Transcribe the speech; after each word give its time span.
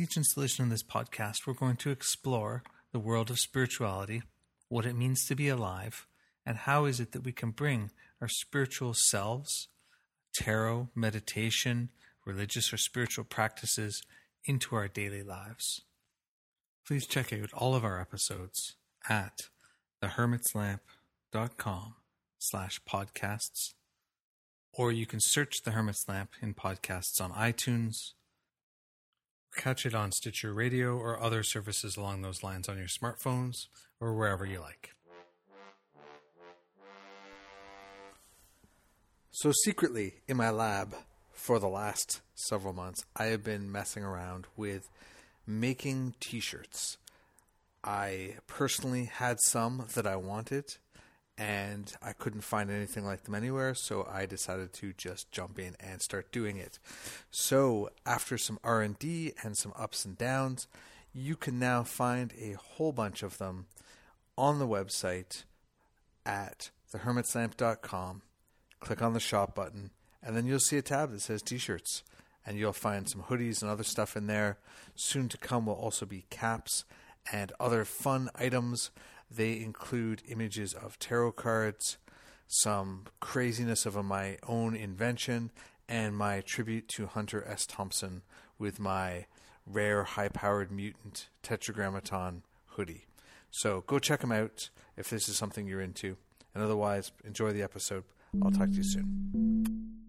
Each 0.00 0.16
installation 0.16 0.62
in 0.62 0.70
this 0.70 0.82
podcast, 0.82 1.46
we're 1.46 1.52
going 1.52 1.76
to 1.76 1.90
explore 1.90 2.62
the 2.90 2.98
world 2.98 3.28
of 3.28 3.38
spirituality, 3.38 4.22
what 4.70 4.86
it 4.86 4.96
means 4.96 5.26
to 5.26 5.34
be 5.34 5.48
alive, 5.48 6.06
and 6.46 6.56
how 6.56 6.86
is 6.86 7.00
it 7.00 7.12
that 7.12 7.22
we 7.22 7.32
can 7.32 7.50
bring 7.50 7.90
our 8.18 8.26
spiritual 8.26 8.94
selves, 8.94 9.68
tarot, 10.32 10.88
meditation, 10.94 11.90
religious 12.24 12.72
or 12.72 12.78
spiritual 12.78 13.24
practices 13.24 14.02
into 14.46 14.74
our 14.74 14.88
daily 14.88 15.22
lives. 15.22 15.82
Please 16.86 17.06
check 17.06 17.30
out 17.30 17.52
all 17.52 17.74
of 17.74 17.84
our 17.84 18.00
episodes 18.00 18.76
at 19.06 19.50
thehermitslamp.com 20.02 21.94
slash 22.38 22.80
podcasts 22.88 23.74
or 24.72 24.92
you 24.92 25.04
can 25.04 25.20
search 25.20 25.62
The 25.62 25.72
Hermit's 25.72 26.08
Lamp 26.08 26.30
in 26.40 26.54
podcasts 26.54 27.20
on 27.20 27.32
iTunes, 27.32 28.12
catch 29.54 29.86
it 29.86 29.94
on 29.94 30.12
Stitcher 30.12 30.52
Radio 30.54 30.96
or 30.96 31.20
other 31.20 31.42
services 31.42 31.96
along 31.96 32.22
those 32.22 32.42
lines 32.42 32.68
on 32.68 32.78
your 32.78 32.86
smartphones 32.86 33.66
or 34.00 34.14
wherever 34.14 34.44
you 34.44 34.60
like. 34.60 34.94
So, 39.30 39.52
secretly 39.64 40.14
in 40.28 40.36
my 40.36 40.50
lab 40.50 40.94
for 41.32 41.58
the 41.58 41.68
last 41.68 42.20
several 42.34 42.74
months, 42.74 43.04
I 43.16 43.26
have 43.26 43.42
been 43.42 43.72
messing 43.72 44.04
around 44.04 44.46
with 44.56 44.90
making 45.46 46.14
t 46.20 46.40
shirts. 46.40 46.98
I 47.82 48.36
personally 48.46 49.04
had 49.06 49.38
some 49.40 49.86
that 49.94 50.06
I 50.06 50.16
wanted 50.16 50.76
and 51.40 51.94
I 52.02 52.12
couldn't 52.12 52.42
find 52.42 52.70
anything 52.70 53.06
like 53.06 53.24
them 53.24 53.34
anywhere, 53.34 53.74
so 53.74 54.06
I 54.12 54.26
decided 54.26 54.74
to 54.74 54.92
just 54.92 55.32
jump 55.32 55.58
in 55.58 55.74
and 55.80 56.02
start 56.02 56.30
doing 56.30 56.58
it. 56.58 56.78
So, 57.30 57.88
after 58.04 58.36
some 58.36 58.58
R&D 58.62 59.32
and 59.42 59.56
some 59.56 59.72
ups 59.74 60.04
and 60.04 60.18
downs, 60.18 60.68
you 61.14 61.36
can 61.36 61.58
now 61.58 61.82
find 61.82 62.34
a 62.38 62.52
whole 62.52 62.92
bunch 62.92 63.22
of 63.22 63.38
them 63.38 63.64
on 64.36 64.58
the 64.58 64.68
website 64.68 65.44
at 66.26 66.68
thehermitslamp.com. 66.92 68.20
Click 68.80 69.00
on 69.00 69.14
the 69.14 69.18
shop 69.20 69.54
button, 69.54 69.92
and 70.22 70.36
then 70.36 70.44
you'll 70.46 70.60
see 70.60 70.76
a 70.76 70.82
tab 70.82 71.10
that 71.10 71.22
says 71.22 71.40
t-shirts, 71.40 72.02
and 72.44 72.58
you'll 72.58 72.74
find 72.74 73.08
some 73.08 73.22
hoodies 73.22 73.62
and 73.62 73.70
other 73.70 73.82
stuff 73.82 74.14
in 74.14 74.26
there. 74.26 74.58
Soon 74.94 75.30
to 75.30 75.38
come 75.38 75.64
will 75.64 75.72
also 75.72 76.04
be 76.04 76.26
caps 76.28 76.84
and 77.32 77.50
other 77.58 77.86
fun 77.86 78.28
items 78.34 78.90
they 79.30 79.58
include 79.58 80.22
images 80.28 80.74
of 80.74 80.98
tarot 80.98 81.32
cards, 81.32 81.98
some 82.46 83.04
craziness 83.20 83.86
of 83.86 84.02
my 84.04 84.38
own 84.46 84.74
invention, 84.74 85.50
and 85.88 86.16
my 86.16 86.40
tribute 86.40 86.88
to 86.88 87.06
Hunter 87.06 87.44
S. 87.46 87.66
Thompson 87.66 88.22
with 88.58 88.80
my 88.80 89.26
rare 89.66 90.04
high 90.04 90.28
powered 90.28 90.70
mutant 90.70 91.28
tetragrammaton 91.42 92.42
hoodie. 92.70 93.06
So 93.50 93.82
go 93.86 93.98
check 93.98 94.20
them 94.20 94.32
out 94.32 94.70
if 94.96 95.10
this 95.10 95.28
is 95.28 95.36
something 95.36 95.66
you're 95.66 95.80
into. 95.80 96.16
And 96.54 96.62
otherwise, 96.64 97.12
enjoy 97.24 97.52
the 97.52 97.62
episode. 97.62 98.04
I'll 98.42 98.50
talk 98.50 98.68
to 98.70 98.74
you 98.74 98.84
soon. 98.84 99.99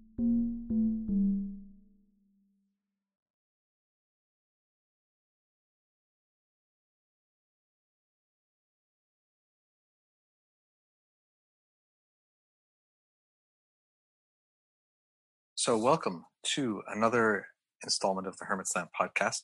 So, 15.64 15.78
welcome 15.78 16.26
to 16.56 16.82
another 16.88 17.46
installment 17.84 18.26
of 18.26 18.36
the 18.38 18.46
Hermit's 18.46 18.76
Lamp 18.76 18.90
podcast. 19.00 19.42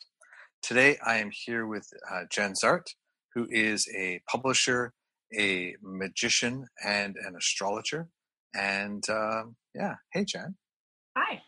Today, 0.63 0.97
I 1.05 1.17
am 1.17 1.29
here 1.31 1.67
with 1.67 1.87
uh, 2.11 2.21
Jenn 2.31 2.53
Zahrt, 2.53 2.87
who 3.35 3.45
is 3.51 3.87
a 3.95 4.19
publisher, 4.27 4.93
a 5.37 5.75
magician, 5.83 6.65
and 6.83 7.17
an 7.17 7.35
astrologer. 7.37 8.07
And 8.55 9.07
uh, 9.07 9.43
yeah, 9.75 9.97
hey, 10.11 10.25
Jenn. 10.25 10.55
Hi. 11.15 11.43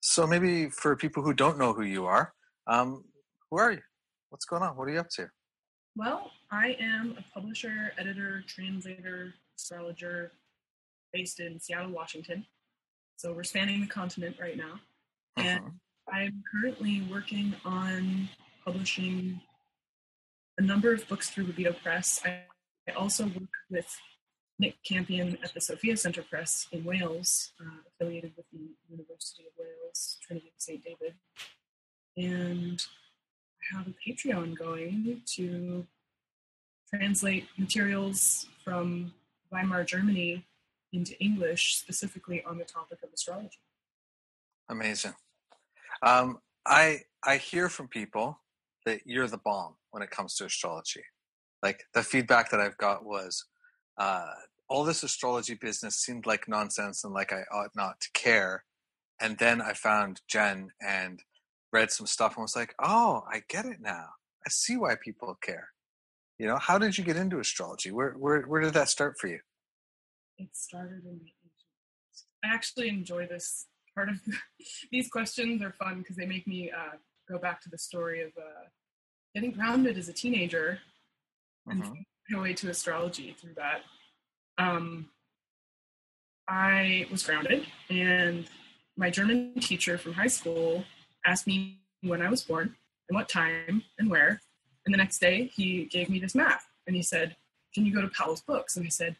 So, 0.00 0.26
maybe 0.26 0.70
for 0.70 0.96
people 0.96 1.22
who 1.22 1.32
don't 1.32 1.56
know 1.56 1.72
who 1.72 1.84
you 1.84 2.04
are, 2.06 2.32
um, 2.66 3.04
who 3.48 3.58
are 3.58 3.70
you? 3.70 3.82
What's 4.30 4.44
going 4.44 4.64
on? 4.64 4.76
What 4.76 4.88
are 4.88 4.92
you 4.92 4.98
up 4.98 5.10
to? 5.10 5.28
Well, 5.94 6.32
I 6.50 6.76
am 6.80 7.14
a 7.16 7.24
publisher, 7.32 7.92
editor, 7.96 8.42
translator, 8.48 9.34
astrologer 9.56 10.32
based 11.12 11.38
in 11.38 11.60
Seattle, 11.60 11.92
Washington. 11.92 12.44
So 13.16 13.32
we're 13.32 13.44
spanning 13.44 13.80
the 13.80 13.86
continent 13.86 14.36
right 14.40 14.56
now. 14.56 14.80
Uh-huh. 15.36 15.48
And 15.48 15.60
I'm 16.12 16.42
currently 16.50 17.06
working 17.10 17.54
on 17.64 18.28
publishing 18.64 19.40
a 20.58 20.62
number 20.62 20.92
of 20.92 21.06
books 21.08 21.30
through 21.30 21.46
Rubedo 21.46 21.74
Press. 21.82 22.20
I, 22.24 22.40
I 22.88 22.92
also 22.92 23.24
work 23.24 23.48
with 23.70 23.96
Nick 24.58 24.76
Campion 24.84 25.38
at 25.42 25.52
the 25.52 25.60
Sophia 25.60 25.96
Centre 25.96 26.22
Press 26.22 26.68
in 26.70 26.84
Wales, 26.84 27.52
uh, 27.60 27.78
affiliated 27.88 28.32
with 28.36 28.46
the 28.52 28.70
University 28.88 29.44
of 29.44 29.52
Wales, 29.58 30.18
Trinity 30.22 30.48
of 30.48 30.60
St. 30.62 30.82
David. 30.84 31.14
And 32.16 32.84
I 33.72 33.78
have 33.78 33.88
a 33.88 33.94
Patreon 34.06 34.56
going 34.56 35.22
to 35.34 35.86
translate 36.88 37.46
materials 37.58 38.46
from 38.64 39.12
Weimar, 39.50 39.84
Germany 39.84 40.44
into 40.94 41.18
English 41.20 41.76
specifically 41.76 42.42
on 42.44 42.58
the 42.58 42.64
topic 42.64 42.98
of 43.02 43.10
astrology. 43.12 43.58
Amazing. 44.68 45.14
Um, 46.02 46.38
I 46.66 47.00
I 47.22 47.36
hear 47.36 47.68
from 47.68 47.88
people 47.88 48.40
that 48.86 49.00
you're 49.04 49.28
the 49.28 49.38
bomb 49.38 49.76
when 49.90 50.02
it 50.02 50.10
comes 50.10 50.34
to 50.36 50.44
astrology. 50.44 51.02
Like 51.62 51.84
the 51.94 52.02
feedback 52.02 52.50
that 52.50 52.60
I've 52.60 52.76
got 52.76 53.04
was, 53.04 53.46
uh, 53.98 54.32
all 54.68 54.84
this 54.84 55.02
astrology 55.02 55.54
business 55.54 55.96
seemed 55.96 56.26
like 56.26 56.48
nonsense 56.48 57.04
and 57.04 57.14
like 57.14 57.32
I 57.32 57.42
ought 57.52 57.70
not 57.74 58.00
to 58.00 58.10
care. 58.12 58.64
And 59.20 59.38
then 59.38 59.62
I 59.62 59.72
found 59.72 60.20
Jenn 60.28 60.70
and 60.86 61.22
read 61.72 61.90
some 61.90 62.06
stuff 62.06 62.36
and 62.36 62.42
was 62.42 62.56
like, 62.56 62.74
oh, 62.82 63.24
I 63.30 63.42
get 63.48 63.64
it 63.64 63.78
now. 63.80 64.06
I 64.46 64.50
see 64.50 64.76
why 64.76 64.96
people 64.96 65.36
care. 65.42 65.68
You 66.38 66.46
know, 66.46 66.58
how 66.58 66.78
did 66.78 66.98
you 66.98 67.04
get 67.04 67.16
into 67.16 67.38
astrology? 67.38 67.90
Where 67.90 68.12
where 68.12 68.42
where 68.42 68.60
did 68.60 68.74
that 68.74 68.88
start 68.88 69.16
for 69.18 69.28
you? 69.28 69.38
It 70.38 70.48
started 70.52 71.04
in 71.04 71.18
the 71.18 71.32
ancient. 71.44 71.52
I 72.44 72.48
actually 72.48 72.88
enjoy 72.88 73.26
this 73.26 73.66
part 73.94 74.08
of 74.08 74.22
the, 74.24 74.34
these 74.92 75.08
questions 75.08 75.62
are 75.62 75.72
fun 75.72 75.98
because 75.98 76.16
they 76.16 76.26
make 76.26 76.46
me 76.46 76.70
uh, 76.70 76.96
go 77.28 77.38
back 77.38 77.60
to 77.62 77.70
the 77.70 77.78
story 77.78 78.22
of 78.22 78.30
uh, 78.38 78.68
getting 79.34 79.52
grounded 79.52 79.96
as 79.98 80.08
a 80.08 80.12
teenager 80.12 80.78
and 81.66 81.82
uh-huh. 81.82 81.94
my 82.30 82.40
way 82.40 82.54
to 82.54 82.68
astrology 82.68 83.34
through 83.40 83.54
that. 83.56 83.80
Um, 84.58 85.08
I 86.46 87.06
was 87.10 87.22
grounded, 87.22 87.66
and 87.88 88.46
my 88.96 89.10
German 89.10 89.54
teacher 89.60 89.96
from 89.96 90.12
high 90.12 90.26
school 90.26 90.84
asked 91.24 91.46
me 91.46 91.80
when 92.02 92.20
I 92.20 92.28
was 92.28 92.44
born 92.44 92.76
and 93.08 93.16
what 93.16 93.28
time 93.28 93.82
and 93.98 94.10
where. 94.10 94.40
And 94.84 94.92
the 94.92 94.98
next 94.98 95.18
day, 95.18 95.50
he 95.54 95.86
gave 95.86 96.10
me 96.10 96.18
this 96.18 96.34
map 96.34 96.60
and 96.86 96.94
he 96.94 97.02
said, 97.02 97.36
Can 97.74 97.86
you 97.86 97.94
go 97.94 98.02
to 98.02 98.08
Powell's 98.08 98.42
books? 98.42 98.76
And 98.76 98.84
I 98.84 98.90
said, 98.90 99.16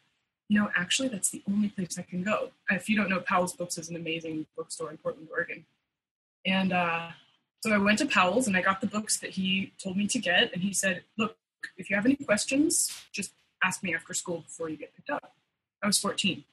know, 0.51 0.71
actually, 0.77 1.09
that's 1.09 1.31
the 1.31 1.43
only 1.49 1.69
place 1.69 1.99
I 1.99 2.03
can 2.03 2.23
go. 2.23 2.51
If 2.71 2.89
you 2.89 2.97
don't 2.97 3.09
know, 3.09 3.21
Powell's 3.21 3.55
Books 3.55 3.79
is 3.79 3.89
an 3.89 3.97
amazing 3.97 4.47
bookstore 4.57 4.91
in 4.91 4.99
Portland, 4.99 5.29
Oregon. 5.31 5.65
And 6.45 6.73
uh, 6.73 7.09
so 7.63 7.73
I 7.73 7.79
went 7.79 7.99
to 8.01 8.07
Powell's 8.07 8.47
and 8.47 8.57
I 8.57 8.61
got 8.61 8.81
the 8.81 8.87
books 8.87 9.19
that 9.21 9.31
he 9.31 9.73
told 9.83 9.97
me 9.97 10.07
to 10.09 10.19
get. 10.19 10.53
And 10.53 10.63
he 10.63 10.73
said, 10.75 11.03
look, 11.17 11.37
if 11.79 11.89
you 11.89 11.97
have 11.97 12.05
any 12.05 12.17
questions, 12.17 12.93
just 13.13 13.33
ask 13.63 13.83
me 13.83 13.95
after 13.95 14.13
school 14.13 14.43
before 14.43 14.69
you 14.69 14.77
get 14.77 14.95
picked 14.95 15.11
up. 15.11 15.35
I 15.83 15.87
was 15.87 15.99
14. 15.99 16.45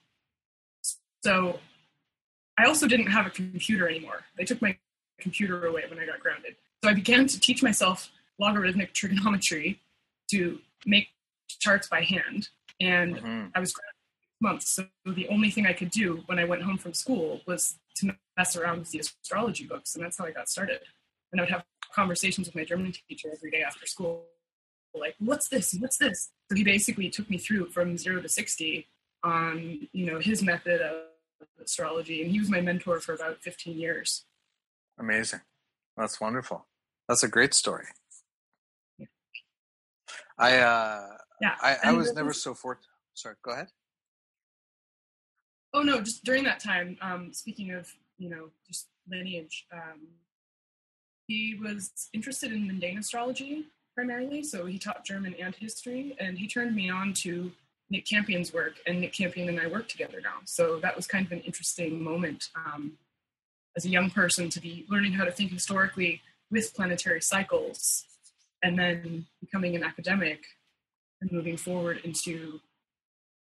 So 1.23 1.59
I 2.57 2.65
also 2.65 2.87
didn't 2.87 3.07
have 3.07 3.27
a 3.27 3.29
computer 3.29 3.89
anymore. 3.89 4.23
They 4.37 4.45
took 4.45 4.61
my 4.61 4.77
computer 5.19 5.65
away 5.67 5.83
when 5.89 5.99
I 5.99 6.05
got 6.05 6.19
grounded. 6.19 6.55
So 6.83 6.89
I 6.89 6.93
began 6.93 7.27
to 7.27 7.39
teach 7.39 7.61
myself 7.61 8.09
logarithmic 8.39 8.93
trigonometry 8.93 9.79
to 10.31 10.59
make 10.85 11.09
charts 11.59 11.87
by 11.87 12.01
hand 12.01 12.49
and 12.81 13.15
mm-hmm. 13.15 13.45
I 13.55 13.59
was 13.59 13.73
months. 14.41 14.73
So 14.73 14.85
the 15.05 15.27
only 15.29 15.51
thing 15.51 15.67
I 15.67 15.73
could 15.73 15.91
do 15.91 16.23
when 16.25 16.39
I 16.39 16.45
went 16.45 16.63
home 16.63 16.77
from 16.77 16.93
school 16.93 17.41
was 17.45 17.75
to 17.97 18.11
mess 18.37 18.55
around 18.55 18.79
with 18.79 18.91
the 18.91 18.99
astrology 18.99 19.65
books, 19.65 19.95
and 19.95 20.03
that's 20.03 20.17
how 20.17 20.25
I 20.25 20.31
got 20.31 20.49
started. 20.49 20.79
And 21.31 21.39
I 21.39 21.43
would 21.43 21.51
have 21.51 21.63
conversations 21.93 22.47
with 22.47 22.55
my 22.55 22.65
German 22.65 22.91
teacher 23.07 23.29
every 23.33 23.51
day 23.51 23.61
after 23.61 23.85
school, 23.85 24.25
like, 24.93 25.15
"What's 25.19 25.47
this? 25.47 25.73
What's 25.79 25.97
this?" 25.97 26.31
So 26.49 26.55
he 26.55 26.63
basically 26.63 27.09
took 27.09 27.29
me 27.29 27.37
through 27.37 27.67
from 27.69 27.97
zero 27.97 28.21
to 28.21 28.29
sixty 28.29 28.87
on 29.23 29.87
you 29.93 30.05
know 30.05 30.19
his 30.19 30.41
method 30.41 30.81
of 30.81 31.03
astrology, 31.61 32.23
and 32.23 32.31
he 32.31 32.39
was 32.39 32.49
my 32.49 32.61
mentor 32.61 32.99
for 32.99 33.13
about 33.13 33.41
fifteen 33.41 33.77
years. 33.77 34.25
Amazing, 34.99 35.41
that's 35.95 36.19
wonderful. 36.19 36.65
That's 37.07 37.23
a 37.23 37.27
great 37.27 37.53
story. 37.53 37.87
Yeah. 38.97 39.07
I 40.37 40.57
uh, 40.57 41.17
yeah. 41.41 41.55
I, 41.61 41.77
I 41.83 41.91
was 41.93 42.13
never 42.13 42.33
so 42.33 42.53
fortunate. 42.53 42.87
Sorry, 43.13 43.35
go 43.43 43.51
ahead. 43.51 43.67
Oh 45.73 45.81
no, 45.81 46.01
just 46.01 46.23
during 46.23 46.43
that 46.43 46.59
time. 46.59 46.97
Um, 47.01 47.33
speaking 47.33 47.71
of, 47.71 47.87
you 48.17 48.29
know, 48.29 48.49
just 48.67 48.87
lineage. 49.09 49.65
Um, 49.73 50.07
he 51.27 51.57
was 51.61 51.91
interested 52.13 52.51
in 52.51 52.67
mundane 52.67 52.97
astrology 52.97 53.65
primarily, 53.95 54.43
so 54.43 54.65
he 54.65 54.77
taught 54.77 55.05
German 55.05 55.33
and 55.39 55.55
history, 55.55 56.15
and 56.19 56.37
he 56.37 56.47
turned 56.47 56.75
me 56.75 56.89
on 56.89 57.13
to 57.23 57.51
Nick 57.89 58.05
Campion's 58.05 58.53
work, 58.53 58.75
and 58.85 59.01
Nick 59.01 59.13
Campion 59.13 59.49
and 59.49 59.59
I 59.59 59.67
work 59.67 59.87
together 59.87 60.19
now. 60.21 60.39
So 60.45 60.79
that 60.79 60.95
was 60.95 61.07
kind 61.07 61.25
of 61.25 61.31
an 61.31 61.41
interesting 61.41 62.01
moment 62.01 62.49
um, 62.55 62.93
as 63.75 63.85
a 63.85 63.89
young 63.89 64.09
person 64.09 64.49
to 64.49 64.61
be 64.61 64.85
learning 64.89 65.13
how 65.13 65.25
to 65.25 65.31
think 65.31 65.51
historically 65.51 66.21
with 66.49 66.73
planetary 66.73 67.21
cycles, 67.21 68.05
and 68.61 68.77
then 68.77 69.25
becoming 69.39 69.75
an 69.75 69.83
academic 69.83 70.43
and 71.21 71.31
moving 71.31 71.57
forward 71.57 72.01
into 72.03 72.59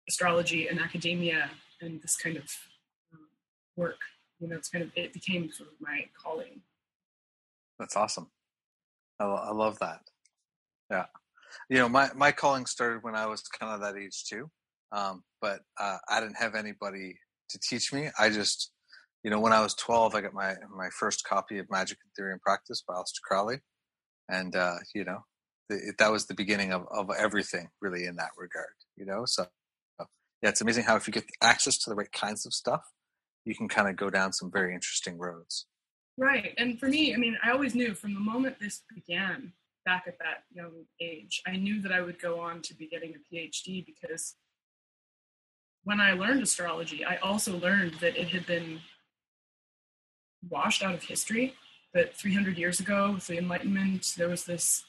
astrology 0.08 0.68
and 0.68 0.80
academia 0.80 1.50
and 1.80 2.02
this 2.02 2.16
kind 2.16 2.36
of 2.36 2.44
um, 3.12 3.20
work. 3.76 3.98
You 4.40 4.48
know, 4.48 4.56
it's 4.56 4.68
kind 4.68 4.84
of 4.84 4.90
it 4.96 5.12
became 5.12 5.50
sort 5.52 5.70
of 5.70 5.74
my 5.80 6.06
calling. 6.20 6.60
That's 7.78 7.96
awesome. 7.96 8.28
I, 9.20 9.24
I 9.24 9.52
love 9.52 9.78
that. 9.78 10.00
Yeah 10.90 11.06
you 11.68 11.78
know, 11.78 11.88
my, 11.88 12.10
my 12.14 12.32
calling 12.32 12.66
started 12.66 13.02
when 13.02 13.14
I 13.14 13.26
was 13.26 13.42
kind 13.42 13.72
of 13.72 13.80
that 13.80 14.00
age 14.00 14.24
too. 14.24 14.50
Um, 14.92 15.22
but 15.40 15.60
uh, 15.80 15.98
I 16.08 16.20
didn't 16.20 16.36
have 16.36 16.54
anybody 16.54 17.16
to 17.50 17.58
teach 17.58 17.92
me. 17.92 18.08
I 18.18 18.28
just, 18.28 18.72
you 19.22 19.30
know, 19.30 19.40
when 19.40 19.52
I 19.52 19.60
was 19.60 19.74
12, 19.74 20.14
I 20.14 20.20
got 20.20 20.34
my, 20.34 20.54
my 20.74 20.88
first 20.90 21.24
copy 21.24 21.58
of 21.58 21.66
Magick 21.68 21.92
in 21.92 22.10
Theory 22.16 22.32
and 22.32 22.40
Practice 22.40 22.82
by 22.86 22.94
Aleister 22.94 23.22
Crowley. 23.24 23.60
And, 24.28 24.54
uh, 24.54 24.76
you 24.94 25.04
know, 25.04 25.24
that 25.98 26.12
was 26.12 26.26
the 26.26 26.34
beginning 26.34 26.72
of, 26.72 26.86
of 26.90 27.10
everything 27.16 27.68
really 27.80 28.06
in 28.06 28.16
that 28.16 28.30
regard, 28.36 28.74
you 28.96 29.04
know? 29.04 29.24
So, 29.24 29.46
yeah, 30.42 30.48
it's 30.48 30.60
amazing 30.60 30.84
how 30.84 30.96
if 30.96 31.06
you 31.06 31.12
get 31.12 31.24
access 31.40 31.78
to 31.78 31.90
the 31.90 31.96
right 31.96 32.10
kinds 32.10 32.46
of 32.46 32.52
stuff, 32.52 32.82
you 33.44 33.54
can 33.54 33.68
kind 33.68 33.88
of 33.88 33.96
go 33.96 34.10
down 34.10 34.32
some 34.32 34.50
very 34.50 34.74
interesting 34.74 35.18
roads. 35.18 35.66
Right. 36.18 36.54
And 36.58 36.78
for 36.78 36.88
me, 36.88 37.14
I 37.14 37.16
mean, 37.16 37.36
I 37.42 37.50
always 37.52 37.74
knew 37.74 37.94
from 37.94 38.14
the 38.14 38.20
moment 38.20 38.58
this 38.60 38.82
began 38.94 39.52
back 39.84 40.04
at 40.06 40.18
that 40.18 40.44
young 40.52 40.84
age, 41.00 41.42
I 41.46 41.56
knew 41.56 41.80
that 41.82 41.92
I 41.92 42.00
would 42.00 42.20
go 42.20 42.40
on 42.40 42.62
to 42.62 42.74
be 42.74 42.86
getting 42.86 43.14
a 43.14 43.34
PhD 43.34 43.84
because 43.84 44.34
when 45.84 46.00
I 46.00 46.12
learned 46.12 46.42
astrology, 46.42 47.04
I 47.04 47.16
also 47.16 47.58
learned 47.58 47.94
that 48.00 48.16
it 48.16 48.28
had 48.28 48.46
been 48.46 48.80
washed 50.48 50.82
out 50.82 50.94
of 50.94 51.02
history. 51.02 51.54
That 51.94 52.16
300 52.16 52.56
years 52.56 52.80
ago, 52.80 53.12
with 53.12 53.26
the 53.26 53.36
Enlightenment, 53.36 54.14
there 54.16 54.28
was 54.28 54.44
this 54.44 54.84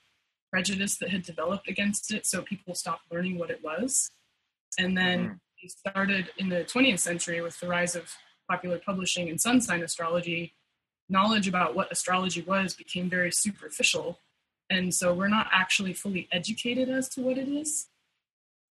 prejudice 0.53 0.97
that 0.97 1.09
had 1.09 1.23
developed 1.23 1.67
against 1.67 2.13
it, 2.13 2.25
so 2.25 2.43
people 2.43 2.75
stopped 2.75 3.11
learning 3.11 3.39
what 3.39 3.49
it 3.49 3.63
was. 3.63 4.11
And 4.77 4.95
then 4.95 5.19
mm-hmm. 5.19 5.33
we 5.61 5.67
started 5.67 6.29
in 6.37 6.49
the 6.49 6.63
20th 6.63 6.99
century 6.99 7.41
with 7.41 7.59
the 7.59 7.67
rise 7.67 7.95
of 7.95 8.11
popular 8.49 8.79
publishing 8.79 9.29
and 9.29 9.41
sun 9.41 9.61
sign 9.61 9.81
astrology. 9.81 10.53
Knowledge 11.09 11.47
about 11.47 11.75
what 11.75 11.91
astrology 11.91 12.41
was 12.41 12.73
became 12.73 13.09
very 13.09 13.31
superficial 13.31 14.19
and 14.69 14.93
so 14.93 15.13
we're 15.13 15.27
not 15.27 15.47
actually 15.51 15.93
fully 15.93 16.27
educated 16.31 16.89
as 16.89 17.09
to 17.09 17.21
what 17.21 17.37
it 17.37 17.47
is 17.47 17.87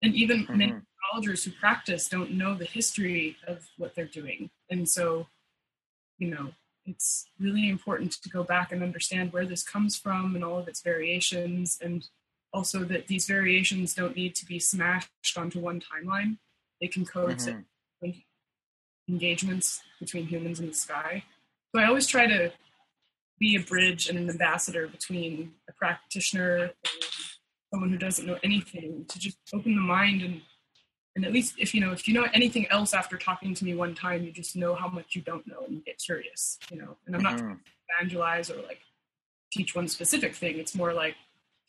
and 0.01 0.16
even 0.16 0.44
mm-hmm. 0.44 0.57
many 0.57 0.74
astrologers 0.74 1.44
who 1.44 1.51
practice 1.51 2.07
don't 2.10 2.31
know 2.31 2.56
the 2.56 2.66
history 2.66 3.38
of 3.48 3.68
what 3.78 3.94
they're 3.95 4.06
doing 4.06 4.50
and 4.69 4.88
so 4.88 5.28
you 6.18 6.30
know 6.30 6.51
it's 6.86 7.25
really 7.39 7.69
important 7.69 8.12
to 8.12 8.30
go 8.30 8.44
back 8.44 8.72
and 8.72 8.81
understand 8.81 9.31
where 9.31 9.45
this 9.45 9.63
comes 9.63 9.98
from 9.98 10.36
and 10.36 10.44
all 10.44 10.57
of 10.57 10.68
its 10.68 10.81
variations 10.81 11.78
and 11.81 12.07
also 12.54 12.83
that 12.83 13.07
these 13.07 13.25
variations 13.25 13.94
don't 13.94 14.16
need 14.16 14.36
to 14.36 14.45
be 14.45 14.60
smashed 14.60 15.10
onto 15.38 15.60
one 15.60 15.81
timeline 15.81 16.38
they 16.80 16.88
can 16.88 17.06
coexist 17.06 17.57
mm-hmm. 18.04 18.19
engagements 19.07 19.81
between 20.00 20.25
humans 20.25 20.60
and 20.60 20.69
the 20.69 20.74
sky 20.74 21.24
so 21.74 21.81
i 21.81 21.86
always 21.86 22.07
try 22.07 22.25
to 22.25 22.51
be 23.39 23.56
a 23.56 23.60
bridge 23.60 24.07
and 24.07 24.18
an 24.18 24.30
ambassador 24.30 24.88
between 24.88 25.51
a 25.68 25.74
practitioner 25.74 26.57
and 26.57 26.72
someone 27.74 27.89
who 27.89 27.98
doesn't 27.98 28.28
know 28.28 28.38
anything 28.44 29.06
to 29.07 29.18
just 29.18 29.38
open 29.54 29.75
the 29.75 29.81
mind 29.81 30.22
and 30.22 30.42
and 31.16 31.25
at 31.25 31.34
least 31.34 31.56
if 31.58 31.74
you 31.74 31.81
know 31.81 31.92
if 31.92 32.08
you 32.08 32.13
know 32.13 32.28
anything 32.34 32.68
else 32.69 32.94
after 32.94 33.18
talking 33.18 33.54
to 33.54 33.66
me 33.66 33.75
one 33.75 33.94
time 33.94 34.24
you 34.24 34.31
just 34.31 34.56
know 34.56 34.74
how 34.74 34.88
much 34.88 35.16
you 35.16 35.22
don't 35.22 35.46
know 35.48 35.63
and 35.68 35.75
you 35.75 35.81
get 35.81 35.98
curious 35.98 36.58
you 36.72 36.78
know? 36.78 36.96
And 37.06 37.16
i'm 37.16 37.24
not 37.24 37.38
mm-hmm. 37.38 37.54
evangelize 38.00 38.50
or 38.50 38.62
like 38.63 38.80
teach 39.52 39.75
one 39.75 39.88
specific 39.88 40.36
thing. 40.36 40.58
It's 40.58 40.74
more 40.74 40.94
like 40.94 41.16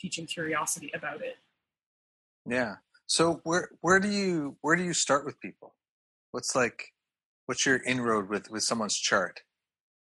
teaching 0.01 0.27
curiosity 0.27 0.91
about 0.95 1.21
it. 1.21 1.37
Yeah. 2.49 2.77
So 3.07 3.41
where 3.45 3.71
where 3.81 4.01
do 4.01 4.09
you 4.09 4.57
where 4.63 4.77
do 4.77 4.85
you 4.85 4.95
start 4.95 5.27
with 5.27 5.39
people? 5.41 5.75
What's 6.31 6.55
like 6.55 6.93
what's 7.47 7.67
your 7.67 7.83
inroad 7.85 8.29
with 8.29 8.51
with 8.51 8.63
someone's 8.63 8.97
chart? 8.97 9.41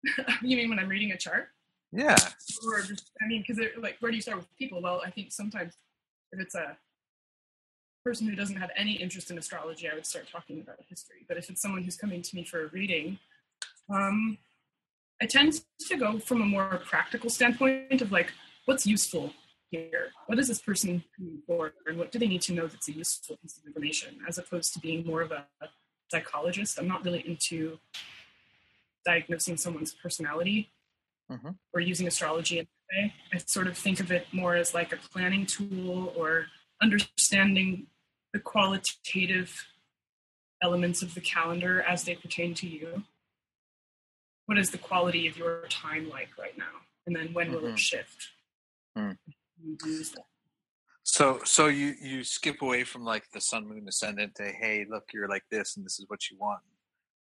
You 0.42 0.58
mean 0.58 0.70
when 0.70 0.80
i'm 0.80 0.88
reading 0.88 1.12
a 1.12 1.18
chart? 1.18 1.48
Yeah. 1.92 2.16
Or 2.68 2.82
just, 2.82 3.12
I 3.24 3.28
mean, 3.28 3.44
because 3.48 3.64
like, 3.80 3.98
where 4.00 4.12
do 4.12 4.18
you 4.18 4.22
start 4.22 4.38
with 4.38 4.48
people? 4.58 4.82
Well, 4.82 5.02
I 5.06 5.10
think 5.10 5.32
sometimes 5.32 5.74
if 6.32 6.40
it's 6.40 6.56
a 6.56 6.78
person 8.06 8.28
who 8.28 8.36
doesn't 8.36 8.58
have 8.58 8.70
any 8.78 8.94
interest 8.94 9.32
in 9.32 9.38
astrology, 9.38 9.90
I 9.90 9.96
would 9.96 10.06
start 10.06 10.28
talking 10.32 10.62
about 10.62 10.78
history. 10.88 11.26
But 11.28 11.38
if 11.38 11.50
it's 11.50 11.62
someone 11.62 11.84
who's 11.84 11.98
coming 11.98 12.22
to 12.22 12.36
me 12.36 12.46
for 12.46 12.64
a 12.66 12.68
reading, 12.68 13.18
um, 13.90 14.38
I 15.22 15.26
tend 15.26 15.62
to 15.88 15.98
go 15.98 16.20
from 16.20 16.42
a 16.42 16.46
more 16.46 16.82
practical 16.86 17.30
standpoint 17.30 18.02
of 18.02 18.12
like, 18.12 18.32
what's 18.66 18.86
useful 18.86 19.34
here? 19.72 20.12
What 20.28 20.38
is 20.38 20.48
this 20.48 20.62
person 20.62 21.04
for? 21.48 21.74
And 21.88 21.98
what 21.98 22.12
do 22.12 22.20
they 22.20 22.28
need 22.28 22.44
to 22.44 22.54
know 22.54 22.68
that's 22.68 22.88
a 22.90 22.94
useful 22.94 23.38
piece 23.38 23.58
of 23.58 23.66
information? 23.66 24.20
As 24.28 24.38
opposed 24.38 24.74
to 24.74 24.80
being 24.80 25.06
more 25.06 25.22
of 25.22 25.32
a 25.32 25.46
psychologist. 26.12 26.78
I'm 26.80 26.88
not 26.88 27.04
really 27.04 27.28
into 27.28 27.80
diagnosing 29.06 29.58
someone's 29.58 29.94
personality 29.94 30.72
mm-hmm. 31.32 31.50
or 31.74 31.80
using 31.80 32.08
astrology 32.08 32.60
in 32.60 32.66
that 32.66 32.96
way. 32.96 33.14
I 33.34 33.38
sort 33.38 33.68
of 33.68 33.78
think 33.78 34.00
of 34.00 34.12
it 34.12 34.28
more 34.32 34.56
as 34.56 34.74
like 34.74 34.94
a 34.94 34.98
planning 34.98 35.46
tool 35.46 36.14
or 36.16 36.48
understanding 36.82 37.88
the 38.36 38.42
qualitative 38.42 39.66
elements 40.62 41.02
of 41.02 41.14
the 41.16 41.22
calendar 41.22 41.82
as 41.84 42.04
they 42.04 42.16
pertain 42.16 42.54
to 42.54 42.68
you. 42.68 43.04
What 44.46 44.58
is 44.58 44.72
the 44.72 44.78
quality 44.78 45.26
of 45.28 45.38
your 45.38 45.66
time 45.70 46.10
like 46.10 46.32
right 46.38 46.58
now? 46.58 46.76
And 47.08 47.16
then 47.16 47.30
when 47.32 47.48
mm-hmm. 47.48 47.56
will 47.56 47.66
it 47.68 47.68
mm-hmm. 47.68 47.76
shift? 47.78 48.28
Mm. 48.98 49.18
So, 51.04 51.40
so 51.46 51.68
you 51.68 51.94
you 52.02 52.26
skip 52.26 52.62
away 52.62 52.84
from 52.84 53.06
like 53.06 53.24
the 53.32 53.40
sun, 53.40 53.70
moon, 53.70 53.86
ascendant 53.88 54.36
to 54.36 54.52
hey, 54.52 54.86
look, 54.90 55.06
you're 55.14 55.30
like 55.30 55.44
this, 55.50 55.78
and 55.78 55.86
this 55.86 55.98
is 55.98 56.06
what 56.10 56.30
you 56.30 56.38
want. 56.38 56.60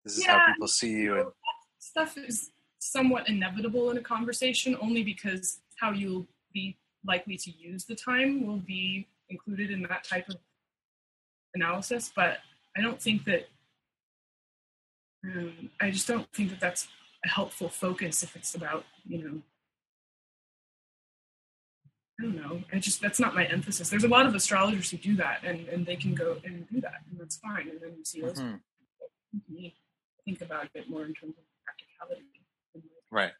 This 0.04 0.18
is 0.18 0.26
yeah, 0.26 0.40
how 0.40 0.54
people 0.54 0.68
see 0.68 0.92
you. 0.92 1.20
And 1.20 1.30
stuff 1.78 2.18
is 2.18 2.50
somewhat 2.80 3.30
inevitable 3.30 3.92
in 3.92 3.98
a 3.98 4.02
conversation 4.02 4.76
only 4.82 5.04
because 5.04 5.60
how 5.80 5.92
you'll 5.92 6.26
be 6.52 6.78
likely 7.06 7.38
to 7.38 7.52
use 7.52 7.86
the 7.86 7.96
time 7.96 8.48
will 8.48 8.58
be 8.58 9.08
included 9.30 9.70
in 9.70 9.84
that 9.84 10.04
type 10.04 10.28
of 10.30 10.38
analysis 11.56 12.12
but 12.16 12.38
i 12.78 12.82
don't 12.82 13.02
think 13.02 13.26
that 13.26 13.48
um, 15.26 15.70
i 15.82 15.90
just 15.90 16.08
don't 16.08 16.32
think 16.34 16.50
that 16.50 16.60
that's 16.60 16.88
a 17.26 17.30
helpful 17.30 17.70
focus 17.70 18.22
if 18.24 18.36
it's 18.36 18.54
about 18.56 18.86
you 19.08 19.24
know 19.24 19.42
I 22.20 22.24
don't 22.24 22.36
know. 22.36 22.62
I 22.72 22.80
just 22.80 23.02
that's 23.02 23.20
not 23.20 23.36
my 23.36 23.46
emphasis. 23.46 23.90
There's 23.90 24.06
a 24.06 24.08
lot 24.08 24.26
of 24.26 24.34
astrologers 24.34 24.90
who 24.90 24.98
do 24.98 25.16
that, 25.18 25.40
and 25.44 25.68
and 25.68 25.86
they 25.86 25.98
can 25.98 26.16
go 26.16 26.38
and 26.46 26.66
do 26.72 26.80
that, 26.82 27.02
and 27.10 27.20
that's 27.20 27.38
fine. 27.38 27.68
And 27.70 27.82
then 27.82 27.94
you 27.98 28.06
see 28.06 28.22
those. 28.22 28.40
Mm-hmm. 28.40 29.66
Think 30.24 30.42
about 30.42 30.70
it 30.74 30.90
more 30.90 31.04
in 31.04 31.14
terms 31.14 31.36
of 31.38 31.44
practicality. 31.66 32.26
Right. 33.12 33.34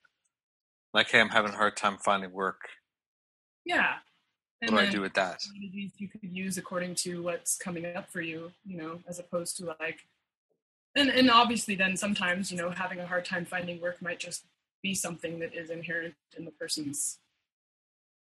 Like, 0.94 1.10
hey, 1.10 1.20
I'm 1.20 1.30
having 1.30 1.52
a 1.52 1.56
hard 1.56 1.78
time 1.78 1.98
finding 1.98 2.32
work. 2.32 2.60
Yeah. 3.66 3.94
What 4.72 4.82
do 4.82 4.88
I 4.88 4.90
do 4.90 5.02
with 5.02 5.14
that? 5.14 5.44
You 5.54 6.08
could 6.08 6.22
use 6.24 6.58
according 6.58 6.96
to 6.96 7.22
what's 7.24 7.58
coming 7.58 7.86
up 7.96 8.10
for 8.10 8.22
you, 8.22 8.52
you 8.66 8.78
know, 8.78 9.00
as 9.08 9.20
opposed 9.20 9.58
to 9.58 9.76
like, 9.80 10.06
and, 10.96 11.10
and 11.10 11.30
obviously 11.30 11.76
then 11.76 11.98
sometimes, 11.98 12.52
you 12.52 12.58
know, 12.58 12.70
having 12.70 13.00
a 13.00 13.06
hard 13.06 13.26
time 13.26 13.46
finding 13.46 13.82
work 13.82 14.02
might 14.02 14.20
just 14.20 14.46
be 14.82 14.94
something 14.94 15.40
that 15.40 15.54
is 15.54 15.70
inherent 15.70 16.16
in 16.38 16.46
the 16.46 16.52
person's 16.52 17.20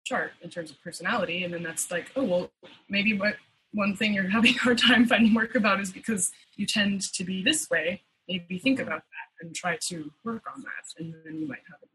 chart 0.05 0.31
in 0.41 0.49
terms 0.49 0.71
of 0.71 0.81
personality. 0.81 1.43
And 1.43 1.53
then 1.53 1.63
that's 1.63 1.91
like, 1.91 2.11
oh, 2.15 2.23
well, 2.23 2.51
maybe 2.89 3.17
what 3.17 3.35
one 3.73 3.95
thing 3.95 4.13
you're 4.13 4.29
having 4.29 4.55
a 4.55 4.59
hard 4.59 4.77
time 4.77 5.05
finding 5.05 5.33
work 5.33 5.55
about 5.55 5.79
is 5.79 5.91
because 5.91 6.31
you 6.55 6.65
tend 6.65 7.01
to 7.13 7.23
be 7.23 7.43
this 7.43 7.69
way. 7.69 8.01
Maybe 8.27 8.59
think 8.59 8.79
mm-hmm. 8.79 8.87
about 8.87 9.03
that 9.03 9.45
and 9.45 9.55
try 9.55 9.77
to 9.87 10.11
work 10.25 10.43
on 10.53 10.61
that, 10.63 11.01
and 11.01 11.13
then 11.25 11.39
you 11.39 11.47
might 11.47 11.63
have 11.69 11.79
it. 11.81 11.89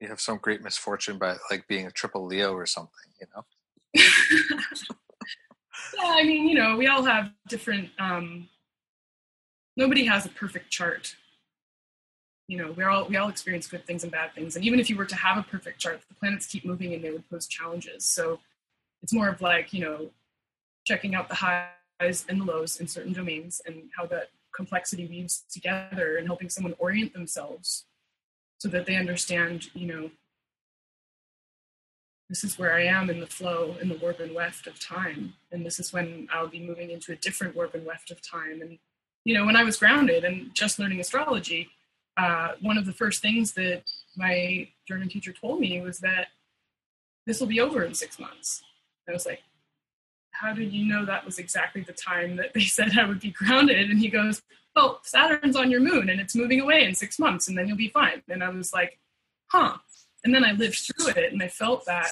You 0.00 0.08
have 0.08 0.20
some 0.20 0.38
great 0.38 0.62
misfortune 0.62 1.18
by 1.18 1.36
like 1.50 1.66
being 1.66 1.86
a 1.86 1.90
triple 1.90 2.24
Leo 2.24 2.52
or 2.52 2.66
something, 2.66 2.92
you 3.20 3.26
know. 3.34 3.44
yeah, 3.94 4.04
I 6.04 6.22
mean, 6.22 6.48
you 6.48 6.54
know, 6.54 6.76
we 6.76 6.86
all 6.86 7.04
have 7.04 7.30
different. 7.48 7.90
Um, 7.98 8.48
nobody 9.76 10.04
has 10.04 10.24
a 10.24 10.28
perfect 10.28 10.70
chart. 10.70 11.16
You 12.46 12.58
know, 12.58 12.72
we 12.72 12.84
all 12.84 13.08
we 13.08 13.16
all 13.16 13.28
experience 13.28 13.66
good 13.66 13.86
things 13.86 14.04
and 14.04 14.12
bad 14.12 14.34
things, 14.34 14.56
and 14.56 14.64
even 14.64 14.78
if 14.78 14.88
you 14.88 14.96
were 14.96 15.04
to 15.04 15.16
have 15.16 15.36
a 15.36 15.42
perfect 15.42 15.80
chart, 15.80 16.00
the 16.08 16.14
planets 16.14 16.46
keep 16.46 16.64
moving 16.64 16.94
and 16.94 17.02
they 17.02 17.10
would 17.10 17.28
pose 17.28 17.46
challenges. 17.46 18.04
So 18.04 18.38
it's 19.02 19.12
more 19.12 19.28
of 19.28 19.40
like 19.40 19.72
you 19.72 19.80
know, 19.80 20.10
checking 20.84 21.14
out 21.14 21.28
the 21.28 21.34
highs 21.34 22.24
and 22.28 22.40
the 22.40 22.44
lows 22.44 22.80
in 22.80 22.86
certain 22.86 23.12
domains 23.12 23.60
and 23.66 23.90
how 23.96 24.06
that 24.06 24.30
complexity 24.54 25.06
weaves 25.06 25.44
together 25.52 26.16
and 26.16 26.26
helping 26.26 26.48
someone 26.48 26.74
orient 26.78 27.12
themselves 27.12 27.84
so 28.58 28.68
that 28.68 28.86
they 28.86 28.96
understand, 28.96 29.68
you 29.74 29.86
know, 29.86 30.10
this 32.28 32.44
is 32.44 32.58
where 32.58 32.74
I 32.74 32.84
am 32.84 33.08
in 33.08 33.20
the 33.20 33.26
flow 33.26 33.76
in 33.80 33.88
the 33.88 33.96
warp 33.96 34.20
and 34.20 34.34
weft 34.34 34.66
of 34.66 34.78
time. 34.78 35.34
And 35.50 35.64
this 35.64 35.80
is 35.80 35.92
when 35.92 36.28
I'll 36.30 36.48
be 36.48 36.60
moving 36.60 36.90
into 36.90 37.12
a 37.12 37.16
different 37.16 37.56
warp 37.56 37.74
and 37.74 37.86
weft 37.86 38.10
of 38.10 38.20
time. 38.20 38.60
And, 38.60 38.78
you 39.24 39.34
know, 39.34 39.46
when 39.46 39.56
I 39.56 39.64
was 39.64 39.76
grounded 39.76 40.24
and 40.24 40.54
just 40.54 40.78
learning 40.78 41.00
astrology, 41.00 41.70
uh, 42.18 42.50
one 42.60 42.76
of 42.76 42.84
the 42.84 42.92
first 42.92 43.22
things 43.22 43.52
that 43.52 43.84
my 44.16 44.68
German 44.86 45.08
teacher 45.08 45.32
told 45.32 45.60
me 45.60 45.80
was 45.80 46.00
that 46.00 46.26
this 47.26 47.40
will 47.40 47.46
be 47.46 47.60
over 47.60 47.82
in 47.84 47.94
six 47.94 48.18
months. 48.18 48.62
I 49.08 49.12
was 49.12 49.24
like, 49.24 49.40
how 50.40 50.52
did 50.52 50.72
you 50.72 50.84
know 50.84 51.04
that 51.04 51.24
was 51.24 51.38
exactly 51.38 51.82
the 51.82 51.92
time 51.92 52.36
that 52.36 52.54
they 52.54 52.60
said 52.64 52.96
I 52.98 53.04
would 53.04 53.20
be 53.20 53.30
grounded? 53.30 53.90
And 53.90 53.98
he 53.98 54.08
goes, 54.08 54.42
oh, 54.76 55.00
Saturn's 55.02 55.56
on 55.56 55.70
your 55.70 55.80
moon 55.80 56.08
and 56.08 56.20
it's 56.20 56.36
moving 56.36 56.60
away 56.60 56.84
in 56.84 56.94
six 56.94 57.18
months 57.18 57.48
and 57.48 57.58
then 57.58 57.66
you'll 57.66 57.76
be 57.76 57.88
fine. 57.88 58.22
And 58.28 58.42
I 58.44 58.48
was 58.48 58.72
like, 58.72 58.98
huh. 59.48 59.78
And 60.24 60.34
then 60.34 60.44
I 60.44 60.52
lived 60.52 60.78
through 60.78 61.08
it 61.08 61.32
and 61.32 61.42
I 61.42 61.48
felt 61.48 61.84
that, 61.86 62.10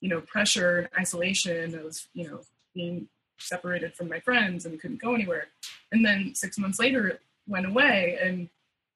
you 0.00 0.08
know, 0.08 0.20
pressure 0.20 0.78
and 0.78 0.88
isolation 0.98 1.74
of, 1.74 1.98
you 2.14 2.28
know, 2.28 2.40
being 2.74 3.08
separated 3.38 3.94
from 3.94 4.08
my 4.08 4.20
friends 4.20 4.64
and 4.64 4.80
couldn't 4.80 5.00
go 5.00 5.14
anywhere. 5.14 5.48
And 5.92 6.04
then 6.04 6.34
six 6.34 6.58
months 6.58 6.78
later, 6.78 7.08
it 7.08 7.20
went 7.46 7.66
away 7.66 8.18
and 8.22 8.48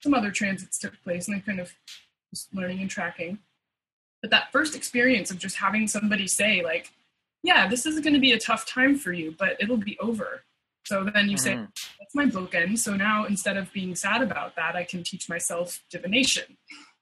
some 0.02 0.14
other 0.14 0.30
transits 0.30 0.78
took 0.78 0.94
place 1.02 1.28
and 1.28 1.36
I 1.36 1.40
kind 1.40 1.60
of 1.60 1.72
was 2.30 2.48
learning 2.52 2.80
and 2.80 2.90
tracking. 2.90 3.38
But 4.22 4.30
that 4.30 4.52
first 4.52 4.74
experience 4.74 5.30
of 5.30 5.38
just 5.38 5.56
having 5.56 5.86
somebody 5.86 6.26
say, 6.26 6.62
like, 6.62 6.90
yeah, 7.44 7.68
this 7.68 7.84
is 7.84 8.00
going 8.00 8.14
to 8.14 8.20
be 8.20 8.32
a 8.32 8.38
tough 8.38 8.66
time 8.66 8.96
for 8.96 9.12
you, 9.12 9.34
but 9.38 9.56
it'll 9.60 9.76
be 9.76 9.98
over. 10.00 10.42
So 10.86 11.04
then 11.04 11.28
you 11.28 11.36
mm-hmm. 11.36 11.44
say, 11.44 11.56
that's 11.56 12.14
my 12.14 12.24
bookend. 12.24 12.78
So 12.78 12.96
now 12.96 13.26
instead 13.26 13.58
of 13.58 13.70
being 13.72 13.94
sad 13.94 14.22
about 14.22 14.56
that, 14.56 14.74
I 14.74 14.84
can 14.84 15.04
teach 15.04 15.28
myself 15.28 15.80
divination. 15.90 16.56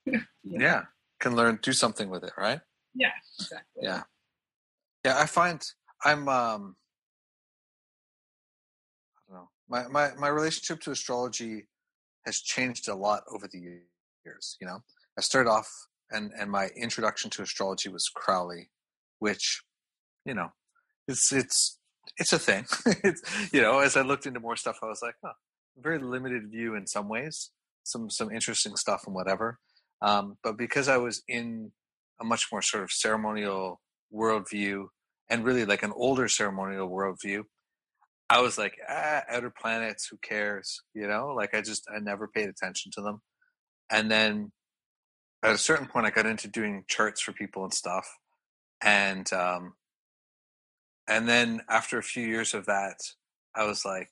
Yeah. 0.45 0.83
Can 1.21 1.37
learn, 1.37 1.61
do 1.63 1.73
something 1.73 2.11
with 2.11 2.25
it, 2.25 2.33
right? 2.37 2.61
Yeah, 2.97 3.13
exactly. 3.39 3.85
Yeah. 3.85 4.03
Yeah, 5.05 5.17
I 5.17 5.27
find 5.27 5.65
I'm, 6.05 6.29
um, 6.29 6.75
I 9.17 9.33
don't 9.33 9.41
know, 9.41 9.49
my, 9.69 9.87
my, 9.87 10.11
my 10.19 10.27
relationship 10.27 10.81
to 10.81 10.91
astrology 10.91 11.69
has 12.27 12.41
changed 12.41 12.89
a 12.89 12.95
lot 12.97 13.23
over 13.33 13.47
the 13.47 13.61
years. 13.61 14.57
You 14.61 14.67
know, 14.67 14.81
I 15.17 15.21
started 15.21 15.49
off 15.49 15.71
and, 16.11 16.33
and 16.37 16.51
my 16.51 16.71
introduction 16.77 17.31
to 17.31 17.43
astrology 17.43 17.89
was 17.89 18.11
Crowley, 18.13 18.71
which, 19.21 19.63
you 20.25 20.35
know, 20.35 20.53
it's, 21.09 21.33
it's, 21.33 21.79
it's 22.19 22.33
a 22.33 22.39
thing. 22.39 22.67
it's, 23.05 23.23
you 23.53 23.61
know, 23.61 23.79
as 23.79 23.97
I 23.97 24.03
looked 24.03 24.27
into 24.27 24.41
more 24.41 24.57
stuff, 24.57 24.79
I 24.83 24.87
was 24.87 25.01
like, 25.03 25.15
oh, 25.25 25.33
very 25.79 25.99
limited 25.99 26.51
view 26.51 26.75
in 26.75 26.87
some 26.87 27.09
ways, 27.09 27.51
some, 27.85 28.11
some 28.11 28.31
interesting 28.31 28.77
stuff 28.77 29.05
and 29.07 29.15
whatever. 29.15 29.59
Um, 30.01 30.37
but 30.43 30.59
because 30.59 30.89
I 30.89 30.97
was 30.97 31.23
in 31.29 31.73
a 32.21 32.25
much 32.25 32.49
more 32.51 32.63
sort 32.63 32.83
of 32.83 32.91
ceremonial 32.91 33.81
worldview 34.15 34.87
and 35.31 35.45
really 35.45 35.65
like 35.65 35.83
an 35.83 35.93
older 35.95 36.29
ceremonial 36.29 36.91
worldview, 36.91 37.45
I 38.29 38.41
was 38.41 38.59
like, 38.59 38.77
ah, 38.89 39.23
outer 39.31 39.53
planets, 39.61 40.09
who 40.11 40.17
cares? 40.23 40.83
You 40.95 41.07
know, 41.07 41.35
like 41.37 41.55
I 41.55 41.61
just, 41.61 41.87
I 41.95 41.99
never 42.01 42.29
paid 42.29 42.49
attention 42.49 42.91
to 42.95 43.03
them. 43.03 43.21
And 43.91 44.11
then 44.11 44.53
at 45.43 45.55
a 45.55 45.59
certain 45.59 45.87
point, 45.87 46.07
I 46.07 46.11
got 46.11 46.27
into 46.27 46.49
doing 46.49 46.85
charts 46.89 47.21
for 47.21 47.33
people 47.33 47.65
and 47.65 47.75
stuff. 47.75 48.09
And, 48.83 49.31
um, 49.33 49.75
and 51.09 51.29
then 51.29 51.61
after 51.69 51.99
a 51.99 52.03
few 52.03 52.27
years 52.27 52.55
of 52.55 52.67
that, 52.67 52.97
I 53.55 53.65
was 53.65 53.85
like, 53.85 54.11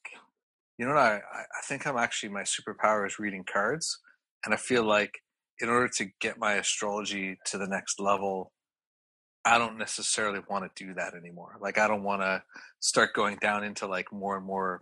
you 0.79 0.87
know 0.87 0.95
what? 0.95 1.03
I, 1.03 1.13
I 1.13 1.63
think 1.67 1.87
I'm 1.87 1.97
actually, 1.97 2.31
my 2.31 2.43
superpower 2.43 3.07
is 3.07 3.19
reading 3.19 3.45
cards. 3.51 3.99
And 4.45 4.55
I 4.55 4.57
feel 4.57 4.85
like 4.85 5.13
in 5.61 5.69
order 5.69 5.89
to 5.89 6.07
get 6.21 6.39
my 6.39 6.55
astrology 6.55 7.39
to 7.47 7.59
the 7.59 7.67
next 7.67 8.01
level, 8.01 8.53
I 9.45 9.59
don't 9.59 9.79
necessarily 9.79 10.41
want 10.49 10.65
to 10.65 10.85
do 10.85 10.95
that 10.95 11.15
anymore. 11.15 11.57
Like 11.61 11.79
I 11.79 11.89
don't 11.89 12.03
want 12.03 12.23
to 12.23 12.43
start 12.81 13.15
going 13.15 13.37
down 13.41 13.65
into 13.65 13.87
like 13.87 14.13
more 14.13 14.37
and 14.37 14.45
more 14.45 14.81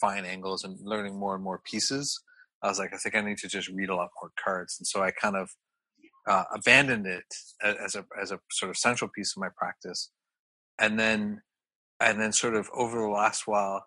fine 0.00 0.24
angles 0.24 0.64
and 0.64 0.78
learning 0.82 1.18
more 1.18 1.34
and 1.34 1.44
more 1.44 1.60
pieces. 1.64 2.20
I 2.62 2.68
was 2.68 2.78
like, 2.78 2.92
I 2.92 2.96
think 2.96 3.14
I 3.14 3.20
need 3.20 3.38
to 3.38 3.48
just 3.48 3.68
read 3.68 3.88
a 3.88 3.96
lot 3.96 4.10
more 4.20 4.32
cards, 4.42 4.76
and 4.78 4.86
so 4.86 5.02
I 5.02 5.10
kind 5.10 5.36
of 5.36 5.50
uh, 6.26 6.44
abandoned 6.54 7.06
it 7.06 7.24
as 7.62 7.94
a 7.94 8.04
as 8.20 8.32
a 8.32 8.40
sort 8.50 8.70
of 8.70 8.76
central 8.76 9.10
piece 9.14 9.34
of 9.36 9.40
my 9.40 9.48
practice, 9.56 10.10
and 10.78 10.98
then 10.98 11.42
and 12.00 12.20
then 12.20 12.32
sort 12.32 12.54
of 12.54 12.68
over 12.74 13.00
the 13.00 13.08
last 13.08 13.46
while, 13.46 13.86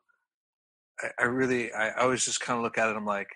I, 0.99 1.09
I 1.19 1.23
really 1.25 1.71
I, 1.71 1.89
I 1.89 2.01
always 2.01 2.25
just 2.25 2.41
kind 2.41 2.57
of 2.57 2.63
look 2.63 2.77
at 2.77 2.89
it. 2.89 2.95
I'm 2.95 3.05
like, 3.05 3.29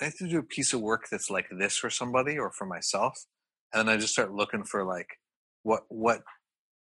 I 0.00 0.06
need 0.06 0.14
to 0.18 0.28
do 0.28 0.38
a 0.38 0.42
piece 0.42 0.72
of 0.72 0.80
work 0.80 1.06
that's 1.10 1.30
like 1.30 1.46
this 1.50 1.76
for 1.76 1.90
somebody 1.90 2.38
or 2.38 2.50
for 2.50 2.66
myself. 2.66 3.14
And 3.72 3.88
then 3.88 3.94
I 3.94 3.98
just 3.98 4.12
start 4.12 4.32
looking 4.32 4.64
for 4.64 4.84
like 4.84 5.08
what 5.62 5.82
what 5.88 6.22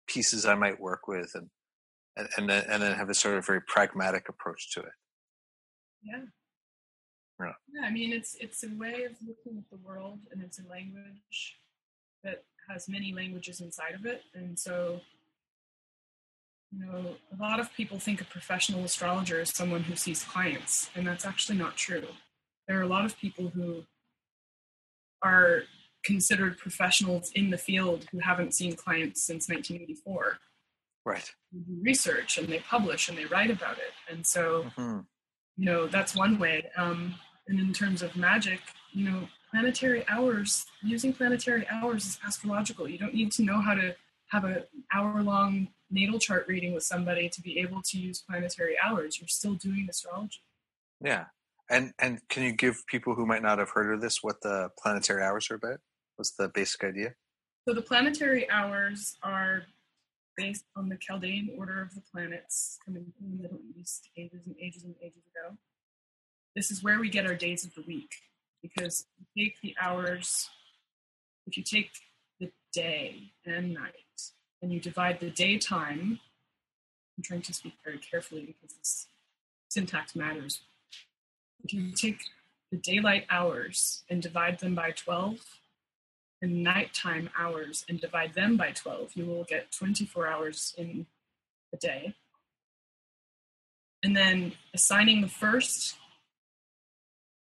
pieces 0.07 0.47
I 0.47 0.55
might 0.55 0.81
work 0.81 1.09
with 1.09 1.33
and 1.35 1.49
and 2.17 2.29
and 2.37 2.49
then, 2.49 2.65
and 2.69 2.83
then 2.83 2.97
have 2.97 3.11
a 3.11 3.15
sort 3.15 3.37
of 3.37 3.47
very 3.47 3.61
pragmatic 3.61 4.29
approach 4.29 4.73
to 4.75 4.81
it. 4.81 4.93
Yeah. 6.03 6.23
Yeah. 7.39 7.53
yeah, 7.75 7.87
I 7.87 7.91
mean 7.91 8.13
it's 8.13 8.35
it's 8.41 8.65
a 8.65 8.69
way 8.69 9.05
of 9.05 9.13
looking 9.27 9.59
at 9.59 9.69
the 9.71 9.77
world 9.85 10.21
and 10.33 10.43
it's 10.43 10.59
a 10.59 10.67
language 10.71 11.59
that 12.25 12.45
has 12.71 12.89
many 12.89 13.13
languages 13.13 13.61
inside 13.61 13.95
of 13.95 14.07
it. 14.07 14.23
And 14.35 14.59
so 14.59 15.01
you 16.73 16.85
know, 16.85 17.17
a 17.33 17.43
lot 17.43 17.61
of 17.61 17.73
people 17.75 17.99
think 17.99 18.21
a 18.21 18.25
professional 18.25 18.85
astrologer 18.85 19.41
is 19.41 19.51
someone 19.51 19.85
who 19.85 19.97
sees 19.97 20.23
clients, 20.25 20.91
and 20.95 21.07
that's 21.07 21.25
actually 21.25 21.59
not 21.59 21.77
true 21.77 22.07
there 22.67 22.79
are 22.79 22.83
a 22.83 22.89
lot 22.89 23.05
of 23.05 23.17
people 23.19 23.49
who 23.49 23.83
are 25.23 25.63
considered 26.05 26.59
professionals 26.59 27.31
in 27.35 27.51
the 27.51 27.59
field 27.59 28.07
who 28.13 28.19
haven't 28.19 28.55
seen 28.55 28.75
clients 28.77 29.23
since 29.23 29.49
1984. 29.49 30.39
Right. 31.05 31.31
They 31.53 31.61
do 31.61 31.81
research 31.83 32.39
and 32.39 32.49
they 32.49 32.59
publish 32.59 33.09
and 33.09 33.17
they 33.17 33.25
write 33.27 33.51
about 33.51 33.79
it. 33.79 33.93
And 34.11 34.27
so, 34.27 34.65
mm-hmm. 34.77 35.01
you 35.57 35.65
know, 35.65 35.87
that's 35.87 36.15
one 36.15 36.39
way. 36.39 36.69
Um, 36.77 37.15
and 37.49 37.61
in 37.61 37.73
terms 37.73 38.03
of 38.03 38.17
magic, 38.17 38.61
you 38.93 39.09
know, 39.09 39.29
planetary 39.51 40.05
hours, 40.09 40.67
using 40.83 41.13
planetary 41.13 41.67
hours 41.69 42.05
is 42.05 42.19
astrological. 42.27 42.89
You 42.89 42.99
don't 42.99 43.15
need 43.15 43.31
to 43.33 43.43
know 43.43 43.61
how 43.61 43.75
to 43.75 43.95
have 44.31 44.45
an 44.45 44.65
hour 44.93 45.23
long 45.23 45.69
natal 45.91 46.19
chart 46.19 46.47
reading 46.49 46.75
with 46.75 46.83
somebody 46.83 47.29
to 47.29 47.41
be 47.41 47.59
able 47.59 47.81
to 47.83 47.99
use 47.99 48.21
planetary 48.21 48.77
hours. 48.83 49.21
You're 49.21 49.29
still 49.29 49.55
doing 49.55 49.87
astrology. 49.89 50.41
Yeah. 51.01 51.27
And 51.69 51.93
and 51.99 52.21
can 52.29 52.43
you 52.45 52.53
give 52.53 52.87
people 52.87 53.15
who 53.15 53.27
might 53.27 53.43
not 53.43 53.59
have 53.59 53.71
heard 53.71 53.93
of 53.93 54.01
this 54.01 54.23
what 54.23 54.41
the 54.41 54.71
planetary 54.79 55.23
hours 55.23 55.51
are 55.51 55.57
about? 55.57 55.81
What's 56.17 56.33
the 56.33 56.49
basic 56.49 56.85
idea? 56.85 57.15
So 57.67 57.75
the 57.75 57.83
planetary 57.83 58.49
hours 58.51 59.17
are 59.23 59.65
based 60.37 60.65
on 60.77 60.89
the 60.89 60.97
Chaldean 60.97 61.51
order 61.59 61.81
of 61.83 61.95
the 61.95 62.03
planets 62.13 62.79
coming 62.85 63.13
from 63.19 63.37
the 63.37 63.43
Middle 63.43 63.59
East 63.77 64.11
ages 64.17 64.43
and 64.47 64.55
ages 64.61 64.85
and 64.85 64.95
ages 65.03 65.23
ago. 65.35 65.57
This 66.55 66.71
is 66.71 66.83
where 66.83 67.01
we 67.01 67.09
get 67.09 67.27
our 67.27 67.35
days 67.35 67.65
of 67.65 67.75
the 67.75 67.83
week 67.83 68.15
because 68.63 69.07
you 69.35 69.45
take 69.45 69.61
the 69.61 69.75
hours, 69.81 70.49
if 71.47 71.57
you 71.57 71.63
take 71.63 71.91
day 72.81 73.33
and 73.45 73.75
night 73.75 74.31
and 74.61 74.73
you 74.73 74.81
divide 74.81 75.21
the 75.21 75.31
daytime, 75.31 76.21
I'm 77.17 77.23
trying 77.23 77.43
to 77.43 77.55
speak 77.55 77.75
very 77.85 77.99
carefully 77.99 78.43
because 78.47 78.77
this 78.77 79.07
syntax 79.69 80.15
matters 80.15 80.61
if 81.67 81.75
you 81.75 81.91
take 81.93 82.21
the 82.71 82.77
daylight 82.77 83.27
hours 83.31 84.05
and 84.09 84.23
divide 84.23 84.61
them 84.61 84.75
by 84.75 84.93
12 84.93 85.39
and 86.43 86.63
nighttime 86.63 87.31
hours 87.39 87.85
and 87.89 88.01
divide 88.01 88.35
them 88.35 88.57
by 88.57 88.71
12, 88.71 89.13
you 89.15 89.25
will 89.25 89.45
get 89.45 89.73
24 89.73 90.29
hours 90.29 90.75
in 90.77 91.07
a 91.73 91.77
day. 91.77 92.15
And 94.03 94.17
then 94.17 94.53
assigning 94.75 95.23
the 95.23 95.29
first 95.29 95.97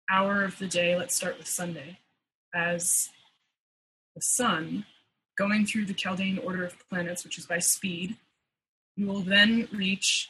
hour 0.10 0.44
of 0.44 0.58
the 0.60 0.68
day, 0.68 0.96
let's 0.96 1.16
start 1.16 1.38
with 1.38 1.48
Sunday, 1.48 1.98
as 2.54 3.10
the 4.16 4.22
sun 4.22 4.86
going 5.38 5.66
through 5.66 5.86
the 5.86 5.94
Chaldean 5.94 6.38
order 6.40 6.64
of 6.64 6.76
planets, 6.90 7.24
which 7.24 7.38
is 7.38 7.46
by 7.46 7.60
speed. 7.60 8.18
You 8.96 9.08
will 9.08 9.22
then 9.22 9.68
reach 9.72 10.30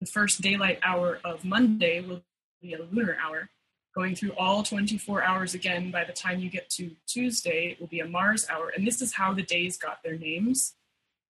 the 0.00 0.06
first 0.06 0.40
daylight 0.40 0.78
hour 0.82 1.20
of 1.24 1.44
Monday, 1.44 2.00
will 2.00 2.22
be 2.60 2.74
a 2.74 2.82
lunar 2.82 3.16
hour. 3.22 3.50
Going 3.94 4.14
through 4.14 4.32
all 4.36 4.62
24 4.62 5.22
hours 5.22 5.54
again, 5.54 5.90
by 5.90 6.04
the 6.04 6.12
time 6.12 6.38
you 6.38 6.50
get 6.50 6.68
to 6.70 6.90
Tuesday, 7.06 7.70
it 7.72 7.80
will 7.80 7.88
be 7.88 8.00
a 8.00 8.06
Mars 8.06 8.46
hour. 8.48 8.68
And 8.68 8.86
this 8.86 9.02
is 9.02 9.14
how 9.14 9.32
the 9.32 9.42
days 9.42 9.76
got 9.76 10.02
their 10.04 10.16
names. 10.16 10.74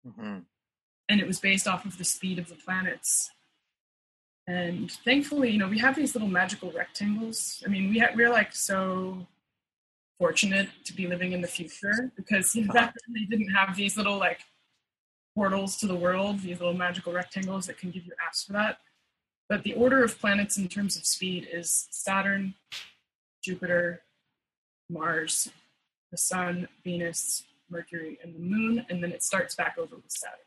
Mm-hmm. 0.07 0.39
And 1.09 1.21
it 1.21 1.27
was 1.27 1.41
based 1.41 1.67
off 1.67 1.87
of 1.87 1.97
the 1.97 2.05
speed 2.05 2.39
of 2.39 2.49
the 2.49 2.57
planets. 2.57 3.31
And 4.47 4.91
thankfully, 4.91 5.51
you 5.51 5.59
know, 5.59 5.69
we 5.69 5.79
have 5.79 5.97
these 5.97 6.15
little 6.15 6.29
magical 6.29 6.73
rectangles. 6.73 7.63
I 7.65 7.69
mean, 7.69 7.91
we 7.91 7.99
ha- 7.99 8.13
we're 8.15 8.31
like 8.31 8.55
so 8.55 9.27
fortunate 10.19 10.69
to 10.85 10.93
be 10.93 11.07
living 11.07 11.33
in 11.33 11.41
the 11.41 11.49
future 11.49 12.11
because 12.17 12.55
you 12.55 12.65
know, 12.65 12.73
back 12.73 12.95
then 12.95 13.15
they 13.15 13.25
didn't 13.25 13.53
have 13.53 13.77
these 13.77 13.97
little 13.97 14.19
like 14.19 14.41
portals 15.35 15.77
to 15.77 15.87
the 15.87 15.95
world, 15.95 16.41
these 16.41 16.59
little 16.59 16.75
magical 16.75 17.13
rectangles 17.13 17.67
that 17.67 17.79
can 17.79 17.91
give 17.91 18.05
you 18.05 18.13
apps 18.13 18.45
for 18.45 18.53
that. 18.53 18.79
But 19.49 19.63
the 19.63 19.75
order 19.75 20.03
of 20.03 20.19
planets 20.19 20.59
in 20.59 20.69
terms 20.69 20.97
of 20.97 21.07
speed 21.07 21.49
is 21.51 21.87
Saturn, 21.91 22.55
Jupiter, 23.43 24.03
Mars, 24.91 25.51
the 26.11 26.17
Sun, 26.17 26.69
Venus, 26.85 27.45
Mercury, 27.71 28.19
and 28.23 28.35
the 28.35 28.41
Moon, 28.41 28.85
and 28.91 29.03
then 29.03 29.13
it 29.13 29.23
starts 29.23 29.55
back 29.55 29.77
over 29.79 29.95
with 29.95 30.11
Saturn. 30.11 30.39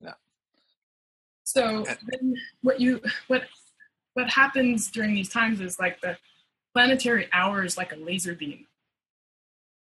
Yeah. 0.00 0.14
So 1.44 1.84
then 2.08 2.36
what 2.62 2.80
you 2.80 3.02
what 3.26 3.42
what 4.14 4.30
happens 4.30 4.90
during 4.90 5.14
these 5.14 5.28
times 5.28 5.60
is 5.60 5.78
like 5.78 6.00
the 6.00 6.16
planetary 6.72 7.28
hour 7.32 7.64
is 7.64 7.76
like 7.76 7.92
a 7.92 7.96
laser 7.96 8.34
beam 8.34 8.66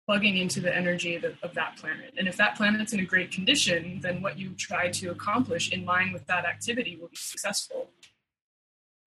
plugging 0.09 0.37
into 0.37 0.59
the 0.59 0.75
energy 0.75 1.13
of, 1.13 1.23
of, 1.43 1.53
that 1.53 1.77
planet. 1.77 2.11
And 2.17 2.27
if 2.27 2.35
that 2.37 2.55
planet's 2.57 2.93
in 2.93 2.99
a 2.99 3.05
great 3.05 3.29
condition, 3.29 3.99
then 4.01 4.23
what 4.23 4.39
you 4.39 4.49
try 4.57 4.89
to 4.89 5.11
accomplish 5.11 5.71
in 5.71 5.85
line 5.85 6.11
with 6.11 6.25
that 6.25 6.45
activity 6.45 6.97
will 6.99 7.09
be 7.09 7.15
successful. 7.15 7.91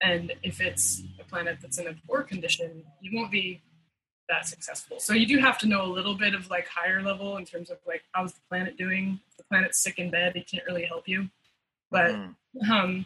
And 0.01 0.31
if 0.43 0.61
it's 0.61 1.03
a 1.19 1.25
planet 1.25 1.57
that's 1.61 1.77
in 1.77 1.87
a 1.87 1.93
poor 2.07 2.23
condition, 2.23 2.85
you 3.01 3.17
won't 3.17 3.33
be 3.33 3.61
that 4.29 4.47
successful. 4.47 4.97
So 5.01 5.11
you 5.13 5.25
do 5.25 5.39
have 5.39 5.57
to 5.57 5.67
know 5.67 5.83
a 5.83 5.91
little 5.91 6.15
bit 6.15 6.33
of 6.35 6.49
like 6.49 6.69
higher 6.69 7.01
level 7.01 7.35
in 7.35 7.43
terms 7.43 7.69
of 7.69 7.79
like 7.85 8.03
how's 8.13 8.31
the 8.31 8.41
planet 8.47 8.77
doing. 8.77 9.19
If 9.29 9.35
the 9.35 9.43
planet's 9.43 9.83
sick 9.83 9.99
in 9.99 10.09
bed, 10.09 10.37
it 10.37 10.49
can't 10.49 10.63
really 10.65 10.85
help 10.85 11.09
you. 11.09 11.27
But 11.91 12.11
mm. 12.11 12.33
um, 12.71 13.05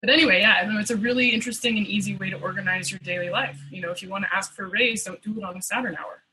but 0.00 0.10
anyway, 0.10 0.40
yeah, 0.40 0.54
I 0.54 0.66
mean, 0.66 0.80
it's 0.80 0.90
a 0.90 0.96
really 0.96 1.28
interesting 1.28 1.78
and 1.78 1.86
easy 1.86 2.16
way 2.16 2.28
to 2.30 2.40
organize 2.40 2.90
your 2.90 2.98
daily 3.04 3.30
life. 3.30 3.60
You 3.70 3.82
know, 3.82 3.92
if 3.92 4.02
you 4.02 4.08
want 4.08 4.24
to 4.24 4.34
ask 4.34 4.52
for 4.52 4.64
a 4.64 4.68
raise, 4.68 5.04
don't 5.04 5.22
do 5.22 5.38
it 5.38 5.44
on 5.44 5.56
a 5.56 5.62
Saturn 5.62 5.96
hour. 5.96 6.24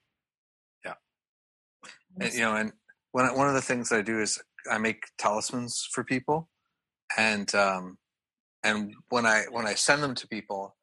And, 2.20 2.34
you 2.34 2.42
know, 2.42 2.56
and 2.56 2.72
one 3.12 3.36
one 3.36 3.48
of 3.48 3.54
the 3.54 3.62
things 3.62 3.92
I 3.92 4.02
do 4.02 4.20
is 4.20 4.42
I 4.70 4.78
make 4.78 5.04
talismans 5.18 5.88
for 5.92 6.04
people, 6.04 6.50
and 7.18 7.54
um, 7.56 7.98
and 8.64 8.94
when 9.10 9.26
I 9.26 9.44
when 9.52 9.68
I 9.68 9.76
send 9.76 10.04
them 10.04 10.16
to 10.16 10.28
people, 10.28 10.76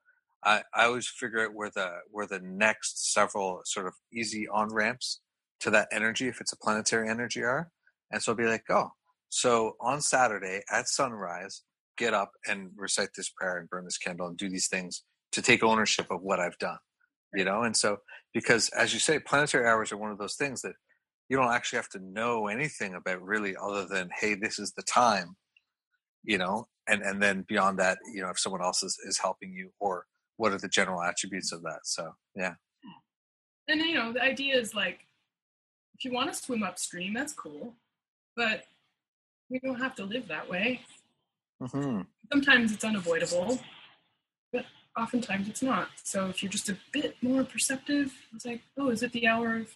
I, 0.44 0.62
I 0.74 0.86
always 0.86 1.08
figure 1.08 1.44
out 1.44 1.54
where 1.54 1.70
the 1.74 1.90
where 2.10 2.26
the 2.26 2.40
next 2.40 3.12
several 3.12 3.60
sort 3.64 3.86
of 3.86 3.94
easy 4.12 4.46
on 4.48 4.72
ramps 4.72 5.20
to 5.60 5.70
that 5.70 5.88
energy, 5.92 6.28
if 6.28 6.40
it's 6.40 6.52
a 6.52 6.58
planetary 6.58 7.08
energy, 7.08 7.42
are, 7.42 7.70
and 8.10 8.22
so 8.22 8.32
I'll 8.32 8.36
be 8.36 8.44
like, 8.44 8.64
oh, 8.70 8.90
so 9.28 9.76
on 9.80 10.00
Saturday 10.00 10.62
at 10.70 10.88
sunrise, 10.88 11.62
get 11.96 12.14
up 12.14 12.32
and 12.46 12.70
recite 12.76 13.10
this 13.16 13.30
prayer 13.30 13.58
and 13.58 13.68
burn 13.68 13.84
this 13.84 13.98
candle 13.98 14.26
and 14.26 14.36
do 14.36 14.48
these 14.48 14.68
things 14.68 15.04
to 15.32 15.42
take 15.42 15.62
ownership 15.62 16.06
of 16.10 16.22
what 16.22 16.40
I've 16.40 16.58
done, 16.58 16.78
you 17.34 17.44
know, 17.44 17.62
and 17.62 17.76
so 17.76 17.98
because 18.32 18.68
as 18.70 18.92
you 18.92 19.00
say, 19.00 19.18
planetary 19.18 19.66
hours 19.66 19.92
are 19.92 19.96
one 19.96 20.10
of 20.10 20.18
those 20.18 20.34
things 20.34 20.62
that 20.62 20.74
you 21.28 21.36
don't 21.36 21.52
actually 21.52 21.78
have 21.78 21.88
to 21.88 21.98
know 21.98 22.48
anything 22.48 22.94
about 22.94 23.22
really 23.22 23.56
other 23.56 23.86
than 23.86 24.10
hey 24.20 24.34
this 24.34 24.58
is 24.58 24.72
the 24.72 24.82
time 24.82 25.36
you 26.24 26.38
know? 26.38 26.66
And 26.88 27.02
and 27.02 27.22
then 27.22 27.44
beyond 27.48 27.78
that 27.78 27.98
you 28.12 28.20
know 28.20 28.30
if 28.30 28.38
someone 28.38 28.62
else 28.62 28.82
is, 28.82 28.98
is 29.06 29.18
helping 29.18 29.52
you 29.52 29.70
or 29.78 30.04
what 30.36 30.52
are 30.52 30.58
the 30.58 30.68
general 30.68 31.02
attributes 31.02 31.52
of 31.52 31.62
that? 31.62 31.80
So 31.84 32.12
yeah. 32.34 32.54
And 33.68 33.80
you 33.80 33.94
know 33.94 34.12
the 34.12 34.22
idea 34.22 34.58
is 34.58 34.74
like 34.74 35.06
if 35.94 36.04
you 36.04 36.12
want 36.12 36.32
to 36.32 36.38
swim 36.38 36.62
upstream 36.62 37.14
that's 37.14 37.32
cool 37.32 37.74
but 38.36 38.64
we 39.48 39.60
don't 39.60 39.80
have 39.80 39.94
to 39.96 40.04
live 40.04 40.28
that 40.28 40.48
way. 40.48 40.80
Mm-hmm. 41.62 42.00
sometimes 42.32 42.72
it's 42.72 42.84
unavoidable 42.84 43.60
but 44.52 44.66
oftentimes 44.98 45.48
it's 45.48 45.62
not. 45.62 45.88
So 46.02 46.26
if 46.26 46.42
you're 46.42 46.52
just 46.52 46.68
a 46.68 46.76
bit 46.92 47.16
more 47.22 47.44
perceptive 47.44 48.12
it's 48.34 48.44
like 48.44 48.60
oh 48.78 48.90
is 48.90 49.02
it 49.02 49.12
the 49.12 49.26
hour 49.26 49.56
of 49.56 49.74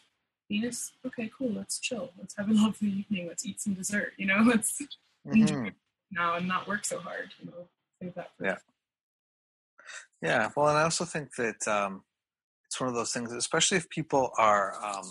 Venus, 0.48 0.92
okay, 1.06 1.30
cool, 1.36 1.52
let's 1.52 1.78
chill. 1.78 2.10
Let's 2.18 2.36
have 2.36 2.48
a 2.48 2.52
lovely 2.54 2.88
evening. 2.88 3.28
Let's 3.28 3.44
eat 3.44 3.60
some 3.60 3.74
dessert, 3.74 4.12
you 4.16 4.26
know, 4.26 4.42
let's 4.46 4.80
mm-hmm. 4.80 5.32
enjoy 5.32 5.72
now 6.10 6.36
and 6.36 6.48
not 6.48 6.66
work 6.66 6.84
so 6.84 6.98
hard, 6.98 7.30
you 7.38 7.46
know, 7.46 7.68
save 8.00 8.14
that 8.14 8.30
for 8.36 8.46
Yeah. 8.46 8.56
Yeah. 10.22 10.50
Well, 10.56 10.68
and 10.68 10.78
I 10.78 10.82
also 10.82 11.04
think 11.04 11.34
that 11.36 11.68
um, 11.68 12.02
it's 12.66 12.80
one 12.80 12.88
of 12.88 12.94
those 12.94 13.12
things, 13.12 13.32
especially 13.32 13.76
if 13.76 13.88
people 13.90 14.30
are, 14.38 14.74
um, 14.82 15.04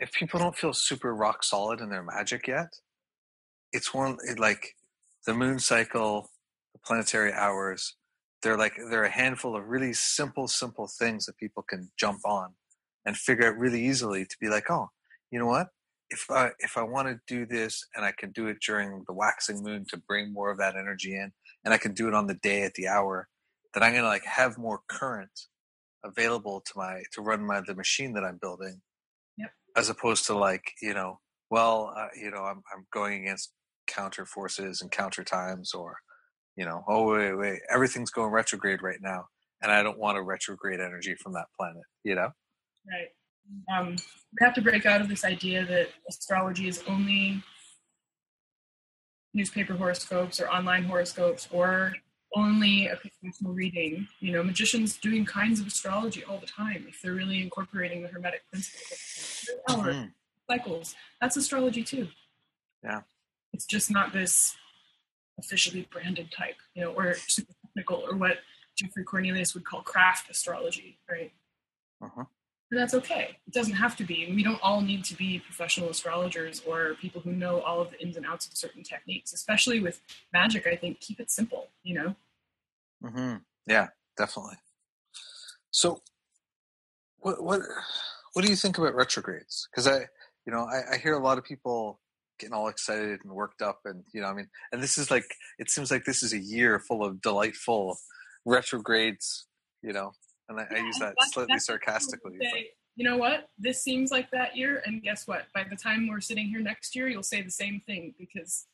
if 0.00 0.12
people 0.12 0.38
don't 0.40 0.56
feel 0.56 0.72
super 0.72 1.14
rock 1.14 1.44
solid 1.44 1.80
in 1.80 1.88
their 1.88 2.02
magic 2.02 2.46
yet, 2.46 2.74
it's 3.72 3.94
one 3.94 4.18
it, 4.28 4.38
like 4.38 4.74
the 5.26 5.34
moon 5.34 5.58
cycle, 5.58 6.30
the 6.72 6.78
planetary 6.80 7.32
hours. 7.32 7.96
They're 8.42 8.58
like 8.58 8.74
they're 8.90 9.04
a 9.04 9.10
handful 9.10 9.56
of 9.56 9.66
really 9.66 9.94
simple, 9.94 10.46
simple 10.46 10.86
things 10.86 11.26
that 11.26 11.38
people 11.38 11.62
can 11.62 11.90
jump 11.96 12.20
on 12.26 12.54
and 13.06 13.16
figure 13.16 13.46
out 13.46 13.58
really 13.58 13.84
easily 13.84 14.24
to 14.24 14.36
be 14.40 14.48
like, 14.48 14.70
oh, 14.70 14.90
you 15.30 15.38
know 15.38 15.46
what? 15.46 15.68
If 16.10 16.30
I 16.30 16.50
if 16.58 16.76
I 16.76 16.82
want 16.82 17.08
to 17.08 17.18
do 17.26 17.46
this 17.46 17.86
and 17.94 18.04
I 18.04 18.12
can 18.12 18.30
do 18.30 18.46
it 18.48 18.58
during 18.64 19.04
the 19.06 19.14
waxing 19.14 19.62
moon 19.62 19.86
to 19.88 19.96
bring 19.96 20.32
more 20.32 20.50
of 20.50 20.58
that 20.58 20.76
energy 20.76 21.16
in, 21.16 21.32
and 21.64 21.72
I 21.74 21.78
can 21.78 21.92
do 21.92 22.08
it 22.08 22.14
on 22.14 22.26
the 22.26 22.34
day 22.34 22.62
at 22.62 22.74
the 22.74 22.88
hour, 22.88 23.28
then 23.72 23.82
I'm 23.82 23.94
gonna 23.94 24.06
like 24.06 24.24
have 24.24 24.58
more 24.58 24.80
current 24.88 25.46
available 26.04 26.62
to 26.66 26.72
my 26.76 27.02
to 27.12 27.22
run 27.22 27.44
my 27.44 27.62
the 27.66 27.74
machine 27.74 28.12
that 28.14 28.24
I'm 28.24 28.38
building, 28.40 28.82
yep. 29.38 29.50
as 29.76 29.88
opposed 29.88 30.26
to 30.26 30.36
like 30.36 30.72
you 30.82 30.94
know, 30.94 31.20
well, 31.50 31.92
uh, 31.96 32.08
you 32.14 32.30
know, 32.30 32.44
I'm 32.44 32.62
I'm 32.72 32.86
going 32.92 33.22
against 33.22 33.52
counter 33.86 34.26
forces 34.26 34.82
and 34.82 34.90
counter 34.90 35.24
times, 35.24 35.72
or 35.74 35.96
you 36.56 36.64
know, 36.64 36.84
oh 36.86 37.12
wait 37.12 37.34
wait, 37.34 37.60
everything's 37.70 38.10
going 38.10 38.30
retrograde 38.30 38.82
right 38.82 39.00
now, 39.00 39.26
and 39.62 39.72
I 39.72 39.82
don't 39.82 39.98
want 39.98 40.18
a 40.18 40.22
retrograde 40.22 40.80
energy 40.80 41.14
from 41.14 41.32
that 41.32 41.46
planet, 41.58 41.82
you 42.04 42.14
know. 42.14 42.30
Right. 42.86 43.08
Um, 43.72 43.90
we 43.90 44.44
have 44.44 44.54
to 44.54 44.62
break 44.62 44.86
out 44.86 45.00
of 45.00 45.08
this 45.08 45.24
idea 45.24 45.64
that 45.64 45.88
astrology 46.08 46.68
is 46.68 46.82
only 46.88 47.42
newspaper 49.32 49.74
horoscopes 49.74 50.40
or 50.40 50.48
online 50.48 50.84
horoscopes 50.84 51.48
or 51.50 51.94
only 52.36 52.88
a 52.88 52.96
professional 52.96 53.52
reading. 53.52 54.08
You 54.20 54.32
know, 54.32 54.42
magicians 54.42 54.96
doing 54.96 55.24
kinds 55.24 55.60
of 55.60 55.66
astrology 55.66 56.24
all 56.24 56.38
the 56.38 56.46
time 56.46 56.86
if 56.88 57.00
they're 57.02 57.14
really 57.14 57.42
incorporating 57.42 58.02
the 58.02 58.08
hermetic 58.08 58.42
principles. 58.50 59.48
Mm-hmm. 59.68 60.06
Cycles. 60.50 60.94
That's 61.20 61.36
astrology 61.36 61.84
too. 61.84 62.08
Yeah. 62.82 63.02
It's 63.52 63.66
just 63.66 63.90
not 63.90 64.12
this 64.12 64.56
officially 65.38 65.88
branded 65.90 66.30
type, 66.32 66.56
you 66.74 66.82
know, 66.82 66.92
or 66.92 67.14
super 67.14 67.52
technical 67.66 68.04
or 68.08 68.16
what 68.16 68.38
Geoffrey 68.76 69.04
Cornelius 69.04 69.54
would 69.54 69.64
call 69.64 69.82
craft 69.82 70.28
astrology, 70.28 70.98
right? 71.08 71.32
Uh-huh 72.02 72.24
and 72.70 72.80
that's 72.80 72.94
okay. 72.94 73.36
It 73.46 73.52
doesn't 73.52 73.74
have 73.74 73.94
to 73.96 74.04
be. 74.04 74.32
We 74.34 74.42
don't 74.42 74.58
all 74.62 74.80
need 74.80 75.04
to 75.04 75.14
be 75.14 75.38
professional 75.38 75.90
astrologers 75.90 76.62
or 76.66 76.94
people 76.94 77.20
who 77.20 77.32
know 77.32 77.60
all 77.60 77.80
of 77.80 77.90
the 77.90 78.02
ins 78.02 78.16
and 78.16 78.26
outs 78.26 78.46
of 78.46 78.56
certain 78.56 78.82
techniques. 78.82 79.32
Especially 79.32 79.80
with 79.80 80.00
magic, 80.32 80.66
I 80.66 80.76
think 80.76 81.00
keep 81.00 81.20
it 81.20 81.30
simple. 81.30 81.68
You 81.82 81.94
know. 81.94 82.16
Mm-hmm. 83.04 83.36
Yeah, 83.66 83.88
definitely. 84.16 84.56
So, 85.70 86.02
what 87.18 87.42
what 87.42 87.60
what 88.32 88.44
do 88.44 88.50
you 88.50 88.56
think 88.56 88.78
about 88.78 88.94
retrogrades? 88.94 89.68
Because 89.70 89.86
I, 89.86 90.06
you 90.46 90.52
know, 90.52 90.66
I, 90.66 90.94
I 90.94 90.98
hear 90.98 91.14
a 91.14 91.22
lot 91.22 91.38
of 91.38 91.44
people 91.44 92.00
getting 92.38 92.54
all 92.54 92.68
excited 92.68 93.20
and 93.22 93.32
worked 93.32 93.62
up, 93.62 93.80
and 93.84 94.04
you 94.12 94.20
know, 94.20 94.28
I 94.28 94.34
mean, 94.34 94.48
and 94.72 94.82
this 94.82 94.98
is 94.98 95.10
like 95.10 95.26
it 95.58 95.70
seems 95.70 95.90
like 95.90 96.04
this 96.04 96.22
is 96.22 96.32
a 96.32 96.38
year 96.38 96.78
full 96.78 97.04
of 97.04 97.20
delightful 97.20 97.98
retrogrades. 98.44 99.46
You 99.82 99.92
know, 99.92 100.12
and 100.48 100.60
I, 100.60 100.66
yeah, 100.70 100.78
I 100.78 100.84
use 100.84 100.98
that 100.98 101.14
slightly 101.32 101.58
sarcastically. 101.58 102.36
Say, 102.40 102.70
you 102.96 103.04
know 103.04 103.16
what? 103.16 103.48
This 103.58 103.82
seems 103.82 104.10
like 104.10 104.30
that 104.30 104.56
year, 104.56 104.82
and 104.86 105.02
guess 105.02 105.26
what? 105.26 105.46
By 105.54 105.64
the 105.68 105.76
time 105.76 106.06
we're 106.08 106.20
sitting 106.20 106.46
here 106.46 106.60
next 106.60 106.94
year, 106.94 107.08
you'll 107.08 107.22
say 107.22 107.42
the 107.42 107.50
same 107.50 107.80
thing 107.80 108.14
because 108.18 108.66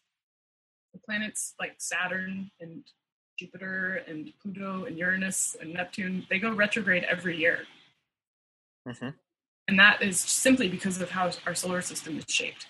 the 0.93 0.99
planets 0.99 1.55
like 1.59 1.77
Saturn 1.79 2.51
and 2.61 2.85
Jupiter 3.39 4.03
and 4.07 4.33
Pluto 4.43 4.85
and 4.85 4.99
Uranus 4.99 5.57
and 5.61 5.73
Neptune 5.73 6.27
they 6.29 6.39
go 6.39 6.53
retrograde 6.53 7.05
every 7.05 7.37
year, 7.37 7.61
mm-hmm. 8.87 9.11
and 9.69 9.79
that 9.79 10.03
is 10.03 10.21
simply 10.21 10.69
because 10.69 11.01
of 11.01 11.11
how 11.11 11.31
our 11.47 11.55
solar 11.55 11.81
system 11.81 12.19
is 12.19 12.25
shaped. 12.29 12.67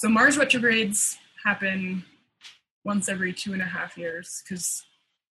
So 0.00 0.08
Mars 0.08 0.38
retrogrades 0.38 1.18
happen 1.44 2.04
once 2.84 3.08
every 3.08 3.32
two 3.32 3.52
and 3.52 3.62
a 3.62 3.66
half 3.66 3.96
years 3.96 4.42
because 4.42 4.84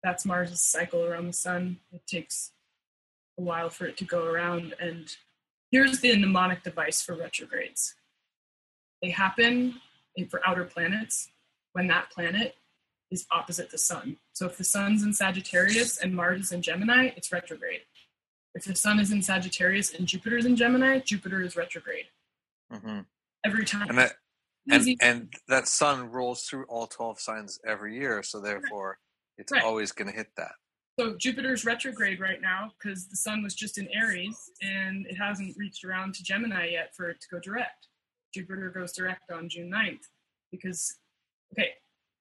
that's 0.03 0.25
Mars' 0.25 0.61
cycle 0.61 1.05
around 1.05 1.27
the 1.27 1.33
sun. 1.33 1.77
It 1.91 2.05
takes 2.07 2.51
a 3.37 3.41
while 3.41 3.69
for 3.69 3.85
it 3.85 3.97
to 3.97 4.05
go 4.05 4.25
around. 4.25 4.75
And 4.79 5.13
here's 5.71 5.99
the 5.99 6.15
mnemonic 6.15 6.63
device 6.63 7.01
for 7.01 7.15
retrogrades 7.15 7.95
they 9.01 9.09
happen 9.09 9.75
for 10.29 10.47
outer 10.47 10.63
planets 10.63 11.29
when 11.73 11.87
that 11.87 12.11
planet 12.11 12.55
is 13.09 13.25
opposite 13.31 13.71
the 13.71 13.77
sun. 13.77 14.17
So 14.33 14.45
if 14.45 14.57
the 14.57 14.63
sun's 14.63 15.03
in 15.03 15.13
Sagittarius 15.13 15.97
and 15.97 16.15
Mars 16.15 16.41
is 16.41 16.51
in 16.51 16.61
Gemini, 16.61 17.09
it's 17.15 17.31
retrograde. 17.31 17.81
If 18.53 18.65
the 18.65 18.75
sun 18.75 18.99
is 18.99 19.11
in 19.11 19.21
Sagittarius 19.21 19.93
and 19.93 20.07
Jupiter 20.07 20.37
is 20.37 20.45
in 20.45 20.55
Gemini, 20.55 20.99
Jupiter 20.99 21.41
is 21.41 21.55
retrograde. 21.55 22.05
Mm-hmm. 22.71 22.99
Every 23.45 23.65
time. 23.65 23.89
And 23.89 23.97
that, 23.97 24.13
and, 24.69 24.97
and, 25.01 25.33
that 25.47 25.67
sun 25.67 26.11
rolls 26.11 26.43
through 26.43 26.65
all 26.65 26.87
12 26.87 27.19
signs 27.19 27.59
every 27.65 27.97
year. 27.97 28.21
So 28.23 28.39
therefore, 28.39 28.99
it's 29.41 29.51
right. 29.51 29.63
always 29.63 29.91
going 29.91 30.09
to 30.09 30.15
hit 30.15 30.29
that. 30.37 30.53
So 30.99 31.15
Jupiter's 31.17 31.65
retrograde 31.65 32.19
right 32.19 32.41
now 32.41 32.71
because 32.77 33.07
the 33.07 33.15
sun 33.15 33.41
was 33.43 33.55
just 33.55 33.77
in 33.77 33.87
Aries 33.93 34.37
and 34.61 35.05
it 35.07 35.15
hasn't 35.15 35.57
reached 35.57 35.83
around 35.83 36.13
to 36.15 36.23
Gemini 36.23 36.71
yet 36.71 36.95
for 36.95 37.09
it 37.09 37.19
to 37.21 37.27
go 37.31 37.39
direct. 37.39 37.87
Jupiter 38.33 38.69
goes 38.69 38.91
direct 38.93 39.31
on 39.31 39.49
June 39.49 39.71
9th 39.71 40.05
because, 40.51 40.97
okay, 41.53 41.71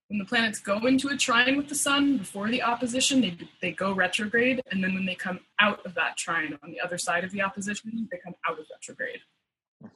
when 0.09 0.19
the 0.19 0.25
planets 0.25 0.59
go 0.59 0.87
into 0.87 1.09
a 1.09 1.17
trine 1.17 1.57
with 1.57 1.69
the 1.69 1.75
sun 1.75 2.19
before 2.19 2.49
the 2.49 2.63
opposition, 2.63 3.21
they 3.21 3.39
they 3.63 3.71
go 3.71 3.93
retrograde, 3.93 4.61
and 4.73 4.83
then 4.83 4.93
when 4.95 5.07
they 5.07 5.15
come 5.15 5.39
out 5.61 5.87
of 5.87 5.95
that 5.95 6.17
trine 6.17 6.59
on 6.65 6.73
the 6.73 6.81
other 6.81 6.99
side 6.99 7.23
of 7.23 7.31
the 7.31 7.41
opposition, 7.41 8.09
they 8.11 8.19
come 8.19 8.35
out 8.49 8.59
of 8.59 8.67
retrograde. 8.73 9.21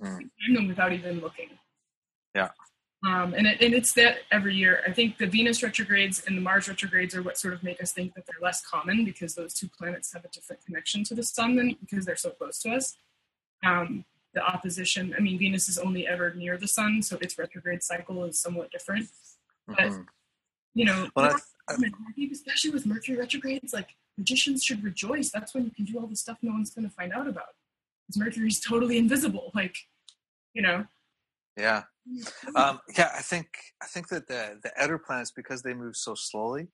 hmm 0.00 0.54
them 0.54 0.68
without 0.68 0.92
even 0.92 1.20
looking. 1.20 1.48
Yeah. 2.34 2.50
Um, 3.06 3.34
and, 3.34 3.46
it, 3.46 3.60
and 3.60 3.74
it's 3.74 3.92
that 3.94 4.18
every 4.30 4.54
year. 4.54 4.80
I 4.86 4.92
think 4.92 5.18
the 5.18 5.26
Venus 5.26 5.62
retrogrades 5.62 6.24
and 6.26 6.38
the 6.38 6.40
Mars 6.40 6.68
retrogrades 6.68 7.14
are 7.14 7.22
what 7.22 7.36
sort 7.36 7.52
of 7.52 7.62
make 7.62 7.82
us 7.82 7.92
think 7.92 8.14
that 8.14 8.24
they're 8.26 8.40
less 8.40 8.64
common 8.64 9.04
because 9.04 9.34
those 9.34 9.52
two 9.52 9.68
planets 9.68 10.12
have 10.14 10.24
a 10.24 10.28
different 10.28 10.64
connection 10.64 11.04
to 11.04 11.14
the 11.14 11.22
sun 11.22 11.56
than 11.56 11.76
because 11.80 12.06
they're 12.06 12.16
so 12.16 12.30
close 12.30 12.60
to 12.60 12.70
us. 12.70 12.96
Um, 13.64 14.04
the 14.32 14.42
opposition, 14.42 15.14
I 15.16 15.20
mean, 15.20 15.38
Venus 15.38 15.68
is 15.68 15.78
only 15.78 16.06
ever 16.06 16.32
near 16.34 16.56
the 16.56 16.66
sun, 16.66 17.02
so 17.02 17.18
its 17.20 17.38
retrograde 17.38 17.82
cycle 17.82 18.24
is 18.24 18.38
somewhat 18.38 18.70
different. 18.70 19.08
hmm 19.68 20.00
You 20.72 20.86
know, 20.86 21.08
Well, 21.14 21.36
I, 21.68 21.74
I 21.74 21.76
especially 22.32 22.70
with 22.70 22.86
Mercury 22.86 23.18
retrogrades, 23.18 23.72
like 23.72 23.90
magicians 24.16 24.64
should 24.64 24.82
rejoice. 24.82 25.30
That's 25.30 25.54
when 25.54 25.64
you 25.64 25.70
can 25.70 25.84
do 25.84 25.98
all 25.98 26.06
the 26.06 26.16
stuff 26.16 26.38
no 26.42 26.52
one's 26.52 26.70
going 26.70 26.88
to 26.88 26.94
find 26.94 27.12
out 27.12 27.28
about. 27.28 27.54
Because 28.06 28.18
Mercury's 28.18 28.60
totally 28.60 28.96
invisible. 28.98 29.50
Like, 29.54 29.76
you 30.54 30.62
know. 30.62 30.86
Yeah. 31.56 31.82
Um, 32.54 32.80
yeah, 32.96 33.10
I 33.16 33.22
think 33.22 33.46
I 33.82 33.86
think 33.86 34.08
that 34.08 34.28
the 34.28 34.58
the 34.62 34.72
outer 34.78 34.98
planets, 34.98 35.32
because 35.34 35.62
they 35.62 35.74
move 35.74 35.96
so 35.96 36.14
slowly, 36.14 36.68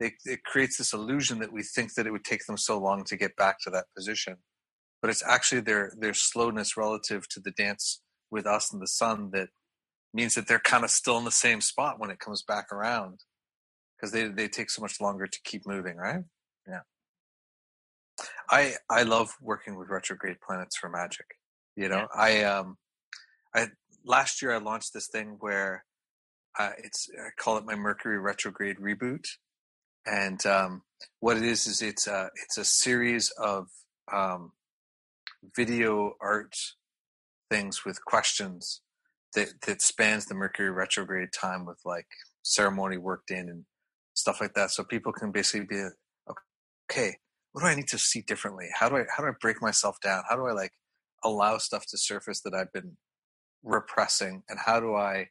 they, 0.00 0.12
it 0.24 0.42
creates 0.44 0.78
this 0.78 0.92
illusion 0.92 1.38
that 1.38 1.52
we 1.52 1.62
think 1.62 1.94
that 1.94 2.06
it 2.06 2.10
would 2.10 2.24
take 2.24 2.46
them 2.46 2.56
so 2.56 2.78
long 2.78 3.04
to 3.04 3.16
get 3.16 3.36
back 3.36 3.58
to 3.60 3.70
that 3.70 3.86
position, 3.96 4.36
but 5.00 5.10
it's 5.10 5.22
actually 5.26 5.60
their 5.60 5.92
their 5.98 6.14
slowness 6.14 6.76
relative 6.76 7.28
to 7.30 7.40
the 7.40 7.52
dance 7.52 8.00
with 8.30 8.46
us 8.46 8.72
and 8.72 8.82
the 8.82 8.88
sun 8.88 9.30
that 9.32 9.48
means 10.12 10.34
that 10.34 10.48
they're 10.48 10.58
kind 10.58 10.84
of 10.84 10.90
still 10.90 11.18
in 11.18 11.24
the 11.24 11.30
same 11.30 11.60
spot 11.60 11.98
when 11.98 12.10
it 12.10 12.18
comes 12.18 12.42
back 12.42 12.72
around 12.72 13.20
because 13.96 14.12
they 14.12 14.28
they 14.28 14.48
take 14.48 14.70
so 14.70 14.82
much 14.82 15.00
longer 15.00 15.26
to 15.26 15.38
keep 15.44 15.66
moving, 15.66 15.96
right? 15.96 16.24
Yeah. 16.66 16.80
I 18.50 18.74
I 18.90 19.02
love 19.02 19.34
working 19.40 19.76
with 19.76 19.88
retrograde 19.88 20.38
planets 20.46 20.76
for 20.76 20.88
magic. 20.88 21.26
You 21.76 21.88
know, 21.88 22.08
I 22.14 22.42
um 22.42 22.76
I 23.54 23.68
last 24.06 24.40
year 24.40 24.54
I 24.54 24.58
launched 24.58 24.94
this 24.94 25.08
thing 25.08 25.36
where 25.40 25.84
uh, 26.58 26.70
it's 26.78 27.08
I 27.18 27.28
call 27.36 27.58
it 27.58 27.66
my 27.66 27.74
Mercury 27.74 28.18
retrograde 28.18 28.78
reboot, 28.78 29.26
and 30.06 30.44
um, 30.46 30.82
what 31.20 31.36
it 31.36 31.42
is 31.42 31.66
is 31.66 31.82
it's 31.82 32.06
a 32.06 32.30
it's 32.42 32.56
a 32.56 32.64
series 32.64 33.30
of 33.30 33.66
um, 34.10 34.52
video 35.54 36.14
art 36.20 36.56
things 37.50 37.84
with 37.84 38.02
questions 38.04 38.80
that 39.34 39.48
that 39.66 39.82
spans 39.82 40.26
the 40.26 40.34
Mercury 40.34 40.70
retrograde 40.70 41.28
time 41.38 41.66
with 41.66 41.80
like 41.84 42.06
ceremony 42.42 42.96
worked 42.96 43.30
in 43.30 43.48
and 43.48 43.64
stuff 44.14 44.40
like 44.40 44.54
that, 44.54 44.70
so 44.70 44.82
people 44.82 45.12
can 45.12 45.30
basically 45.30 45.66
be 45.66 45.82
okay. 46.90 47.16
What 47.52 47.62
do 47.62 47.68
I 47.68 47.74
need 47.74 47.88
to 47.88 47.98
see 47.98 48.22
differently? 48.22 48.68
How 48.74 48.88
do 48.88 48.96
I 48.96 49.04
how 49.14 49.22
do 49.22 49.28
I 49.28 49.34
break 49.38 49.60
myself 49.60 49.98
down? 50.02 50.22
How 50.28 50.36
do 50.36 50.46
I 50.46 50.52
like 50.52 50.72
allow 51.22 51.58
stuff 51.58 51.84
to 51.88 51.98
surface 51.98 52.40
that 52.42 52.54
I've 52.54 52.72
been 52.72 52.96
repressing 53.62 54.42
and 54.48 54.58
how 54.58 54.80
do 54.80 54.94
i 54.94 55.26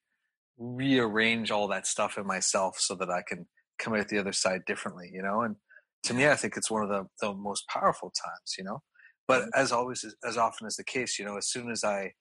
rearrange 0.58 1.52
all 1.52 1.68
that 1.68 1.86
stuff 1.86 2.18
in 2.18 2.26
myself 2.26 2.78
so 2.80 2.96
that 2.96 3.10
i 3.10 3.22
can 3.28 3.46
come 3.78 3.94
out 3.94 4.08
the 4.08 4.20
other 4.20 4.34
side 4.34 4.62
differently 4.66 5.10
you 5.14 5.22
know? 5.22 5.42
And 5.42 5.56
to 6.04 6.14
me 6.14 6.28
i 6.28 6.36
think 6.36 6.56
it's 6.56 6.72
one 6.72 6.84
of 6.84 6.90
the, 6.90 7.06
the 7.22 7.34
most 7.34 7.68
powerful 7.68 8.12
times 8.12 8.56
you 8.58 8.64
know? 8.64 8.82
But 9.28 9.50
as 9.56 9.72
always 9.72 10.06
as 10.24 10.38
often 10.38 10.68
as 10.68 10.76
the 10.76 10.84
case 10.84 11.18
you 11.20 11.26
know 11.26 11.38
as 11.38 11.50
soon 11.50 11.70
as 11.72 11.84
i 11.84 12.12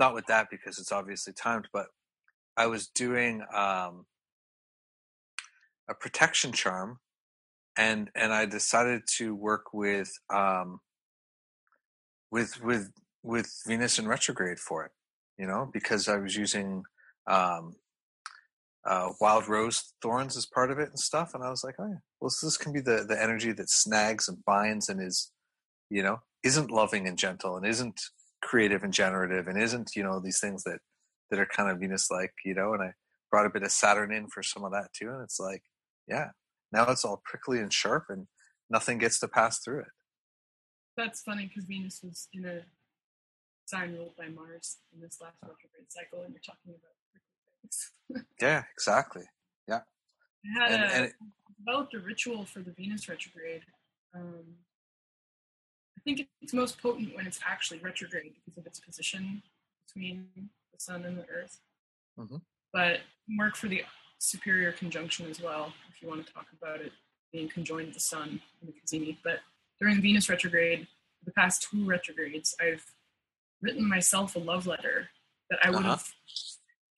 not 0.00 0.14
with 0.14 0.26
that 0.26 0.48
because 0.50 0.78
it's 0.78 0.92
obviously 0.92 1.32
timed 1.32 1.68
but 1.72 1.86
i 2.56 2.66
was 2.66 2.88
doing 2.88 3.42
um 3.54 4.06
a 5.88 5.94
protection 5.94 6.52
charm 6.52 6.98
and 7.76 8.10
and 8.14 8.32
i 8.32 8.44
decided 8.44 9.02
to 9.16 9.34
work 9.34 9.66
with 9.72 10.12
um 10.32 10.80
with 12.30 12.62
with 12.62 12.90
with 13.22 13.52
venus 13.66 13.98
in 13.98 14.08
retrograde 14.08 14.58
for 14.58 14.84
it 14.84 14.90
you 15.38 15.46
know, 15.46 15.70
because 15.72 16.08
I 16.08 16.16
was 16.16 16.36
using 16.36 16.84
um, 17.26 17.76
uh, 18.84 19.10
wild 19.20 19.48
rose 19.48 19.94
thorns 20.02 20.36
as 20.36 20.46
part 20.46 20.70
of 20.70 20.78
it 20.78 20.88
and 20.88 20.98
stuff. 20.98 21.34
And 21.34 21.44
I 21.44 21.50
was 21.50 21.62
like, 21.64 21.76
oh, 21.78 21.86
yeah, 21.86 22.00
well, 22.20 22.28
this, 22.28 22.40
this 22.40 22.56
can 22.56 22.72
be 22.72 22.80
the, 22.80 23.04
the 23.08 23.20
energy 23.20 23.52
that 23.52 23.70
snags 23.70 24.28
and 24.28 24.44
binds 24.44 24.88
and 24.88 25.00
is, 25.00 25.30
you 25.90 26.02
know, 26.02 26.20
isn't 26.42 26.70
loving 26.70 27.06
and 27.06 27.18
gentle 27.18 27.56
and 27.56 27.66
isn't 27.66 28.00
creative 28.42 28.82
and 28.82 28.92
generative 28.92 29.46
and 29.46 29.60
isn't, 29.60 29.92
you 29.94 30.02
know, 30.02 30.20
these 30.20 30.40
things 30.40 30.64
that, 30.64 30.80
that 31.30 31.38
are 31.38 31.46
kind 31.46 31.70
of 31.70 31.78
Venus 31.78 32.10
like, 32.10 32.32
you 32.44 32.54
know, 32.54 32.74
and 32.74 32.82
I 32.82 32.92
brought 33.30 33.46
a 33.46 33.50
bit 33.50 33.62
of 33.62 33.70
Saturn 33.70 34.12
in 34.12 34.28
for 34.28 34.42
some 34.42 34.64
of 34.64 34.72
that 34.72 34.92
too. 34.92 35.08
And 35.10 35.22
it's 35.22 35.38
like, 35.38 35.62
yeah, 36.08 36.30
now 36.72 36.90
it's 36.90 37.04
all 37.04 37.22
prickly 37.24 37.58
and 37.58 37.72
sharp 37.72 38.06
and 38.08 38.26
nothing 38.68 38.98
gets 38.98 39.20
to 39.20 39.28
pass 39.28 39.60
through 39.60 39.80
it. 39.80 39.92
That's 40.96 41.22
funny 41.22 41.46
because 41.46 41.64
Venus 41.64 42.00
was 42.02 42.28
in 42.34 42.44
a 42.44 42.62
sign 43.72 43.94
ruled 43.94 44.14
by 44.16 44.28
Mars 44.28 44.78
in 44.94 45.00
this 45.00 45.18
last 45.20 45.36
retrograde 45.42 45.88
cycle, 45.88 46.20
and 46.22 46.32
you're 46.34 46.40
talking 46.44 46.74
about 46.80 46.96
things. 47.62 48.26
yeah, 48.40 48.62
exactly. 48.72 49.22
Yeah. 49.66 49.80
I 50.58 50.62
had 50.62 50.72
And- 50.72 50.82
a, 50.82 50.94
and 50.94 51.04
it- 51.06 51.14
developed 51.64 51.94
a 51.94 52.00
ritual 52.00 52.44
for 52.44 52.60
the 52.60 52.72
Venus 52.72 53.08
retrograde. 53.08 53.62
Um, 54.14 54.44
I 55.96 56.00
think 56.04 56.28
it's 56.40 56.52
most 56.52 56.82
potent 56.82 57.14
when 57.14 57.26
it's 57.26 57.38
actually 57.46 57.78
retrograde 57.78 58.32
because 58.44 58.58
of 58.58 58.66
its 58.66 58.80
position 58.80 59.42
between 59.86 60.26
the 60.72 60.80
Sun 60.80 61.04
and 61.04 61.16
the 61.18 61.26
Earth. 61.28 61.60
Mhm. 62.18 62.42
But 62.72 63.00
work 63.38 63.54
for 63.54 63.68
the 63.68 63.84
superior 64.18 64.72
conjunction 64.72 65.30
as 65.30 65.40
well, 65.40 65.72
if 65.90 66.02
you 66.02 66.08
want 66.08 66.26
to 66.26 66.32
talk 66.32 66.46
about 66.60 66.80
it 66.80 66.92
being 67.32 67.48
conjoined 67.48 67.94
the 67.94 68.00
Sun 68.00 68.40
in 68.60 68.66
the 68.66 68.72
cazimi. 68.72 69.16
But 69.22 69.38
during 69.80 70.00
Venus 70.02 70.28
retrograde, 70.28 70.88
the 71.24 71.32
past 71.32 71.62
two 71.70 71.84
retrogrades, 71.84 72.54
I've 72.60 72.84
written 73.62 73.88
myself 73.88 74.36
a 74.36 74.38
love 74.38 74.66
letter 74.66 75.08
that 75.50 75.60
I 75.64 75.70
would 75.70 75.80
Uh-huh. 75.80 75.90
have 75.96 76.12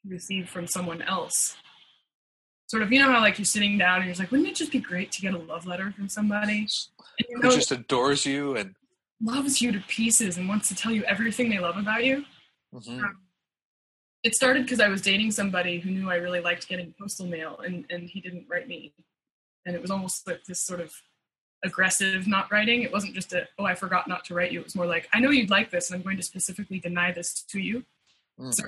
received 0.06 0.48
from 0.48 0.66
someone 0.66 1.02
else. 1.02 1.56
Sort 2.66 2.82
of, 2.82 2.90
you 2.92 2.98
know 2.98 3.12
how 3.12 3.20
like 3.20 3.38
you're 3.38 3.44
sitting 3.44 3.78
down 3.78 3.98
and 3.98 4.06
you're 4.06 4.16
like, 4.16 4.30
wouldn't 4.30 4.48
it 4.48 4.56
just 4.56 4.72
be 4.72 4.80
great 4.80 5.12
to 5.12 5.20
get 5.20 5.34
a 5.34 5.38
love 5.38 5.66
letter 5.66 5.92
from 5.92 6.08
somebody? 6.08 6.66
And 7.18 7.26
you 7.28 7.40
Who 7.42 7.50
just 7.50 7.70
adores 7.70 8.24
you 8.26 8.56
and 8.56 8.74
loves 9.22 9.60
you 9.62 9.70
to 9.72 9.80
pieces 9.80 10.38
and 10.38 10.48
wants 10.48 10.68
to 10.68 10.74
tell 10.74 10.90
you 10.90 11.04
everything 11.04 11.50
they 11.50 11.58
love 11.58 11.76
about 11.76 12.04
you. 12.04 12.24
mhm. 12.72 13.02
Um, 13.04 13.20
it 14.22 14.34
started 14.34 14.62
because 14.64 14.80
I 14.80 14.88
was 14.88 15.02
dating 15.02 15.30
somebody 15.32 15.78
who 15.78 15.90
knew 15.90 16.10
I 16.10 16.16
really 16.16 16.40
liked 16.40 16.66
getting 16.66 16.94
postal 16.98 17.26
mail, 17.26 17.58
and 17.60 17.84
and 17.90 18.08
he 18.08 18.20
didn't 18.22 18.46
write 18.48 18.66
me, 18.66 18.94
and 19.66 19.76
it 19.76 19.82
was 19.82 19.90
almost 19.90 20.26
like 20.26 20.42
this 20.44 20.62
sort 20.62 20.80
of 20.80 20.90
aggressive 21.64 22.26
not 22.26 22.50
writing. 22.52 22.82
It 22.82 22.92
wasn't 22.92 23.14
just 23.14 23.32
a 23.32 23.48
oh 23.58 23.64
I 23.64 23.74
forgot 23.74 24.06
not 24.06 24.24
to 24.26 24.34
write 24.34 24.52
you. 24.52 24.60
It 24.60 24.64
was 24.64 24.76
more 24.76 24.86
like 24.86 25.08
I 25.12 25.20
know 25.20 25.30
you'd 25.30 25.50
like 25.50 25.70
this, 25.70 25.90
and 25.90 25.96
I'm 25.96 26.02
going 26.02 26.16
to 26.16 26.22
specifically 26.22 26.78
deny 26.78 27.10
this 27.12 27.42
to 27.42 27.58
you. 27.58 27.84
Mm. 28.38 28.54
So 28.54 28.64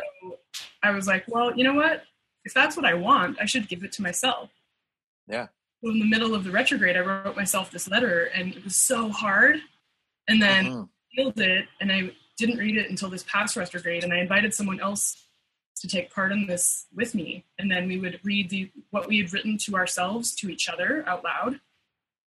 I 0.82 0.90
was 0.90 1.06
like, 1.06 1.24
well, 1.28 1.56
you 1.56 1.64
know 1.64 1.74
what? 1.74 2.04
If 2.44 2.54
that's 2.54 2.76
what 2.76 2.84
I 2.86 2.94
want, 2.94 3.38
I 3.40 3.44
should 3.44 3.68
give 3.68 3.82
it 3.84 3.92
to 3.92 4.02
myself. 4.02 4.50
Yeah. 5.28 5.48
So 5.82 5.90
in 5.90 5.98
the 5.98 6.06
middle 6.06 6.34
of 6.34 6.44
the 6.44 6.50
retrograde, 6.50 6.96
I 6.96 7.00
wrote 7.00 7.36
myself 7.36 7.70
this 7.70 7.88
letter, 7.88 8.24
and 8.26 8.54
it 8.54 8.64
was 8.64 8.76
so 8.76 9.10
hard. 9.10 9.60
And 10.28 10.42
then 10.42 10.66
Mhm. 10.66 10.88
sealed 11.14 11.40
it 11.40 11.68
and 11.80 11.92
I 11.92 12.10
didn't 12.36 12.58
read 12.58 12.76
it 12.76 12.90
until 12.90 13.08
this 13.08 13.22
past 13.22 13.56
retrograde 13.56 14.02
and 14.04 14.12
I 14.12 14.18
invited 14.18 14.52
someone 14.52 14.80
else 14.80 15.28
to 15.76 15.88
take 15.88 16.12
part 16.12 16.32
in 16.32 16.46
this 16.46 16.86
with 16.92 17.14
me 17.14 17.44
and 17.58 17.70
then 17.70 17.86
we 17.86 17.98
would 17.98 18.18
read 18.24 18.50
the 18.50 18.70
what 18.90 19.06
we 19.06 19.18
had 19.18 19.32
written 19.32 19.56
to 19.58 19.76
ourselves 19.76 20.34
to 20.36 20.50
each 20.50 20.68
other 20.68 21.08
out 21.08 21.22
loud. 21.22 21.60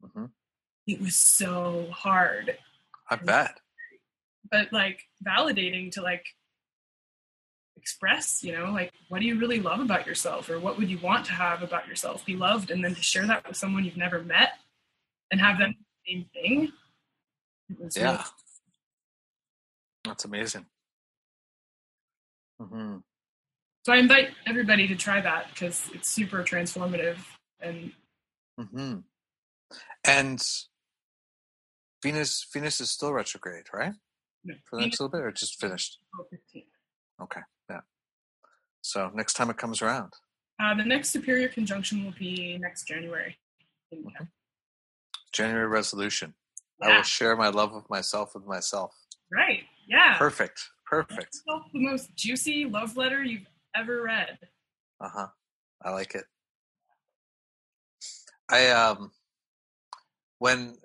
Mhm. 0.02 0.32
It 0.90 1.00
was 1.00 1.16
so 1.16 1.88
hard 1.92 2.58
I 3.12 3.16
bet. 3.18 3.60
but 4.50 4.74
like 4.74 5.04
validating 5.24 5.92
to 5.92 6.02
like 6.02 6.26
express, 7.78 8.44
you 8.44 8.52
know, 8.58 8.72
like 8.72 8.92
what 9.08 9.20
do 9.22 9.28
you 9.28 9.38
really 9.40 9.60
love 9.60 9.80
about 9.82 10.08
yourself 10.08 10.50
or 10.50 10.60
what 10.60 10.80
would 10.80 10.90
you 10.90 10.98
want 10.98 11.26
to 11.28 11.32
have 11.32 11.62
about 11.62 11.88
yourself 11.88 12.26
be 12.26 12.36
loved 12.36 12.72
and 12.72 12.84
then 12.84 12.96
to 12.96 13.04
share 13.04 13.28
that 13.28 13.48
with 13.48 13.56
someone 13.56 13.86
you've 13.86 13.98
never 13.98 14.24
met 14.24 14.54
and 15.30 15.40
have 15.40 15.60
them 15.60 15.74
do 15.74 15.78
the 15.78 16.12
same 16.12 16.26
thing. 16.34 16.72
It 17.70 17.80
was 17.80 17.96
really 17.96 18.08
Yeah. 18.10 18.24
That's 20.06 20.26
amazing. 20.26 20.66
hmm 22.60 22.98
So 23.86 23.94
I 23.94 23.98
invite 23.98 24.30
everybody 24.48 24.88
to 24.88 24.96
try 24.96 25.22
that 25.22 25.50
because 25.52 25.88
it's 25.94 26.10
super 26.10 26.44
transformative 26.44 27.18
and 27.60 27.92
hmm 28.58 28.96
And 30.04 30.42
Venus 32.04 32.46
Venus 32.54 32.80
is 32.82 32.90
still 32.92 33.14
retrograde, 33.14 33.66
right? 33.74 33.94
know, 34.46 34.56
For 34.70 34.78
the 34.78 34.86
next 34.86 35.00
little 35.00 35.12
bit, 35.12 35.22
or 35.26 35.32
just 35.32 35.60
finished? 35.60 35.98
April 36.14 36.28
15th. 36.34 37.24
Okay, 37.24 37.42
yeah. 37.70 37.82
So 38.82 39.12
next 39.14 39.34
time 39.34 39.50
it 39.50 39.58
comes 39.58 39.82
around, 39.82 40.14
Uh, 40.62 40.74
the 40.76 40.86
next 40.86 41.10
superior 41.10 41.50
conjunction 41.50 42.04
will 42.06 42.14
be 42.18 42.58
next 42.58 42.86
January. 42.88 43.38
Mhm. 43.94 44.30
January 45.34 45.68
resolution. 45.68 46.36
I 46.82 46.96
will 46.96 47.04
share 47.04 47.36
my 47.36 47.50
love 47.50 47.74
of 47.74 47.90
myself 47.90 48.34
with 48.36 48.46
myself. 48.46 48.96
right. 49.32 49.68
Yeah. 49.88 50.18
Perfect. 50.18 50.70
Perfect. 50.86 51.38
The 51.46 51.62
most 51.74 52.16
juicy 52.16 52.66
love 52.66 52.96
letter 52.98 53.24
you've 53.24 53.48
ever 53.76 54.02
read. 54.04 54.40
Uh 55.02 55.10
huh. 55.10 55.28
I 55.84 55.92
like 55.92 56.16
it. 56.16 56.26
I 58.50 58.70
um 58.70 59.12
when 60.40 60.78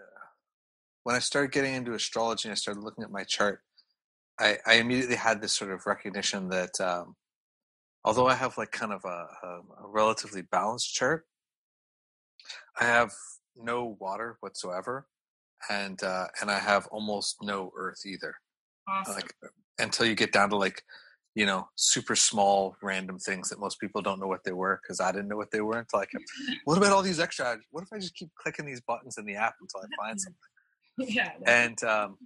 when 1.04 1.14
I 1.14 1.20
started 1.20 1.52
getting 1.52 1.74
into 1.74 1.94
astrology 1.94 2.48
and 2.48 2.52
I 2.52 2.56
started 2.56 2.82
looking 2.82 3.04
at 3.04 3.10
my 3.10 3.24
chart, 3.24 3.60
I, 4.40 4.58
I 4.66 4.74
immediately 4.74 5.16
had 5.16 5.40
this 5.40 5.52
sort 5.52 5.70
of 5.70 5.86
recognition 5.86 6.48
that 6.48 6.80
um, 6.80 7.14
although 8.04 8.26
I 8.26 8.34
have 8.34 8.58
like 8.58 8.72
kind 8.72 8.92
of 8.92 9.04
a, 9.04 9.26
a, 9.42 9.48
a 9.84 9.88
relatively 9.88 10.42
balanced 10.42 10.92
chart, 10.92 11.26
I 12.80 12.84
have 12.84 13.12
no 13.56 13.96
water 14.00 14.38
whatsoever, 14.40 15.06
and 15.70 16.02
uh, 16.02 16.26
and 16.40 16.50
I 16.50 16.58
have 16.58 16.86
almost 16.88 17.36
no 17.42 17.70
earth 17.78 18.00
either. 18.04 18.34
Awesome. 18.88 19.14
Like 19.14 19.34
until 19.78 20.06
you 20.06 20.14
get 20.14 20.32
down 20.32 20.50
to 20.50 20.56
like 20.56 20.82
you 21.34 21.46
know 21.46 21.68
super 21.76 22.16
small 22.16 22.76
random 22.82 23.18
things 23.18 23.48
that 23.50 23.60
most 23.60 23.78
people 23.78 24.02
don't 24.02 24.20
know 24.20 24.26
what 24.26 24.44
they 24.44 24.52
were 24.52 24.80
because 24.82 25.00
I 25.00 25.12
didn't 25.12 25.28
know 25.28 25.36
what 25.36 25.50
they 25.52 25.60
were 25.60 25.78
until 25.78 26.00
I 26.00 26.06
kept. 26.06 26.24
what 26.64 26.78
about 26.78 26.92
all 26.92 27.02
these 27.02 27.20
extra? 27.20 27.58
What 27.70 27.84
if 27.84 27.92
I 27.92 27.98
just 27.98 28.16
keep 28.16 28.30
clicking 28.36 28.66
these 28.66 28.80
buttons 28.80 29.16
in 29.18 29.26
the 29.26 29.36
app 29.36 29.54
until 29.60 29.80
I 29.80 30.04
find 30.04 30.20
something? 30.20 30.40
yeah. 30.98 31.32
And 31.46 31.82
um, 31.84 32.18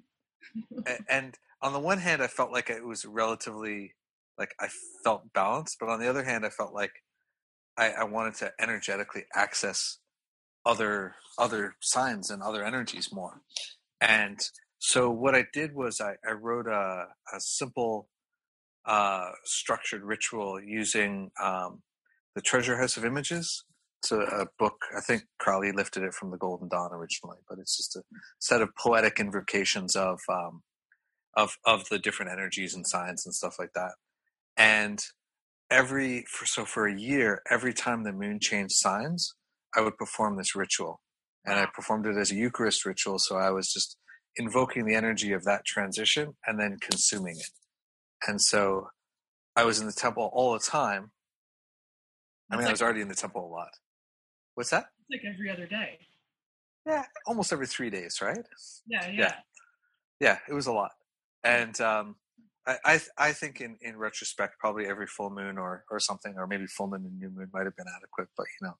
and 1.09 1.39
on 1.63 1.73
the 1.73 1.81
one 1.81 1.99
hand, 1.99 2.23
I 2.23 2.27
felt 2.27 2.53
like 2.53 2.71
it 2.71 2.85
was 2.85 3.05
relatively 3.05 3.95
like 4.39 4.55
I 4.61 4.69
felt 5.03 5.33
balanced, 5.33 5.79
but 5.81 5.89
on 5.89 6.01
the 6.01 6.09
other 6.09 6.25
hand, 6.25 6.45
I 6.45 6.51
felt 6.51 6.73
like 6.73 6.93
I, 7.77 7.91
I 7.91 8.05
wanted 8.05 8.35
to 8.37 8.53
energetically 8.61 9.25
access 9.35 9.99
other 10.65 11.15
other 11.39 11.75
signs 11.81 12.31
and 12.31 12.43
other 12.43 12.65
energies 12.65 13.13
more. 13.13 13.43
And 14.01 14.39
so 14.79 15.11
what 15.11 15.35
I 15.35 15.47
did 15.53 15.75
was 15.75 16.01
I, 16.01 16.15
I 16.29 16.33
wrote 16.33 16.67
a, 16.69 17.07
a 17.35 17.41
simple 17.41 18.09
uh, 18.87 19.31
structured 19.45 20.03
ritual 20.03 20.61
using 20.61 21.31
um, 21.43 21.83
the 22.35 22.41
Treasure 22.41 22.79
House 22.79 22.97
of 22.97 23.05
Images. 23.05 23.65
It's 24.01 24.13
a, 24.13 24.21
a 24.21 24.47
book. 24.59 24.77
I 24.97 25.01
think 25.01 25.25
Crowley 25.39 25.73
lifted 25.73 26.05
it 26.05 26.15
from 26.15 26.31
the 26.31 26.37
Golden 26.37 26.69
Dawn 26.69 26.93
originally, 26.93 27.39
but 27.49 27.59
it's 27.59 27.77
just 27.77 27.97
a 27.97 28.03
set 28.39 28.63
of 28.63 28.71
poetic 28.79 29.19
invocations 29.19 29.97
of 29.97 30.21
um, 30.29 30.63
of 31.37 31.57
of 31.65 31.89
the 31.89 31.99
different 31.99 32.33
energies 32.33 32.75
and 32.75 32.87
signs 32.87 33.27
and 33.27 33.35
stuff 33.35 33.57
like 33.59 33.73
that. 33.75 33.93
And 34.57 35.03
every 35.71 36.25
for, 36.29 36.47
so 36.47 36.65
for 36.65 36.87
a 36.87 36.99
year, 36.99 37.43
every 37.51 37.75
time 37.75 38.05
the 38.05 38.13
moon 38.13 38.39
changed 38.41 38.75
signs, 38.77 39.35
I 39.77 39.81
would 39.81 39.97
perform 39.97 40.37
this 40.37 40.55
ritual, 40.55 41.01
and 41.45 41.59
I 41.59 41.67
performed 41.67 42.07
it 42.07 42.17
as 42.17 42.31
a 42.31 42.37
Eucharist 42.37 42.85
ritual. 42.85 43.19
So 43.19 43.37
I 43.37 43.51
was 43.51 43.73
just 43.73 43.97
invoking 44.37 44.87
the 44.87 44.95
energy 44.95 45.33
of 45.33 45.45
that 45.45 45.65
transition 45.65 46.37
and 46.47 46.59
then 46.59 46.77
consuming 46.81 47.37
it. 47.37 47.51
And 48.27 48.41
so 48.41 48.89
I 49.57 49.65
was 49.65 49.81
in 49.81 49.87
the 49.87 49.93
temple 49.93 50.31
all 50.33 50.53
the 50.53 50.61
time. 50.61 51.11
I 52.51 52.57
mean, 52.57 52.67
I 52.67 52.71
was 52.71 52.81
already 52.81 53.01
in 53.01 53.09
the 53.09 53.15
temple 53.15 53.45
a 53.45 53.51
lot. 53.53 53.71
What's 54.59 54.71
that? 54.71 54.87
It's 55.09 55.25
like 55.25 55.33
every 55.33 55.49
other 55.51 55.67
day. 55.67 56.01
Yeah, 56.85 57.05
almost 57.29 57.53
every 57.53 57.69
three 57.69 57.91
days, 57.91 58.21
right? 58.21 58.45
Yeah, 58.89 59.07
yeah. 59.07 59.13
Yeah. 59.13 59.35
yeah, 60.19 60.39
it 60.49 60.53
was 60.53 60.67
a 60.67 60.73
lot. 60.73 60.91
And 61.45 61.81
um, 61.81 62.17
I, 62.67 62.77
I, 62.85 63.01
I 63.17 63.33
think 63.35 63.61
in, 63.61 63.77
in 63.81 63.97
retrospect, 63.97 64.59
probably 64.59 64.87
every 64.87 65.07
full 65.07 65.31
moon 65.31 65.59
or, 65.59 65.85
or 65.93 66.01
something, 66.01 66.35
or 66.37 66.49
maybe 66.49 66.67
full 66.67 66.89
moon 66.89 67.05
and 67.05 67.21
new 67.21 67.31
moon 67.31 67.51
might 67.53 67.67
have 67.67 67.77
been 67.77 67.87
adequate. 67.87 68.31
But 68.37 68.47
you 68.61 68.67
know, 68.67 68.75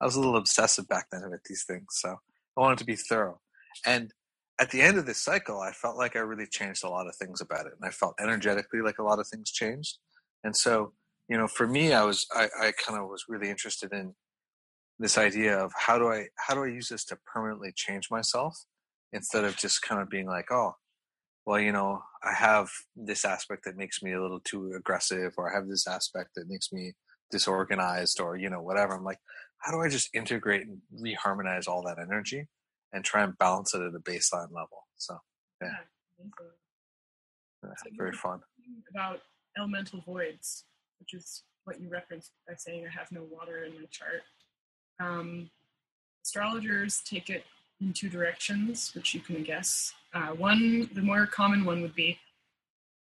I 0.00 0.04
was 0.04 0.14
a 0.14 0.20
little 0.20 0.36
obsessive 0.36 0.86
back 0.86 1.06
then 1.10 1.28
with 1.28 1.42
these 1.48 1.64
things, 1.64 1.86
so 1.90 2.20
I 2.56 2.60
wanted 2.60 2.78
to 2.78 2.84
be 2.84 2.94
thorough. 2.94 3.40
And 3.84 4.12
at 4.60 4.70
the 4.70 4.80
end 4.80 4.96
of 4.96 5.06
this 5.06 5.24
cycle, 5.24 5.58
I 5.58 5.72
felt 5.72 5.96
like 5.96 6.14
I 6.14 6.20
really 6.20 6.46
changed 6.46 6.84
a 6.84 6.88
lot 6.88 7.08
of 7.08 7.16
things 7.16 7.40
about 7.40 7.66
it, 7.66 7.72
and 7.76 7.84
I 7.84 7.90
felt 7.90 8.14
energetically 8.20 8.80
like 8.80 9.00
a 9.00 9.02
lot 9.02 9.18
of 9.18 9.26
things 9.26 9.50
changed. 9.50 9.98
And 10.44 10.56
so, 10.56 10.92
you 11.28 11.36
know, 11.36 11.48
for 11.48 11.66
me, 11.66 11.94
I 11.94 12.04
was 12.04 12.28
I, 12.32 12.44
I 12.60 12.72
kind 12.78 13.00
of 13.02 13.08
was 13.08 13.24
really 13.28 13.50
interested 13.50 13.92
in 13.92 14.14
this 14.98 15.18
idea 15.18 15.58
of 15.58 15.72
how 15.76 15.98
do 15.98 16.08
I 16.08 16.28
how 16.36 16.54
do 16.54 16.64
I 16.64 16.68
use 16.68 16.88
this 16.88 17.04
to 17.06 17.18
permanently 17.32 17.72
change 17.74 18.10
myself 18.10 18.64
instead 19.12 19.44
of 19.44 19.56
just 19.56 19.82
kind 19.82 20.00
of 20.00 20.08
being 20.08 20.26
like, 20.26 20.50
oh, 20.50 20.72
well, 21.46 21.60
you 21.60 21.72
know, 21.72 22.02
I 22.24 22.34
have 22.34 22.68
this 22.96 23.24
aspect 23.24 23.64
that 23.64 23.76
makes 23.76 24.02
me 24.02 24.12
a 24.12 24.20
little 24.20 24.40
too 24.40 24.72
aggressive, 24.76 25.34
or 25.36 25.50
I 25.50 25.56
have 25.56 25.68
this 25.68 25.86
aspect 25.86 26.30
that 26.34 26.48
makes 26.48 26.72
me 26.72 26.94
disorganized, 27.30 28.20
or 28.20 28.36
you 28.36 28.50
know, 28.50 28.62
whatever. 28.62 28.94
I'm 28.94 29.04
like, 29.04 29.20
how 29.58 29.72
do 29.72 29.80
I 29.80 29.88
just 29.88 30.10
integrate 30.14 30.66
and 30.66 30.78
reharmonize 31.02 31.68
all 31.68 31.82
that 31.82 31.98
energy 31.98 32.46
and 32.92 33.04
try 33.04 33.22
and 33.22 33.36
balance 33.38 33.74
it 33.74 33.82
at 33.82 33.94
a 33.94 34.00
baseline 34.00 34.52
level? 34.52 34.86
So, 34.96 35.18
Yeah. 35.62 35.68
Yeah, 37.62 37.70
So 37.82 37.90
very 37.96 38.12
fun. 38.12 38.40
About 38.90 39.20
elemental 39.56 40.00
voids, 40.00 40.64
which 40.98 41.14
is 41.14 41.42
what 41.64 41.80
you 41.80 41.88
referenced 41.88 42.32
by 42.46 42.54
saying 42.56 42.86
I 42.86 42.98
have 42.98 43.10
no 43.10 43.26
water 43.30 43.64
in 43.64 43.74
my 43.74 43.86
chart. 43.90 44.22
Um, 45.00 45.50
astrologers 46.24 47.02
take 47.08 47.30
it 47.30 47.44
in 47.80 47.92
two 47.92 48.08
directions, 48.08 48.92
which 48.94 49.14
you 49.14 49.20
can 49.20 49.42
guess. 49.42 49.92
Uh, 50.14 50.28
one, 50.28 50.88
the 50.94 51.02
more 51.02 51.26
common 51.26 51.64
one 51.64 51.82
would 51.82 51.94
be, 51.94 52.18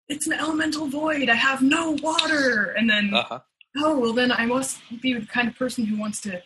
it's 0.08 0.26
an 0.26 0.34
elemental 0.34 0.86
void. 0.88 1.28
I 1.30 1.34
have 1.34 1.62
no 1.62 1.92
water, 2.02 2.74
and 2.76 2.90
then 2.90 3.14
Uh 3.14 3.22
huh. 3.24 3.38
oh 3.78 3.98
well 3.98 4.12
then 4.12 4.30
i 4.30 4.46
must 4.46 4.78
be 5.02 5.14
the 5.14 5.26
kind 5.26 5.48
of 5.48 5.56
person 5.56 5.84
who 5.86 5.96
wants 5.98 6.20
to 6.20 6.40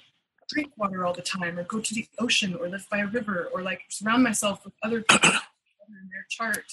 drink 0.49 0.71
water 0.79 1.05
all 1.05 1.13
the 1.13 1.21
time 1.21 1.59
or 1.59 1.65
go 1.65 1.79
to 1.81 1.95
the 1.95 2.07
ocean 2.19 2.55
or 2.55 2.69
live 2.69 2.87
by 2.91 2.99
a 2.99 3.07
river 3.07 3.51
or 3.53 3.61
like 3.63 3.83
surround 3.91 4.23
myself 4.23 4.65
with 4.65 4.73
other 4.83 5.03
people 5.03 5.29
in 5.31 6.09
their 6.13 6.27
chart 6.31 6.65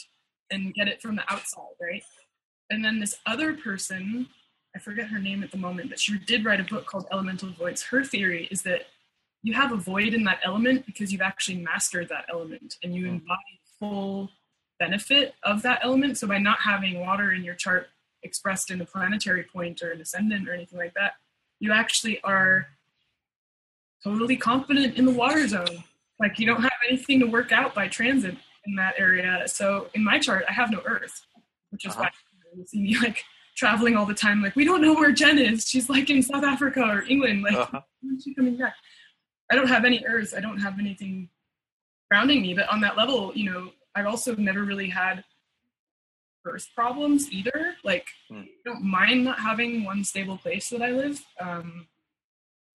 and 0.51 0.73
get 0.73 0.87
it 0.87 1.01
from 1.01 1.15
the 1.17 1.23
outside 1.33 1.75
right 1.81 2.03
and 2.69 2.85
then 2.85 2.99
this 3.01 3.15
other 3.25 3.53
person 3.53 4.27
i 4.75 4.79
forget 4.79 5.07
her 5.07 5.19
name 5.19 5.41
at 5.43 5.51
the 5.51 5.57
moment 5.57 5.89
but 5.89 5.99
she 5.99 6.17
did 6.19 6.43
write 6.45 6.59
a 6.59 6.63
book 6.63 6.85
called 6.85 7.05
elemental 7.11 7.49
voids 7.51 7.81
her 7.83 8.03
theory 8.03 8.47
is 8.51 8.61
that 8.63 8.81
you 9.43 9.53
have 9.53 9.71
a 9.71 9.75
void 9.77 10.13
in 10.13 10.23
that 10.23 10.39
element 10.43 10.85
because 10.85 11.11
you've 11.11 11.21
actually 11.21 11.57
mastered 11.57 12.09
that 12.09 12.25
element 12.29 12.75
and 12.83 12.95
you 12.95 13.03
Hmm. 13.07 13.15
embody 13.15 13.59
full 13.79 14.31
benefit 14.79 15.35
of 15.43 15.61
that 15.61 15.79
element 15.83 16.17
so 16.17 16.27
by 16.27 16.37
not 16.37 16.59
having 16.61 16.99
water 16.99 17.31
in 17.31 17.43
your 17.43 17.55
chart 17.55 17.89
expressed 18.23 18.71
in 18.71 18.81
a 18.81 18.85
planetary 18.85 19.43
point 19.43 19.81
or 19.83 19.91
an 19.91 20.01
ascendant 20.01 20.49
or 20.49 20.53
anything 20.53 20.79
like 20.79 20.93
that, 20.95 21.13
you 21.59 21.71
actually 21.71 22.19
are 22.21 22.67
totally 24.03 24.35
confident 24.35 24.97
in 24.97 25.05
the 25.05 25.11
water 25.11 25.47
zone. 25.47 25.83
Like 26.19 26.39
you 26.39 26.45
don't 26.47 26.61
have 26.61 26.71
anything 26.89 27.19
to 27.19 27.25
work 27.25 27.51
out 27.51 27.75
by 27.75 27.87
transit 27.87 28.35
in 28.65 28.75
that 28.75 28.95
area. 28.97 29.43
So 29.47 29.89
in 29.93 30.03
my 30.03 30.17
chart, 30.19 30.43
I 30.49 30.53
have 30.53 30.71
no 30.71 30.81
Earth, 30.85 31.25
which 31.69 31.85
is 31.85 31.91
Uh-huh. 31.93 32.03
why 32.03 32.09
you 32.57 32.65
see 32.65 32.81
me 32.81 32.97
like 32.99 33.23
traveling 33.55 33.95
all 33.95 34.05
the 34.05 34.13
time. 34.13 34.41
Like 34.41 34.55
we 34.55 34.65
don't 34.65 34.81
know 34.81 34.93
where 34.93 35.11
Jenn 35.11 35.39
is. 35.39 35.67
She's 35.67 35.89
like 35.89 36.09
in 36.09 36.21
South 36.21 36.43
Africa 36.43 36.81
or 36.83 37.03
England. 37.03 37.43
Like 37.43 37.55
Uh-huh. 37.55 37.81
when's 38.01 38.23
she 38.23 38.33
coming 38.33 38.57
back? 38.57 38.75
I 39.51 39.55
don't 39.55 39.67
have 39.67 39.85
any 39.85 40.03
Earth. 40.05 40.33
I 40.35 40.41
don't 40.41 40.59
have 40.59 40.79
anything 40.79 41.29
grounding 42.11 42.41
me. 42.41 42.53
But 42.53 42.67
on 42.69 42.81
that 42.81 42.97
level, 42.97 43.31
you 43.35 43.49
know, 43.51 43.71
I've 43.95 44.07
also 44.07 44.35
never 44.35 44.63
really 44.63 44.89
had 44.89 45.23
Earth 46.45 46.67
problems 46.75 47.31
either. 47.31 47.75
Like 47.83 48.07
Hmm. 48.29 48.41
I 48.41 48.47
don't 48.65 48.83
mind 48.83 49.23
not 49.23 49.39
having 49.39 49.83
one 49.83 50.03
stable 50.03 50.37
place 50.37 50.69
that 50.69 50.81
I 50.81 50.91
live. 50.91 51.23
Um, 51.39 51.87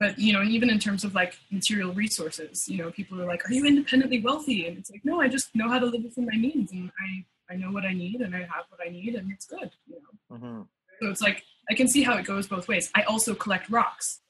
but 0.01 0.19
you 0.19 0.33
know, 0.33 0.43
even 0.43 0.71
in 0.71 0.79
terms 0.79 1.05
of 1.05 1.15
like 1.15 1.35
material 1.51 1.93
resources, 1.93 2.67
you 2.69 2.79
know, 2.79 2.91
people 2.91 3.21
are 3.21 3.27
like, 3.27 3.49
"Are 3.49 3.53
you 3.53 3.67
independently 3.67 4.21
wealthy?" 4.21 4.67
And 4.67 4.79
it's 4.79 4.91
like, 4.91 5.05
no, 5.05 5.21
I 5.21 5.29
just 5.29 5.55
know 5.55 5.69
how 5.69 5.79
to 5.79 5.85
live 5.87 6.03
within 6.05 6.25
my 6.25 6.37
means, 6.39 6.73
and 6.73 6.91
I 7.07 7.27
I 7.51 7.57
know 7.57 7.71
what 7.73 7.85
I 7.85 7.93
need, 7.93 8.21
and 8.21 8.35
I 8.35 8.41
have 8.41 8.65
what 8.69 8.81
I 8.87 8.91
need, 8.91 9.15
and 9.15 9.31
it's 9.33 9.47
good. 9.47 9.71
You 9.89 9.97
know, 10.31 10.37
hmm 10.37 10.63
so 11.01 11.09
it's 11.09 11.23
like 11.23 11.43
I 11.71 11.75
can 11.75 11.89
see 11.89 12.03
how 12.03 12.17
it 12.19 12.27
goes 12.27 12.47
both 12.47 12.69
ways. 12.69 12.91
I 12.95 13.03
also 13.03 13.35
collect 13.35 13.71
rocks, 13.71 14.21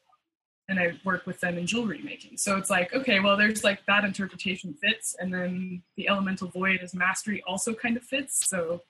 and 0.68 0.78
I 0.78 0.98
work 1.04 1.26
with 1.26 1.40
them 1.40 1.59
in 1.59 1.66
jewelry 1.66 2.00
making. 2.02 2.37
So 2.38 2.56
it's 2.56 2.70
like, 2.70 2.94
okay, 2.94 3.18
well, 3.20 3.37
there's 3.37 3.64
like 3.64 3.85
that 3.87 4.04
interpretation 4.04 4.74
fits, 4.74 5.16
and 5.18 5.35
then 5.35 5.83
the 5.96 6.09
elemental 6.09 6.48
void 6.48 6.80
as 6.83 6.94
mastery 6.94 7.42
also 7.46 7.74
kind 7.74 7.96
of 7.96 8.04
fits. 8.04 8.48
So 8.48 8.83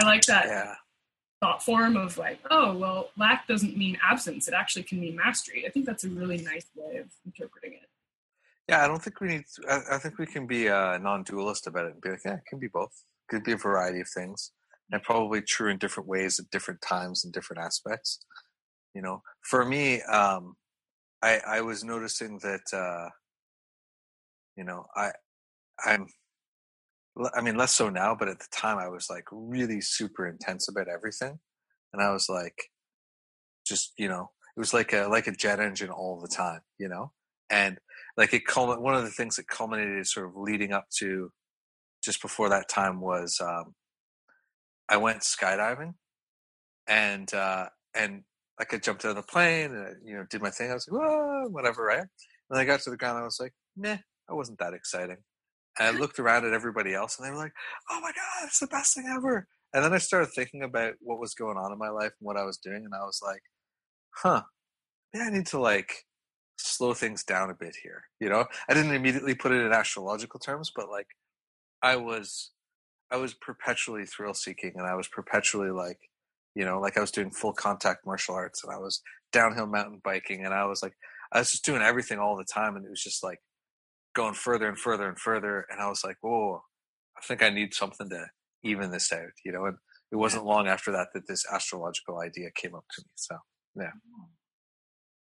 I 0.00 0.04
like 0.06 0.24
that 0.26 0.46
Yeah. 0.46 0.74
thought 1.40 1.62
form 1.62 1.96
of 1.96 2.16
like, 2.16 2.38
oh, 2.50 2.76
well, 2.76 3.10
lack 3.16 3.46
doesn't 3.48 3.76
mean 3.76 3.98
absence. 4.02 4.46
It 4.48 4.54
actually 4.54 4.84
can 4.84 5.00
mean 5.00 5.16
mastery. 5.16 5.66
I 5.66 5.70
think 5.70 5.84
that's 5.84 6.04
a 6.04 6.08
really 6.08 6.38
nice 6.38 6.66
way 6.76 6.98
of 6.98 7.08
interpreting 7.26 7.72
it. 7.74 7.88
Yeah, 8.68 8.84
I 8.84 8.88
don't 8.88 9.02
think 9.02 9.20
we 9.20 9.28
need. 9.28 9.44
To, 9.56 9.68
I, 9.68 9.96
I 9.96 9.98
think 9.98 10.18
we 10.18 10.26
can 10.26 10.46
be 10.46 10.68
uh, 10.68 10.98
non-dualist 10.98 11.66
about 11.66 11.86
it 11.86 11.92
and 11.94 12.00
be 12.00 12.10
like, 12.10 12.24
yeah, 12.24 12.34
it 12.34 12.46
can 12.48 12.58
be 12.58 12.68
both. 12.68 13.04
Could 13.28 13.44
be 13.44 13.52
a 13.52 13.56
variety 13.56 14.00
of 14.00 14.08
things, 14.08 14.52
and 14.90 15.02
probably 15.02 15.42
true 15.42 15.70
in 15.70 15.78
different 15.78 16.08
ways 16.08 16.38
at 16.38 16.50
different 16.50 16.80
times 16.80 17.24
and 17.24 17.32
different 17.32 17.62
aspects. 17.62 18.20
You 18.94 19.02
know, 19.02 19.22
for 19.42 19.64
me, 19.64 20.02
um, 20.02 20.54
I 21.22 21.40
I 21.46 21.60
was 21.62 21.84
noticing 21.84 22.38
that. 22.42 22.60
Uh, 22.72 23.10
you 24.56 24.64
know, 24.64 24.84
I 24.96 25.10
I'm. 25.84 26.06
I 27.34 27.40
mean, 27.40 27.56
less 27.56 27.72
so 27.72 27.88
now, 27.88 28.14
but 28.14 28.28
at 28.28 28.38
the 28.38 28.46
time, 28.52 28.78
I 28.78 28.88
was 28.88 29.08
like 29.08 29.24
really 29.32 29.80
super 29.80 30.26
intense 30.26 30.68
about 30.68 30.88
everything, 30.88 31.38
and 31.92 32.02
I 32.02 32.12
was 32.12 32.28
like, 32.28 32.70
just 33.66 33.92
you 33.98 34.08
know, 34.08 34.30
it 34.56 34.60
was 34.60 34.72
like 34.74 34.92
a 34.92 35.08
like 35.08 35.26
a 35.26 35.32
jet 35.32 35.60
engine 35.60 35.90
all 35.90 36.20
the 36.20 36.28
time, 36.28 36.60
you 36.78 36.88
know, 36.88 37.12
and 37.50 37.78
like 38.16 38.32
it 38.34 38.44
culmin- 38.46 38.80
one 38.80 38.94
of 38.94 39.04
the 39.04 39.10
things 39.10 39.36
that 39.36 39.48
culminated 39.48 39.98
is 39.98 40.12
sort 40.12 40.26
of 40.26 40.36
leading 40.36 40.72
up 40.72 40.86
to 40.98 41.30
just 42.06 42.22
before 42.22 42.48
that 42.48 42.68
time 42.70 43.00
was 43.00 43.38
um, 43.42 43.74
I 44.88 44.96
went 44.96 45.20
skydiving 45.20 45.94
and 46.86 47.32
uh, 47.34 47.66
and 47.94 48.22
like 48.58 48.72
I 48.72 48.78
jumped 48.78 49.04
out 49.04 49.10
of 49.10 49.16
the 49.16 49.22
plane 49.22 49.72
and 49.72 49.86
I, 49.86 49.90
you 50.04 50.16
know 50.16 50.24
did 50.30 50.40
my 50.40 50.50
thing. 50.50 50.70
I 50.70 50.74
was 50.74 50.88
like, 50.88 51.00
whoa, 51.00 51.48
whatever, 51.50 51.84
right? 51.84 52.06
And 52.48 52.58
I 52.58 52.64
got 52.64 52.80
to 52.80 52.90
the 52.90 52.96
ground, 52.96 53.18
I 53.18 53.24
was 53.24 53.40
like, 53.40 53.52
"Meh, 53.76 53.98
that 54.28 54.34
wasn't 54.34 54.58
that 54.60 54.72
exciting." 54.72 55.18
And 55.78 55.88
I 55.88 55.90
looked 56.00 56.18
around 56.18 56.46
at 56.46 56.54
everybody 56.54 56.94
else, 56.94 57.18
and 57.18 57.26
they 57.26 57.30
were 57.30 57.36
like, 57.36 57.52
"Oh 57.90 58.00
my 58.00 58.12
god, 58.12 58.46
it's 58.46 58.60
the 58.60 58.68
best 58.68 58.94
thing 58.94 59.12
ever!" 59.14 59.46
And 59.74 59.84
then 59.84 59.92
I 59.92 59.98
started 59.98 60.30
thinking 60.34 60.62
about 60.62 60.94
what 61.00 61.18
was 61.18 61.34
going 61.34 61.58
on 61.58 61.72
in 61.72 61.78
my 61.78 61.90
life 61.90 62.12
and 62.20 62.26
what 62.26 62.38
I 62.38 62.44
was 62.44 62.58
doing, 62.58 62.84
and 62.84 62.94
I 62.94 63.04
was 63.04 63.20
like, 63.24 63.42
"Huh, 64.12 64.42
maybe 65.12 65.26
I 65.26 65.30
need 65.30 65.46
to 65.48 65.60
like 65.60 66.04
slow 66.58 66.94
things 66.94 67.24
down 67.24 67.50
a 67.50 67.54
bit 67.54 67.74
here." 67.82 68.04
You 68.20 68.28
know, 68.30 68.46
I 68.68 68.74
didn't 68.74 68.94
immediately 68.94 69.34
put 69.34 69.52
it 69.52 69.64
in 69.66 69.72
astrological 69.72 70.40
terms, 70.40 70.70
but 70.74 70.88
like, 70.90 71.08
I 71.82 71.96
was, 71.96 72.50
I 73.10 73.16
was 73.16 73.34
perpetually 73.34 74.04
thrill 74.04 74.34
seeking, 74.34 74.72
and 74.76 74.86
I 74.86 74.94
was 74.94 75.08
perpetually 75.08 75.70
like, 75.70 75.98
you 76.54 76.64
know, 76.64 76.80
like 76.80 76.96
I 76.96 77.00
was 77.00 77.10
doing 77.10 77.30
full 77.30 77.52
contact 77.52 78.06
martial 78.06 78.34
arts, 78.34 78.64
and 78.64 78.72
I 78.72 78.78
was 78.78 79.02
downhill 79.32 79.66
mountain 79.66 80.00
biking, 80.02 80.44
and 80.44 80.54
I 80.54 80.66
was 80.66 80.82
like, 80.82 80.94
I 81.32 81.38
was 81.40 81.50
just 81.50 81.64
doing 81.64 81.82
everything 81.82 82.18
all 82.18 82.36
the 82.36 82.44
time, 82.44 82.76
and 82.76 82.84
it 82.84 82.90
was 82.90 83.02
just 83.02 83.22
like 83.22 83.40
going 84.14 84.34
further 84.34 84.68
and 84.68 84.78
further 84.78 85.08
and 85.08 85.18
further. 85.18 85.66
And 85.70 85.80
I 85.80 85.88
was 85.88 86.02
like, 86.02 86.16
whoa, 86.22 86.62
I 87.16 87.20
think 87.26 87.42
I 87.42 87.50
need 87.50 87.74
something 87.74 88.08
to 88.10 88.26
even 88.64 88.90
this 88.90 89.12
out, 89.12 89.32
you 89.44 89.52
know. 89.52 89.66
And 89.66 89.76
it 90.10 90.16
wasn't 90.16 90.46
long 90.46 90.68
after 90.68 90.92
that 90.92 91.08
that 91.14 91.28
this 91.28 91.44
astrological 91.52 92.20
idea 92.20 92.50
came 92.54 92.74
up 92.74 92.84
to 92.94 93.02
me. 93.02 93.10
So 93.14 93.36
yeah. 93.76 93.90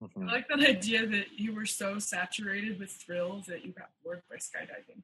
Mm-hmm. 0.02 0.28
I 0.28 0.32
like 0.32 0.48
that 0.48 0.60
idea 0.60 1.06
that 1.06 1.38
you 1.38 1.54
were 1.54 1.66
so 1.66 1.98
saturated 1.98 2.78
with 2.78 2.90
thrills 2.90 3.46
that 3.46 3.64
you 3.64 3.72
got 3.72 3.88
bored 4.04 4.22
by 4.28 4.36
skydiving. 4.36 5.02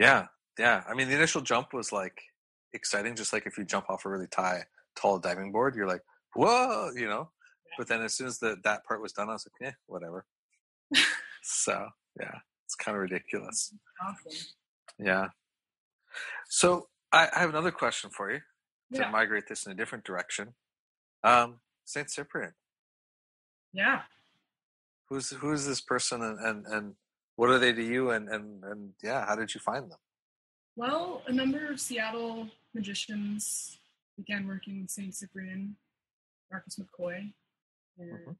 Yeah, 0.00 0.26
yeah. 0.58 0.82
I 0.88 0.94
mean, 0.94 1.08
the 1.08 1.14
initial 1.14 1.42
jump 1.42 1.72
was 1.72 1.92
like 1.92 2.20
exciting, 2.72 3.14
just 3.14 3.32
like 3.32 3.46
if 3.46 3.58
you 3.58 3.64
jump 3.64 3.90
off 3.90 4.04
a 4.06 4.08
really 4.08 4.26
high, 4.34 4.64
tall 4.96 5.18
diving 5.18 5.52
board, 5.52 5.76
you're 5.76 5.86
like, 5.86 6.02
whoa, 6.34 6.90
you 6.96 7.06
know. 7.06 7.30
But 7.78 7.86
then 7.86 8.02
as 8.02 8.14
soon 8.14 8.26
as 8.26 8.38
the, 8.38 8.56
that 8.64 8.84
part 8.84 9.00
was 9.00 9.12
done, 9.12 9.28
I 9.28 9.34
was 9.34 9.46
like, 9.46 9.68
eh, 9.68 9.74
whatever. 9.86 10.24
so 11.42 11.86
yeah. 12.18 12.38
It's 12.70 12.76
kind 12.76 12.96
of 12.96 13.02
ridiculous. 13.02 13.74
Awesome. 14.02 14.46
Yeah. 14.98 15.26
So 16.48 16.88
I, 17.12 17.28
I, 17.34 17.40
have 17.40 17.50
another 17.50 17.70
question 17.70 18.08
for 18.08 18.30
you 18.30 18.38
to 18.94 19.00
yeah. 19.00 19.10
migrate 19.10 19.44
this 19.46 19.66
in 19.66 19.72
a 19.72 19.74
different 19.74 20.04
direction. 20.04 20.54
Um, 21.22 21.60
Saint 21.84 22.10
Cyprian. 22.10 22.54
Yeah. 23.74 24.00
Who's 25.10 25.30
who's 25.30 25.66
this 25.66 25.82
person 25.82 26.22
and, 26.22 26.38
and, 26.38 26.66
and 26.66 26.94
what 27.40 27.48
are 27.48 27.58
they 27.58 27.72
to 27.72 27.82
you 27.82 28.10
and, 28.10 28.28
and, 28.28 28.62
and 28.64 28.90
yeah, 29.02 29.24
how 29.24 29.34
did 29.34 29.54
you 29.54 29.60
find 29.60 29.90
them? 29.90 29.96
Well, 30.76 31.22
a 31.26 31.32
number 31.32 31.70
of 31.70 31.80
Seattle 31.80 32.48
magicians 32.74 33.78
began 34.18 34.46
working 34.46 34.82
with 34.82 34.90
Saint 34.90 35.14
Cyprian, 35.14 35.76
Marcus 36.52 36.78
McCoy, 36.78 37.32
and 37.98 38.12
mm-hmm. 38.12 38.30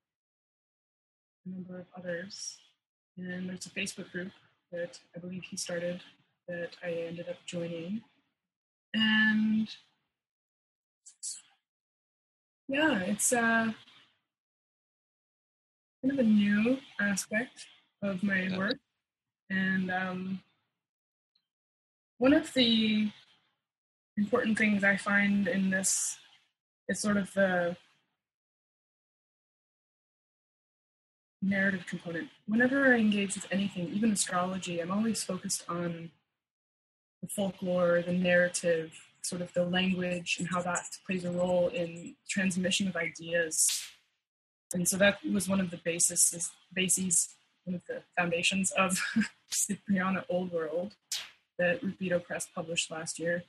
a 1.47 1.51
number 1.51 1.81
of 1.81 1.87
others. 1.97 2.59
And 3.17 3.49
there's 3.49 3.65
a 3.65 3.71
Facebook 3.71 4.13
group 4.13 4.33
that 4.71 4.99
I 5.17 5.19
believe 5.19 5.45
he 5.51 5.57
started 5.57 6.03
that 6.47 6.77
I 6.85 6.91
ended 7.09 7.27
up 7.31 7.39
joining. 7.47 8.03
And 8.93 9.67
yeah, 12.69 12.99
it's 12.99 13.33
uh, 13.33 13.73
kind 16.03 16.13
of 16.13 16.19
a 16.19 16.23
new 16.23 16.77
aspect 17.01 17.65
of 18.03 18.23
my 18.23 18.43
yeah. 18.43 18.59
work. 18.59 18.77
And 19.51 19.91
um, 19.91 20.41
one 22.19 22.33
of 22.33 22.55
the 22.55 23.11
important 24.17 24.57
things 24.57 24.85
I 24.85 24.97
find 24.97 25.49
in 25.49 25.71
this 25.71 26.17
is 26.89 27.01
sort 27.01 27.17
of 27.17 27.33
the 27.35 27.77
narrative 31.43 31.87
component. 31.87 32.29
Whenever 32.47 32.95
I 32.95 32.99
engage 32.99 33.35
with 33.35 33.47
anything, 33.51 33.89
even 33.89 34.13
astrology, 34.13 34.81
I'm 34.81 34.91
always 34.91 35.25
focused 35.25 35.65
on 35.69 36.11
the 37.23 37.29
folklore, 37.29 38.03
the 38.03 38.13
narrative, 38.13 38.93
sort 39.23 39.43
of 39.43 39.53
the 39.53 39.65
language, 39.65 40.37
and 40.39 40.49
how 40.49 40.63
that 40.63 40.85
plays 41.07 41.25
a 41.25 41.31
role 41.31 41.69
in 41.69 42.15
transmission 42.29 42.89
of 42.89 42.97
ideas. 42.97 43.83
And 44.73 44.87
so 44.87 44.97
that 44.99 45.19
was 45.33 45.49
one 45.49 45.61
of 45.61 45.71
the 45.71 45.79
bases, 45.79 46.51
bases, 46.73 47.35
one 47.65 47.77
of 47.77 47.83
the 47.87 48.03
foundations 48.19 48.71
of 48.73 49.01
Cypriana 49.53 50.25
Old 50.29 50.53
World 50.53 50.95
that 51.59 51.83
Rubedo 51.83 52.23
Press 52.23 52.47
published 52.55 52.91
last 52.91 53.19
year. 53.19 53.45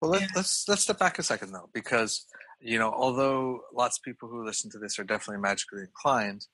Well, 0.00 0.10
let, 0.10 0.28
let's 0.36 0.68
let's 0.68 0.82
step 0.82 0.98
back 0.98 1.18
a 1.18 1.22
second 1.22 1.52
though, 1.52 1.70
because 1.72 2.26
you 2.60 2.78
know, 2.78 2.92
although 2.92 3.60
lots 3.74 3.98
of 3.98 4.02
people 4.02 4.28
who 4.28 4.44
listen 4.44 4.70
to 4.72 4.78
this 4.78 4.98
are 4.98 5.04
definitely 5.04 5.40
magically 5.40 5.82
inclined, 5.82 6.46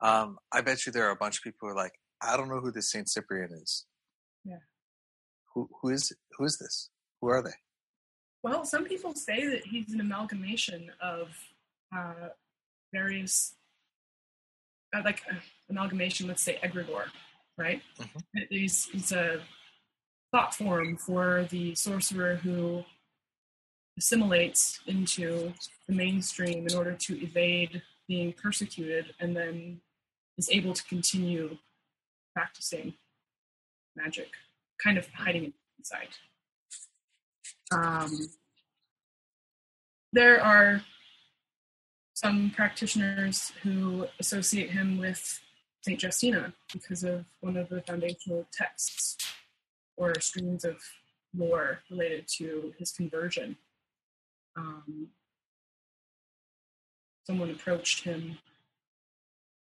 um, 0.00 0.38
I 0.52 0.60
bet 0.60 0.86
you 0.86 0.92
there 0.92 1.06
are 1.06 1.12
a 1.12 1.16
bunch 1.16 1.38
of 1.38 1.42
people 1.42 1.58
who 1.62 1.68
are 1.68 1.76
like, 1.76 1.92
I 2.22 2.36
don't 2.36 2.48
know 2.48 2.60
who 2.60 2.72
this 2.72 2.90
Saint 2.90 3.08
Cyprian 3.08 3.50
is. 3.52 3.84
Yeah. 4.44 4.58
Who 5.54 5.68
who 5.80 5.90
is 5.90 6.12
who 6.38 6.44
is 6.44 6.58
this? 6.58 6.90
Who 7.20 7.28
are 7.28 7.42
they? 7.42 7.54
Well, 8.42 8.64
some 8.64 8.84
people 8.84 9.14
say 9.14 9.46
that 9.46 9.66
he's 9.66 9.92
an 9.92 10.00
amalgamation 10.00 10.92
of 11.02 11.36
uh, 11.96 12.28
various, 12.92 13.54
like 15.04 15.22
uh, 15.30 15.36
amalgamation. 15.70 16.28
Let's 16.28 16.42
say 16.42 16.58
egregore, 16.62 17.06
right? 17.58 17.82
Mm-hmm. 17.98 18.38
He's 18.50 18.84
he's 18.86 19.12
a 19.12 19.40
thought 20.32 20.54
form 20.54 20.96
for 20.96 21.46
the 21.50 21.74
sorcerer 21.74 22.36
who 22.36 22.84
assimilates 23.98 24.80
into 24.86 25.52
the 25.88 25.94
mainstream 25.94 26.66
in 26.66 26.74
order 26.76 26.92
to 26.92 27.22
evade 27.22 27.82
being 28.08 28.32
persecuted 28.32 29.14
and 29.20 29.34
then 29.36 29.80
is 30.38 30.50
able 30.50 30.74
to 30.74 30.84
continue 30.84 31.56
practicing 32.34 32.92
magic, 33.96 34.28
kind 34.82 34.98
of 34.98 35.08
hiding 35.14 35.44
it 35.44 35.52
inside. 35.78 36.08
Um, 37.72 38.28
there 40.12 40.42
are 40.42 40.82
some 42.16 42.50
practitioners 42.56 43.52
who 43.62 44.06
associate 44.18 44.70
him 44.70 44.96
with 44.96 45.38
Saint 45.82 46.02
Justina 46.02 46.54
because 46.72 47.04
of 47.04 47.26
one 47.40 47.58
of 47.58 47.68
the 47.68 47.82
foundational 47.82 48.46
texts 48.50 49.18
or 49.98 50.18
streams 50.18 50.64
of 50.64 50.78
lore 51.36 51.80
related 51.90 52.26
to 52.26 52.72
his 52.78 52.90
conversion. 52.90 53.58
Um, 54.56 55.08
someone 57.26 57.50
approached 57.50 58.04
him 58.04 58.38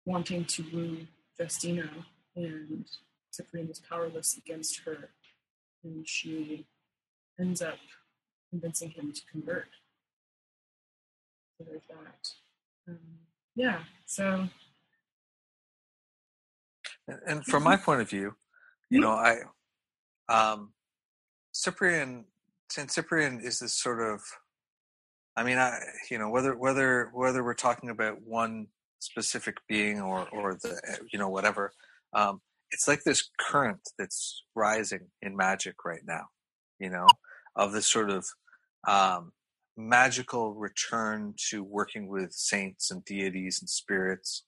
wanting 0.06 0.46
to 0.46 0.64
woo 0.72 0.98
Justina, 1.40 1.90
and 2.36 2.86
Cyprian 3.32 3.72
is 3.72 3.80
powerless 3.80 4.38
against 4.38 4.82
her, 4.86 5.10
and 5.84 6.08
she 6.08 6.68
ends 7.40 7.64
up 7.64 7.80
convincing 8.52 8.92
him 8.92 9.12
to 9.14 9.22
convert. 9.32 9.70
There's 11.60 11.82
that. 11.90 12.92
Um, 12.92 13.00
yeah, 13.56 13.80
so. 14.06 14.48
And 17.28 17.46
from 17.46 17.64
my 17.64 17.78
point 17.78 18.02
of 18.02 18.10
view, 18.10 18.34
you 18.90 19.00
know, 19.00 19.12
I, 19.12 19.42
um, 20.28 20.72
Cyprian, 21.52 22.26
Saint 22.72 22.92
Cyprian 22.92 23.40
is 23.40 23.60
this 23.60 23.74
sort 23.74 24.02
of, 24.02 24.22
I 25.38 25.44
mean, 25.44 25.58
I, 25.58 25.80
you 26.10 26.18
know, 26.18 26.30
whether 26.30 26.56
whether 26.56 27.12
whether 27.14 27.44
we're 27.44 27.54
talking 27.54 27.90
about 27.90 28.22
one 28.24 28.68
specific 29.06 29.58
being 29.68 30.02
or 30.02 30.28
or 30.32 30.56
the 30.56 30.80
you 31.12 31.20
know 31.20 31.30
whatever 31.30 31.72
um, 32.14 32.42
it's 32.72 32.88
like 32.88 33.04
this 33.04 33.30
current 33.40 33.80
that's 33.98 34.44
rising 34.56 35.08
in 35.22 35.36
magic 35.36 35.86
right 35.86 36.02
now 36.06 36.24
you 36.80 36.90
know 36.90 37.08
of 37.56 37.72
this 37.72 37.86
sort 37.86 38.10
of 38.10 38.26
um, 38.88 39.32
magical 39.78 40.54
return 40.54 41.34
to 41.50 41.64
working 41.64 42.08
with 42.08 42.32
saints 42.32 42.92
and 42.92 43.04
deities 43.06 43.60
and 43.62 43.70
spirits 43.70 44.44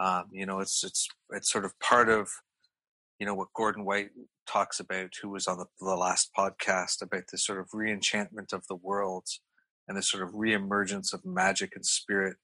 um, 0.00 0.24
you 0.30 0.46
know 0.46 0.60
it's 0.60 0.84
it's 0.84 1.08
it's 1.30 1.50
sort 1.50 1.64
of 1.64 1.78
part 1.80 2.08
of 2.08 2.28
you 3.18 3.26
know 3.26 3.34
what 3.34 3.52
gordon 3.54 3.84
white 3.84 4.10
talks 4.46 4.80
about 4.80 5.10
who 5.20 5.28
was 5.28 5.46
on 5.46 5.58
the, 5.58 5.66
the 5.80 5.94
last 5.94 6.30
podcast 6.36 7.02
about 7.02 7.24
this 7.30 7.44
sort 7.44 7.58
of 7.58 7.68
reenchantment 7.74 8.52
of 8.52 8.66
the 8.68 8.76
world 8.76 9.26
and 9.88 9.96
this 9.96 10.10
sort 10.10 10.22
of 10.22 10.34
reemergence 10.34 11.12
of 11.12 11.24
magic 11.24 11.72
and 11.74 11.84
spirit 11.84 12.36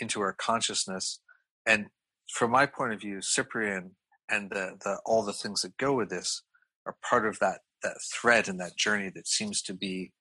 into 0.00 0.20
our 0.20 0.32
consciousness. 0.32 1.20
And 1.66 1.86
from 2.28 2.50
my 2.50 2.66
point 2.66 2.94
of 2.94 3.00
view, 3.00 3.20
Cyprian 3.20 3.96
and 4.30 4.50
the, 4.50 4.78
the 4.82 4.98
all 5.04 5.22
the 5.22 5.32
things 5.32 5.62
that 5.62 5.76
go 5.76 5.92
with 5.94 6.08
this 6.08 6.42
are 6.86 6.96
part 7.08 7.26
of 7.26 7.38
that 7.40 7.60
that 7.82 7.96
thread 8.12 8.48
and 8.48 8.60
that 8.60 8.76
journey 8.76 9.10
that 9.12 9.26
seems 9.26 9.60
to 9.60 9.74
be, 9.74 10.12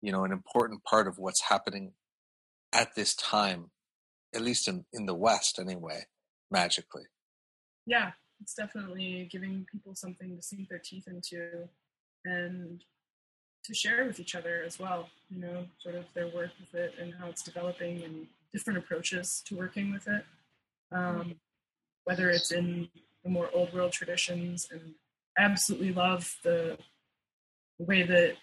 you 0.00 0.12
know, 0.12 0.24
an 0.24 0.32
important 0.32 0.84
part 0.84 1.08
of 1.08 1.18
what's 1.18 1.42
happening 1.48 1.92
at 2.72 2.94
this 2.94 3.14
time, 3.14 3.70
at 4.34 4.42
least 4.42 4.68
in, 4.68 4.84
in 4.92 5.06
the 5.06 5.14
West 5.14 5.58
anyway, 5.58 6.06
magically. 6.50 7.04
Yeah, 7.86 8.12
it's 8.40 8.54
definitely 8.54 9.28
giving 9.30 9.66
people 9.70 9.94
something 9.94 10.36
to 10.36 10.42
sink 10.42 10.68
their 10.68 10.80
teeth 10.82 11.08
into 11.08 11.68
and 12.24 12.84
to 13.64 13.74
share 13.74 14.04
with 14.06 14.20
each 14.20 14.34
other 14.34 14.62
as 14.64 14.78
well, 14.78 15.08
you 15.30 15.40
know, 15.40 15.66
sort 15.80 15.94
of 15.94 16.04
their 16.14 16.28
work 16.28 16.50
with 16.60 16.74
it 16.74 16.94
and 17.00 17.14
how 17.14 17.28
it's 17.28 17.42
developing 17.42 18.02
and 18.02 18.26
different 18.52 18.78
approaches 18.78 19.42
to 19.46 19.56
working 19.56 19.92
with 19.92 20.08
it. 20.08 20.24
Um, 20.90 21.36
whether 22.04 22.30
it's 22.30 22.50
in 22.50 22.88
the 23.24 23.30
more 23.30 23.50
old 23.52 23.72
world 23.74 23.92
traditions, 23.92 24.68
and 24.70 24.94
I 25.36 25.42
absolutely 25.42 25.92
love 25.92 26.34
the, 26.42 26.78
the 27.78 27.84
way 27.84 28.02
that 28.04 28.36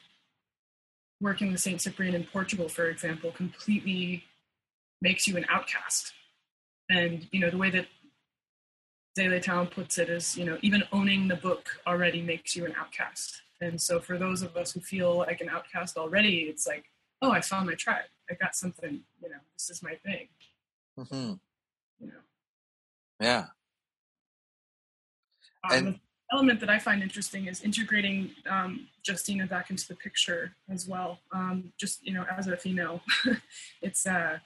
working 1.22 1.52
with 1.52 1.62
Saint 1.62 1.82
Cyprian 1.82 2.16
in 2.16 2.24
Portugal, 2.26 2.70
for 2.70 2.88
example, 2.90 3.32
completely 3.32 4.24
makes 5.02 5.28
you 5.28 5.38
an 5.38 5.46
outcast. 5.50 6.14
And 6.90 7.28
you 7.32 7.40
know 7.40 7.50
the 7.50 7.58
way 7.58 7.70
that 7.72 7.88
Zé 9.18 9.28
Leitão 9.28 9.70
puts 9.70 9.98
it 9.98 10.10
is, 10.10 10.38
you 10.38 10.46
know, 10.46 10.58
even 10.62 10.84
owning 10.92 11.28
the 11.28 11.36
book 11.36 11.70
already 11.88 12.22
makes 12.22 12.56
you 12.56 12.66
an 12.66 12.74
outcast. 12.78 13.42
And 13.62 13.82
so 13.82 14.00
for 14.00 14.18
those 14.18 14.42
of 14.42 14.58
us 14.58 14.74
who 14.74 14.82
feel 14.82 15.18
like 15.20 15.40
an 15.42 15.50
outcast 15.50 15.98
already, 15.98 16.40
it's 16.42 16.68
like, 16.68 16.86
oh, 17.22 17.32
I 17.32 17.40
found 17.42 17.68
my 17.68 17.76
tribe. 17.76 18.06
I 18.30 18.34
got 18.34 18.56
something. 18.56 19.00
You 19.22 19.30
know, 19.30 19.38
this 19.58 19.70
is 19.70 19.82
my 19.82 19.96
thing. 19.96 20.28
Mm-hmm. 21.00 21.34
You 22.00 22.08
know. 22.08 22.14
Yeah. 23.22 23.46
Um, 25.64 25.72
And- 25.88 26.00
element 26.32 26.60
that 26.60 26.70
I 26.70 26.80
find 26.80 27.04
interesting 27.04 27.48
is 27.48 27.62
integrating 27.62 28.32
um, 28.50 28.88
Justina 29.08 29.46
back 29.46 29.70
into 29.70 29.88
the 29.88 29.96
picture 29.96 30.56
as 30.70 30.88
well. 30.88 31.20
Um, 31.32 31.72
just 31.80 32.06
you 32.06 32.14
know, 32.14 32.26
as 32.36 32.48
a 32.48 32.58
female, 32.58 33.02
it's 33.82 34.06
uh, 34.06 34.40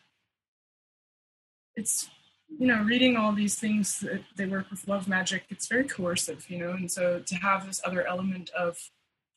it's 1.75 2.09
you 2.57 2.67
know, 2.67 2.81
reading 2.83 3.15
all 3.15 3.31
these 3.31 3.55
things 3.55 3.99
that 3.99 4.21
they 4.35 4.45
work 4.45 4.69
with 4.71 4.87
love 4.87 5.07
magic. 5.07 5.43
It's 5.49 5.67
very 5.67 5.83
coercive, 5.83 6.49
you 6.49 6.57
know, 6.57 6.71
and 6.71 6.91
so 6.91 7.19
to 7.19 7.35
have 7.35 7.65
this 7.65 7.81
other 7.85 8.05
element 8.07 8.49
of 8.57 8.77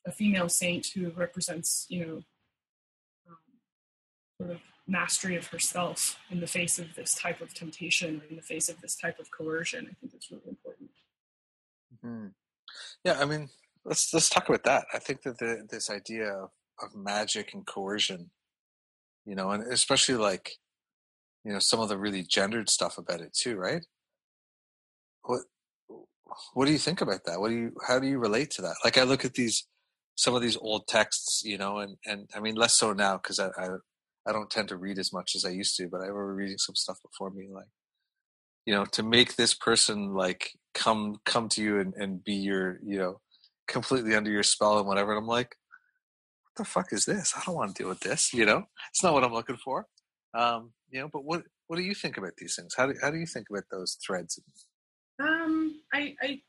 a 0.05 0.11
female 0.11 0.49
saint 0.49 0.87
who 0.87 1.11
represents, 1.11 1.85
you 1.89 2.05
know, 2.05 2.15
um, 3.29 3.37
sort 4.37 4.51
of 4.51 4.61
mastery 4.87 5.35
of 5.35 5.47
herself 5.47 6.17
in 6.29 6.41
the 6.41 6.47
face 6.47 6.79
of 6.79 6.95
this 6.95 7.15
type 7.15 7.39
of 7.39 7.53
temptation 7.53 8.21
or 8.21 8.29
in 8.29 8.35
the 8.35 8.41
face 8.41 8.67
of 8.67 8.81
this 8.81 8.95
type 8.95 9.19
of 9.19 9.31
coercion, 9.31 9.87
I 9.89 9.93
think 10.01 10.13
it's 10.13 10.29
really 10.29 10.49
important. 10.49 10.72
Hmm 12.01 12.27
Yeah, 13.05 13.19
I 13.19 13.25
mean, 13.25 13.49
let's 13.85 14.13
let's 14.13 14.29
talk 14.29 14.49
about 14.49 14.63
that. 14.65 14.85
I 14.93 14.99
think 14.99 15.23
that 15.23 15.39
the, 15.39 15.67
this 15.69 15.89
idea 15.89 16.31
of, 16.33 16.49
of 16.81 16.95
magic 16.95 17.53
and 17.53 17.65
coercion, 17.67 18.31
you 19.25 19.35
know, 19.35 19.51
and 19.51 19.63
especially 19.71 20.15
like, 20.15 20.53
you 21.45 21.53
know, 21.53 21.59
some 21.59 21.79
of 21.81 21.89
the 21.89 21.97
really 21.97 22.23
gendered 22.23 22.69
stuff 22.69 22.97
about 22.97 23.21
it 23.21 23.33
too, 23.33 23.57
right? 23.57 23.85
What 25.23 25.43
what 26.53 26.65
do 26.65 26.71
you 26.71 26.77
think 26.77 27.01
about 27.01 27.25
that? 27.25 27.39
What 27.39 27.49
do 27.49 27.55
you 27.55 27.71
how 27.87 27.99
do 27.99 28.07
you 28.07 28.17
relate 28.19 28.51
to 28.51 28.61
that? 28.63 28.75
Like, 28.83 28.97
I 28.97 29.03
look 29.03 29.25
at 29.25 29.33
these 29.33 29.67
some 30.15 30.35
of 30.35 30.41
these 30.41 30.57
old 30.57 30.87
texts, 30.87 31.43
you 31.43 31.57
know, 31.57 31.79
and 31.79 31.97
and 32.05 32.29
I 32.35 32.39
mean 32.39 32.55
less 32.55 32.75
so 32.75 32.93
now 32.93 33.17
because 33.17 33.39
I, 33.39 33.47
I 33.57 33.67
I 34.27 34.31
don't 34.31 34.49
tend 34.49 34.69
to 34.69 34.77
read 34.77 34.97
as 34.99 35.11
much 35.13 35.35
as 35.35 35.45
I 35.45 35.49
used 35.49 35.75
to, 35.77 35.87
but 35.89 35.97
I 36.01 36.05
remember 36.05 36.33
reading 36.35 36.57
some 36.57 36.75
stuff 36.75 36.97
before 37.03 37.31
me, 37.31 37.47
like 37.51 37.67
you 38.65 38.73
know, 38.73 38.85
to 38.85 39.03
make 39.03 39.35
this 39.35 39.53
person 39.53 40.13
like 40.13 40.51
come 40.73 41.17
come 41.25 41.49
to 41.49 41.61
you 41.61 41.79
and, 41.79 41.93
and 41.95 42.23
be 42.23 42.33
your, 42.33 42.79
you 42.83 42.97
know, 42.97 43.19
completely 43.67 44.15
under 44.15 44.31
your 44.31 44.43
spell 44.43 44.79
and 44.79 44.87
whatever. 44.87 45.11
And 45.11 45.19
I'm 45.19 45.27
like, 45.27 45.55
what 46.45 46.63
the 46.63 46.69
fuck 46.69 46.91
is 46.91 47.05
this? 47.05 47.33
I 47.35 47.41
don't 47.45 47.55
want 47.55 47.75
to 47.75 47.83
deal 47.83 47.89
with 47.89 48.01
this, 48.01 48.33
you 48.33 48.45
know? 48.45 48.63
It's 48.89 49.03
not 49.03 49.13
what 49.13 49.23
I'm 49.23 49.33
looking 49.33 49.57
for. 49.57 49.87
Um, 50.33 50.71
you 50.89 50.99
know, 50.99 51.09
but 51.11 51.23
what 51.23 51.43
what 51.67 51.77
do 51.77 51.83
you 51.83 51.93
think 51.93 52.17
about 52.17 52.33
these 52.37 52.55
things? 52.55 52.73
How 52.75 52.87
do 52.87 52.93
how 53.01 53.11
do 53.11 53.17
you 53.17 53.25
think 53.25 53.47
about 53.49 53.63
those 53.71 53.97
threads? 54.05 54.39
Um, 55.19 55.81
I, 55.93 56.15
I 56.21 56.39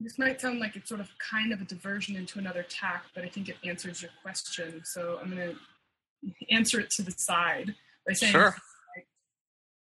this 0.00 0.18
might 0.18 0.40
sound 0.40 0.60
like 0.60 0.76
it's 0.76 0.88
sort 0.88 1.00
of 1.00 1.10
kind 1.18 1.52
of 1.52 1.60
a 1.60 1.64
diversion 1.64 2.14
into 2.14 2.38
another 2.38 2.62
tack, 2.62 3.04
but 3.14 3.24
I 3.24 3.28
think 3.28 3.48
it 3.48 3.56
answers 3.64 4.00
your 4.00 4.12
question. 4.22 4.82
So 4.84 5.18
I'm 5.20 5.34
going 5.34 5.54
to 5.54 6.54
answer 6.54 6.78
it 6.78 6.90
to 6.90 7.02
the 7.02 7.10
side 7.10 7.74
by 8.06 8.12
saying, 8.12 8.32
Sure. 8.32 8.54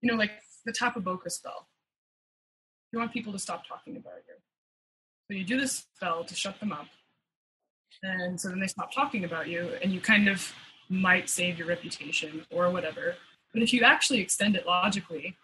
you 0.02 0.12
know, 0.12 0.18
like 0.18 0.32
the 0.66 0.72
Tapa 0.72 1.00
Boca 1.00 1.30
spell. 1.30 1.68
You 2.92 3.00
want 3.00 3.14
people 3.14 3.32
to 3.34 3.40
stop 3.40 3.68
talking 3.68 3.96
about 3.96 4.20
you. 4.28 4.36
So 5.28 5.38
you 5.38 5.46
do 5.46 5.60
this 5.60 5.86
spell 5.96 6.24
to 6.24 6.36
shut 6.36 6.60
them 6.60 6.72
up. 6.72 6.88
And 8.04 8.40
so 8.40 8.50
then 8.50 8.60
they 8.60 8.68
stop 8.68 8.94
talking 8.94 9.24
about 9.24 9.48
you, 9.48 9.70
and 9.82 9.92
you 9.92 10.02
kind 10.02 10.28
of 10.28 10.54
might 10.90 11.30
save 11.30 11.58
your 11.58 11.68
reputation 11.68 12.46
or 12.50 12.70
whatever. 12.70 13.16
But 13.54 13.64
if 13.64 13.74
you 13.74 13.84
actually 13.84 14.20
extend 14.20 14.56
it 14.56 14.66
logically, 14.66 15.36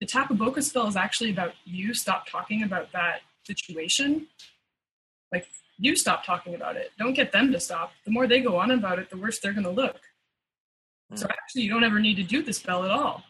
the 0.00 0.06
Tapa 0.06 0.34
Boca 0.34 0.60
spell 0.62 0.86
is 0.86 0.96
actually 0.96 1.30
about 1.30 1.52
you 1.64 1.94
stop 1.94 2.26
talking 2.28 2.62
about 2.62 2.92
that 2.92 3.20
situation. 3.44 4.26
Like, 5.32 5.46
you 5.78 5.96
stop 5.96 6.24
talking 6.24 6.54
about 6.54 6.76
it. 6.76 6.90
Don't 6.98 7.14
get 7.14 7.32
them 7.32 7.52
to 7.52 7.60
stop. 7.60 7.92
The 8.04 8.10
more 8.10 8.26
they 8.26 8.40
go 8.40 8.56
on 8.56 8.70
about 8.70 8.98
it, 8.98 9.10
the 9.10 9.16
worse 9.16 9.38
they're 9.38 9.52
going 9.52 9.64
to 9.64 9.70
look. 9.70 10.00
So 11.14 11.26
hmm. 11.26 11.32
actually, 11.32 11.62
you 11.62 11.70
don't 11.70 11.84
ever 11.84 12.00
need 12.00 12.16
to 12.16 12.22
do 12.22 12.42
the 12.42 12.52
spell 12.52 12.84
at 12.84 12.90
all. 12.90 13.24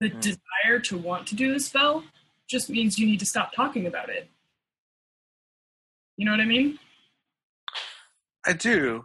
The 0.00 0.08
Hmm. 0.10 0.20
desire 0.20 0.78
to 0.84 0.96
want 0.96 1.26
to 1.28 1.34
do 1.34 1.52
the 1.52 1.60
spell 1.60 2.04
just 2.46 2.70
means 2.70 2.98
you 2.98 3.06
need 3.06 3.20
to 3.20 3.26
stop 3.26 3.52
talking 3.52 3.86
about 3.86 4.08
it. 4.08 4.30
You 6.16 6.24
know 6.24 6.32
what 6.32 6.40
I 6.40 6.44
mean? 6.46 6.78
I 8.46 8.52
do. 8.52 9.04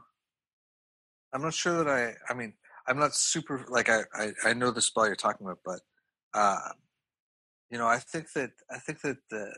I'm 1.34 1.42
not 1.42 1.54
sure 1.54 1.84
that 1.84 1.90
I. 1.90 2.16
I 2.32 2.36
mean, 2.36 2.54
I'm 2.88 2.98
not 3.00 3.16
super 3.16 3.66
like 3.70 3.90
I. 3.90 4.02
I, 4.14 4.34
I 4.46 4.54
know 4.54 4.72
the 4.72 4.82
spell 4.82 5.08
you're 5.08 5.16
talking 5.16 5.46
about, 5.46 5.60
but 5.66 5.80
uh, 6.34 6.70
you 7.70 7.78
know, 7.78 7.88
I 7.88 7.98
think 7.98 8.32
that 8.34 8.52
I 8.72 8.78
think 8.80 9.02
that 9.02 9.18
the. 9.30 9.52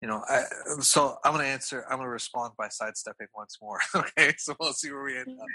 You 0.00 0.06
know, 0.08 0.22
I, 0.28 0.44
so 0.80 1.16
I'm 1.24 1.32
going 1.32 1.44
to 1.44 1.50
answer. 1.50 1.84
I'm 1.90 1.96
going 1.96 2.06
to 2.06 2.10
respond 2.12 2.52
by 2.56 2.68
sidestepping 2.68 3.26
once 3.34 3.58
more. 3.60 3.80
okay, 3.96 4.32
so 4.38 4.54
we'll 4.60 4.72
see 4.72 4.92
where 4.92 5.02
we 5.02 5.18
end 5.18 5.36
up. 5.40 5.46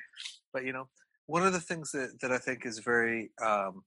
But 0.51 0.65
you 0.65 0.73
know, 0.73 0.89
one 1.25 1.45
of 1.45 1.53
the 1.53 1.61
things 1.61 1.91
that 1.91 2.19
that 2.21 2.31
I 2.31 2.37
think 2.37 2.65
is 2.65 2.79
very 2.79 3.31
um, 3.43 3.83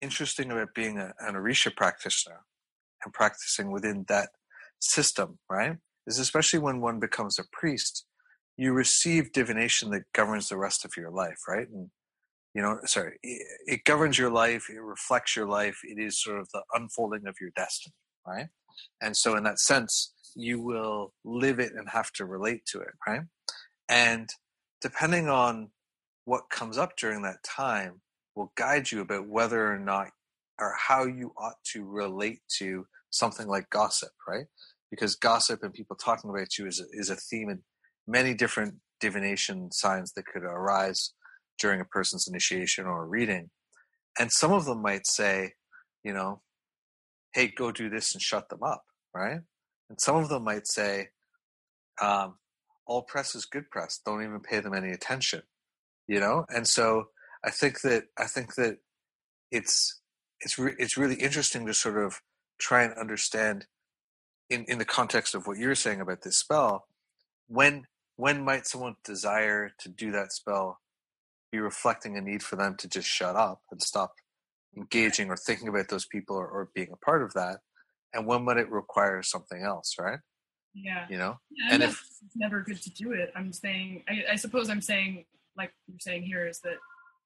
interesting 0.00 0.50
about 0.50 0.74
being 0.74 0.98
a, 0.98 1.12
an 1.20 1.34
Orisha 1.34 1.74
practitioner 1.74 2.44
and 3.04 3.12
practicing 3.12 3.70
within 3.70 4.04
that 4.08 4.30
system, 4.80 5.38
right? 5.50 5.76
is 6.08 6.18
especially 6.18 6.58
when 6.58 6.80
one 6.80 6.98
becomes 6.98 7.38
a 7.38 7.44
priest, 7.52 8.04
you 8.56 8.72
receive 8.72 9.32
divination 9.32 9.90
that 9.90 10.02
governs 10.12 10.48
the 10.48 10.56
rest 10.56 10.84
of 10.84 10.96
your 10.96 11.10
life, 11.10 11.38
right? 11.46 11.68
And 11.68 11.90
you 12.54 12.62
know, 12.62 12.78
sorry, 12.86 13.18
it, 13.22 13.46
it 13.66 13.84
governs 13.84 14.18
your 14.18 14.30
life, 14.30 14.64
it 14.68 14.80
reflects 14.80 15.36
your 15.36 15.46
life, 15.46 15.78
it 15.84 16.02
is 16.02 16.20
sort 16.20 16.40
of 16.40 16.48
the 16.52 16.62
unfolding 16.74 17.26
of 17.28 17.36
your 17.40 17.50
destiny, 17.54 17.94
right? 18.26 18.46
And 19.00 19.16
so, 19.16 19.36
in 19.36 19.44
that 19.44 19.60
sense, 19.60 20.12
you 20.34 20.60
will 20.60 21.12
live 21.24 21.60
it 21.60 21.72
and 21.76 21.88
have 21.90 22.10
to 22.12 22.24
relate 22.24 22.62
to 22.72 22.80
it, 22.80 22.94
right? 23.06 23.22
And 23.88 24.28
depending 24.80 25.28
on 25.28 25.70
what 26.28 26.50
comes 26.50 26.78
up 26.78 26.96
during 26.96 27.22
that 27.22 27.42
time, 27.42 28.00
will 28.34 28.52
guide 28.56 28.90
you 28.90 29.00
about 29.00 29.28
whether 29.28 29.72
or 29.72 29.78
not 29.78 30.08
or 30.60 30.74
how 30.76 31.04
you 31.04 31.32
ought 31.38 31.56
to 31.72 31.84
relate 31.84 32.40
to 32.58 32.84
something 33.10 33.46
like 33.46 33.70
gossip, 33.70 34.10
right? 34.26 34.46
because 34.90 35.16
gossip 35.16 35.62
and 35.62 35.72
people 35.72 35.96
talking 35.96 36.30
about 36.30 36.58
you 36.58 36.66
is 36.66 36.80
a, 36.80 36.84
is 36.92 37.10
a 37.10 37.16
theme 37.16 37.50
in 37.50 37.60
many 38.06 38.34
different 38.34 38.74
divination 39.00 39.70
signs 39.70 40.12
that 40.12 40.26
could 40.26 40.42
arise 40.42 41.12
during 41.58 41.80
a 41.80 41.84
person's 41.84 42.26
initiation 42.28 42.86
or 42.86 43.06
reading. 43.06 43.50
And 44.18 44.32
some 44.32 44.52
of 44.52 44.64
them 44.64 44.82
might 44.82 45.06
say, 45.06 45.52
you 46.02 46.12
know, 46.12 46.42
hey, 47.34 47.52
go 47.54 47.70
do 47.70 47.90
this 47.90 48.14
and 48.14 48.22
shut 48.22 48.48
them 48.48 48.62
up, 48.62 48.82
right? 49.14 49.40
And 49.90 50.00
some 50.00 50.16
of 50.16 50.28
them 50.28 50.44
might 50.44 50.66
say, 50.66 51.08
um, 52.00 52.36
all 52.86 53.02
press 53.02 53.34
is 53.34 53.44
good 53.44 53.68
press. 53.70 54.00
Don't 54.04 54.22
even 54.22 54.40
pay 54.40 54.60
them 54.60 54.74
any 54.74 54.90
attention, 54.90 55.42
you 56.08 56.18
know. 56.18 56.44
And 56.48 56.66
so 56.66 57.08
I 57.44 57.50
think 57.50 57.82
that 57.82 58.04
I 58.18 58.24
think 58.26 58.54
that 58.56 58.78
it's 59.52 60.00
it's 60.40 60.58
re- 60.58 60.74
it's 60.78 60.96
really 60.96 61.16
interesting 61.16 61.66
to 61.66 61.74
sort 61.74 61.98
of 62.02 62.20
try 62.58 62.82
and 62.82 62.94
understand 62.94 63.66
in, 64.50 64.64
in 64.66 64.78
the 64.78 64.84
context 64.84 65.34
of 65.34 65.46
what 65.46 65.58
you're 65.58 65.74
saying 65.74 66.00
about 66.00 66.22
this 66.22 66.36
spell, 66.36 66.86
when 67.46 67.86
when 68.16 68.44
might 68.44 68.66
someone 68.66 68.96
desire 69.04 69.70
to 69.78 69.88
do 69.88 70.10
that 70.12 70.32
spell 70.32 70.80
be 71.52 71.58
reflecting 71.58 72.16
a 72.16 72.20
need 72.20 72.42
for 72.42 72.56
them 72.56 72.74
to 72.76 72.88
just 72.88 73.08
shut 73.08 73.36
up 73.36 73.62
and 73.70 73.80
stop 73.80 74.12
engaging 74.76 75.30
or 75.30 75.36
thinking 75.36 75.68
about 75.68 75.88
those 75.88 76.04
people 76.04 76.36
or, 76.36 76.46
or 76.46 76.68
being 76.74 76.90
a 76.92 76.96
part 76.96 77.22
of 77.22 77.32
that? 77.34 77.58
And 78.12 78.26
when 78.26 78.44
might 78.44 78.56
it 78.56 78.70
require 78.70 79.22
something 79.22 79.62
else, 79.62 79.94
right? 79.98 80.18
Yeah. 80.74 81.06
You 81.08 81.18
know? 81.18 81.38
Yeah, 81.50 81.74
And 81.74 81.82
and 81.82 81.92
if- 81.92 82.00
it's 82.24 82.36
never 82.36 82.62
good 82.62 82.80
to 82.82 82.90
do 82.90 83.12
it. 83.12 83.30
I'm 83.36 83.52
saying, 83.52 84.02
I, 84.08 84.32
I 84.32 84.36
suppose 84.36 84.68
I'm 84.68 84.80
saying, 84.82 85.24
like 85.58 85.72
you're 85.88 85.98
saying 86.00 86.22
here, 86.22 86.46
is 86.46 86.60
that 86.60 86.76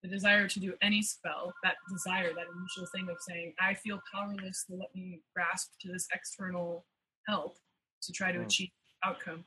the 0.02 0.08
desire 0.08 0.48
to 0.48 0.58
do 0.58 0.74
any 0.82 1.02
spell, 1.02 1.52
that 1.62 1.76
desire, 1.88 2.32
that 2.34 2.46
initial 2.56 2.86
thing 2.92 3.08
of 3.08 3.16
saying, 3.20 3.54
I 3.60 3.74
feel 3.74 4.00
powerless 4.12 4.64
to 4.68 4.74
let 4.74 4.92
me 4.96 5.20
grasp 5.34 5.70
to 5.82 5.92
this 5.92 6.08
external 6.12 6.84
help 7.28 7.58
to 8.02 8.12
try 8.12 8.32
to 8.32 8.38
Mm. 8.40 8.46
achieve 8.46 8.70
outcome. 9.04 9.44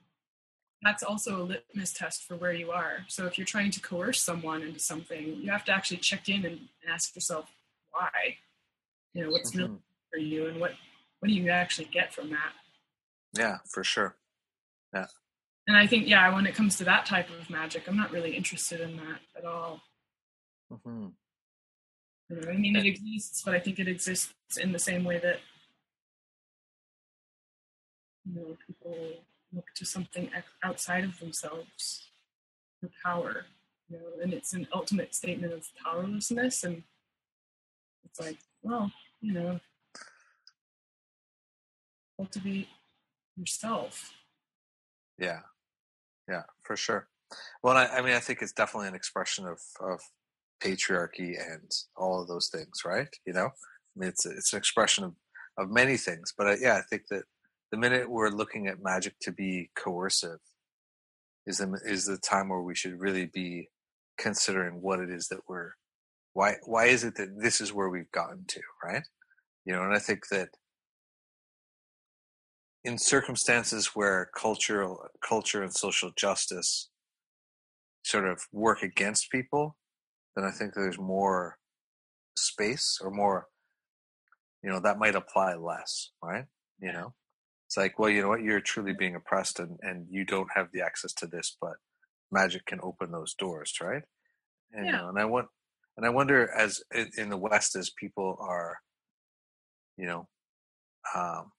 That's 0.82 1.04
also 1.04 1.42
a 1.42 1.44
litmus 1.44 1.94
test 1.94 2.24
for 2.24 2.38
where 2.38 2.54
you 2.54 2.72
are. 2.72 3.06
So 3.10 3.26
if 3.26 3.38
you're 3.38 3.46
trying 3.46 3.72
to 3.72 3.82
coerce 3.82 4.22
someone 4.22 4.62
into 4.62 4.80
something, 4.80 5.36
you 5.42 5.52
have 5.52 5.66
to 5.66 5.72
actually 5.74 5.98
check 5.98 6.30
in 6.30 6.46
and 6.46 6.70
ask 6.88 7.16
yourself 7.16 7.50
why. 7.92 8.38
You 9.14 9.24
know, 9.24 9.32
what's 9.32 9.52
Mhm. 9.52 9.82
for 10.12 10.18
you 10.20 10.48
and 10.48 10.60
what 10.60 10.78
what 11.20 11.30
do 11.30 11.34
you 11.34 11.50
actually 11.50 11.86
get 11.86 12.14
from 12.14 12.30
that? 12.30 12.54
Yeah, 13.34 13.60
for 13.74 13.84
sure. 13.84 14.16
And 15.68 15.76
I 15.76 15.88
think, 15.88 16.08
yeah, 16.08 16.34
when 16.34 16.46
it 16.46 16.56
comes 16.56 16.78
to 16.78 16.84
that 16.84 17.06
type 17.06 17.30
of 17.30 17.50
magic, 17.50 17.88
I'm 17.88 17.98
not 17.98 18.12
really 18.12 18.36
interested 18.36 18.82
in 18.82 18.98
that 18.98 19.20
at 19.38 19.46
all. 19.46 19.82
hmm 20.70 21.08
You 22.30 22.42
know, 22.42 22.50
I 22.52 22.56
mean, 22.58 22.76
it 22.76 22.86
exists, 22.86 23.42
but 23.44 23.56
I 23.56 23.60
think 23.60 23.80
it 23.80 23.88
exists 23.88 24.34
in 24.58 24.72
the 24.72 24.80
same 24.80 25.04
way 25.04 25.20
that 25.20 25.40
you 28.26 28.36
know 28.36 28.58
people 28.66 28.98
look 29.54 29.66
to 29.76 29.86
something 29.86 30.30
outside 30.64 31.04
of 31.04 31.20
themselves 31.20 32.10
for 32.82 32.90
power. 33.04 33.46
You 33.90 33.98
know, 33.98 34.24
and 34.24 34.34
it's 34.34 34.54
an 34.54 34.68
ultimate 34.74 35.14
statement 35.14 35.54
of 35.54 35.68
powerlessness, 35.84 36.64
and 36.64 36.84
it's 38.04 38.20
like, 38.20 38.38
well, 38.64 38.92
you 39.22 39.34
know, 39.34 39.60
cultivate 42.18 42.68
yourself. 43.38 44.14
Yeah, 45.18 45.42
yeah, 46.30 46.44
for 46.64 46.76
sure. 46.76 47.08
Well, 47.64 47.78
I, 47.78 47.88
I 47.88 48.02
mean, 48.02 48.14
I 48.14 48.20
think 48.20 48.42
it's 48.42 48.54
definitely 48.54 48.90
an 48.90 48.96
expression 48.96 49.46
of 49.46 49.60
of 49.80 50.00
patriarchy 50.64 51.36
and 51.40 51.72
all 51.98 52.22
of 52.22 52.28
those 52.28 52.50
things, 52.50 52.82
right? 52.86 53.10
You 53.26 53.34
know, 53.34 53.48
I 53.48 53.96
mean, 53.96 54.10
it's 54.10 54.26
it's 54.26 54.54
an 54.54 54.60
expression 54.60 55.04
of 55.04 55.14
of 55.58 55.70
many 55.70 55.98
things, 55.98 56.34
but 56.38 56.48
I, 56.48 56.56
yeah, 56.60 56.76
I 56.76 56.82
think 56.82 57.04
that 57.10 57.24
the 57.72 57.78
minute 57.78 58.10
we're 58.10 58.30
looking 58.30 58.68
at 58.68 58.84
magic 58.84 59.16
to 59.22 59.32
be 59.32 59.70
coercive 59.76 60.40
is 61.46 61.58
the, 61.60 61.80
is 61.86 62.06
the 62.06 62.18
time 62.18 62.50
where 62.50 62.62
we 62.62 62.76
should 62.76 63.00
really 63.00 63.26
be 63.26 63.70
considering 64.18 64.82
what 64.82 65.00
it 65.00 65.10
is 65.10 65.28
that 65.28 65.42
we're 65.48 65.72
why 66.34 66.56
why 66.66 66.86
is 66.86 67.04
it 67.04 67.16
that 67.16 67.30
this 67.42 67.60
is 67.60 67.74
where 67.74 67.90
we've 67.90 68.12
gotten 68.12 68.46
to 68.48 68.62
right 68.84 69.04
you 69.66 69.74
know 69.74 69.84
and 69.84 69.94
i 69.94 70.00
think 70.00 70.28
that 70.30 70.50
in 72.86 72.98
circumstances 72.98 73.88
where 73.94 74.30
cultural 74.36 75.08
culture 75.28 75.64
and 75.64 75.74
social 75.74 76.12
justice 76.16 76.90
sort 78.04 78.28
of 78.28 78.42
work 78.52 78.84
against 78.84 79.32
people 79.32 79.76
then 80.36 80.46
i 80.46 80.52
think 80.52 80.74
there's 80.74 81.00
more 81.00 81.58
space 82.38 83.00
or 83.02 83.12
more 83.12 83.48
you 84.64 84.70
know 84.70 84.80
that 84.80 85.00
might 85.00 85.16
apply 85.16 85.56
less 85.56 86.12
right? 86.24 86.46
You 86.82 86.92
know? 86.92 87.14
It's 87.68 87.78
like 87.78 87.98
well 88.00 88.10
you 88.10 88.22
know 88.22 88.30
what? 88.30 88.44
You're 88.44 88.62
truly 88.62 88.94
being 88.94 89.16
oppressed 89.16 89.60
and 89.60 89.78
and 89.82 90.08
you 90.10 90.26
don't 90.26 90.50
have 90.54 90.68
the 90.74 90.82
access 90.82 91.14
to 91.14 91.28
this 91.28 91.56
but 91.62 91.76
magic 92.32 92.66
can 92.66 92.80
open 92.84 93.12
those 93.12 93.34
doors 93.36 93.74
right? 93.82 94.04
And, 94.74 94.86
yeah. 94.86 94.92
you 94.92 94.98
know, 94.98 95.10
and 95.10 95.20
i 95.20 95.26
want 95.26 95.48
and 95.96 96.06
i 96.06 96.10
wonder 96.10 96.50
as 96.52 96.82
in 97.18 97.30
the 97.30 97.38
west 97.38 97.76
as 97.76 97.92
people 97.92 98.38
are 98.40 98.80
you 99.98 100.06
know 100.06 100.28
um 101.16 101.52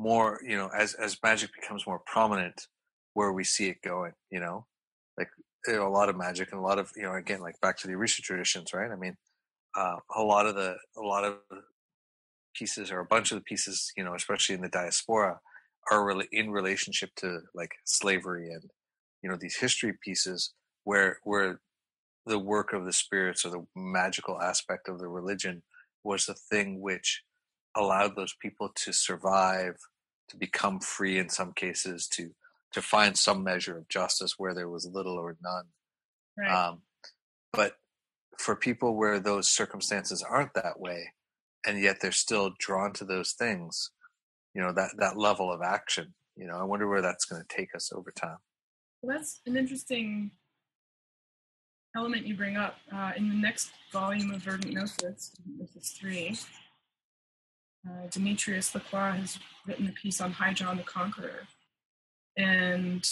more 0.00 0.40
you 0.46 0.56
know 0.56 0.70
as 0.76 0.94
as 0.94 1.18
magic 1.22 1.50
becomes 1.60 1.86
more 1.86 2.00
prominent 2.06 2.66
where 3.14 3.32
we 3.32 3.44
see 3.44 3.68
it 3.68 3.82
going 3.82 4.12
you 4.30 4.40
know? 4.40 4.66
Like 5.18 5.28
you 5.66 5.74
know, 5.74 5.86
a 5.86 5.90
lot 5.90 6.08
of 6.08 6.16
magic 6.16 6.52
and 6.52 6.60
a 6.60 6.64
lot 6.64 6.78
of 6.78 6.90
you 6.96 7.02
know 7.02 7.14
again 7.14 7.40
like 7.40 7.60
back 7.60 7.76
to 7.78 7.86
the 7.86 7.94
Orisha 7.94 8.22
traditions 8.22 8.72
right? 8.72 8.90
I 8.90 8.96
mean 8.96 9.16
uh, 9.76 9.96
a 10.16 10.22
lot 10.22 10.46
of 10.46 10.54
the 10.54 10.76
a 10.96 11.00
lot 11.00 11.24
of 11.24 11.36
pieces 12.54 12.90
or 12.90 13.00
a 13.00 13.04
bunch 13.04 13.30
of 13.30 13.38
the 13.38 13.44
pieces 13.44 13.92
you 13.96 14.04
know 14.04 14.14
especially 14.14 14.54
in 14.54 14.62
the 14.62 14.68
diaspora 14.68 15.38
are 15.90 16.04
really 16.04 16.28
in 16.32 16.50
relationship 16.50 17.10
to 17.16 17.40
like 17.54 17.72
slavery 17.84 18.50
and 18.52 18.70
you 19.22 19.30
know 19.30 19.36
these 19.36 19.56
history 19.56 19.94
pieces 20.02 20.52
where 20.84 21.18
where 21.24 21.60
the 22.26 22.38
work 22.38 22.72
of 22.72 22.84
the 22.84 22.92
spirits 22.92 23.44
or 23.44 23.50
the 23.50 23.66
magical 23.74 24.40
aspect 24.40 24.88
of 24.88 24.98
the 24.98 25.08
religion 25.08 25.62
was 26.04 26.26
the 26.26 26.34
thing 26.34 26.80
which 26.80 27.22
allowed 27.76 28.16
those 28.16 28.34
people 28.40 28.70
to 28.74 28.92
survive, 28.92 29.76
to 30.28 30.36
become 30.36 30.80
free 30.80 31.18
in 31.18 31.28
some 31.28 31.52
cases, 31.52 32.08
to 32.08 32.30
to 32.72 32.80
find 32.80 33.18
some 33.18 33.42
measure 33.42 33.76
of 33.76 33.88
justice 33.88 34.34
where 34.38 34.54
there 34.54 34.68
was 34.68 34.86
little 34.86 35.18
or 35.18 35.36
none. 35.42 35.64
Right. 36.38 36.68
Um, 36.68 36.82
but 37.52 37.74
for 38.38 38.54
people 38.54 38.96
where 38.96 39.18
those 39.18 39.48
circumstances 39.48 40.22
aren't 40.22 40.54
that 40.54 40.78
way, 40.78 41.12
and 41.66 41.80
yet 41.80 41.96
they're 42.00 42.12
still 42.12 42.52
drawn 42.60 42.92
to 42.94 43.04
those 43.04 43.32
things, 43.32 43.90
you 44.54 44.62
know 44.62 44.72
that 44.72 44.90
that 44.98 45.16
level 45.16 45.52
of 45.52 45.62
action. 45.62 46.14
You 46.36 46.46
know, 46.46 46.56
I 46.56 46.64
wonder 46.64 46.88
where 46.88 47.02
that's 47.02 47.24
going 47.24 47.42
to 47.42 47.56
take 47.56 47.74
us 47.74 47.92
over 47.92 48.10
time. 48.10 48.38
Well, 49.02 49.16
that's 49.16 49.40
an 49.46 49.56
interesting 49.56 50.30
element 51.96 52.26
you 52.26 52.36
bring 52.36 52.56
up. 52.56 52.76
Uh, 52.94 53.12
in 53.16 53.28
the 53.28 53.34
next 53.34 53.70
volume 53.92 54.30
of 54.30 54.42
Verdant 54.42 54.72
Gnosis, 54.72 55.32
Gnosis 55.46 55.90
3, 55.92 56.38
uh, 57.88 58.06
Demetrius 58.10 58.74
Lacroix 58.74 59.12
has 59.12 59.38
written 59.66 59.88
a 59.88 59.92
piece 59.92 60.20
on 60.20 60.32
High 60.32 60.52
John 60.52 60.76
the 60.76 60.82
Conqueror 60.82 61.46
and 62.36 63.04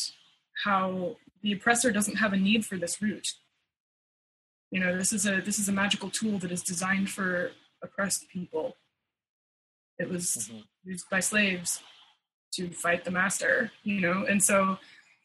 how 0.65 1.17
the 1.43 1.53
oppressor 1.53 1.91
doesn't 1.91 2.17
have 2.17 2.33
a 2.33 2.37
need 2.37 2.67
for 2.67 2.77
this 2.77 3.01
root. 3.01 3.35
You 4.71 4.81
know, 4.81 4.97
this 4.97 5.13
is 5.13 5.27
a 5.27 5.41
this 5.41 5.59
is 5.59 5.69
a 5.69 5.73
magical 5.73 6.11
tool 6.11 6.39
that 6.39 6.53
is 6.53 6.63
designed 6.63 7.11
for 7.11 7.53
oppressed 7.83 8.29
people. 8.29 8.77
It 9.99 10.09
was 10.09 10.51
mm-hmm. 10.51 10.59
used 10.85 11.09
by 11.11 11.21
slaves 11.21 11.83
to 12.53 12.71
fight 12.71 13.05
the 13.05 13.11
master, 13.11 13.71
you 13.83 14.01
know, 14.01 14.25
and 14.29 14.43
so 14.43 14.79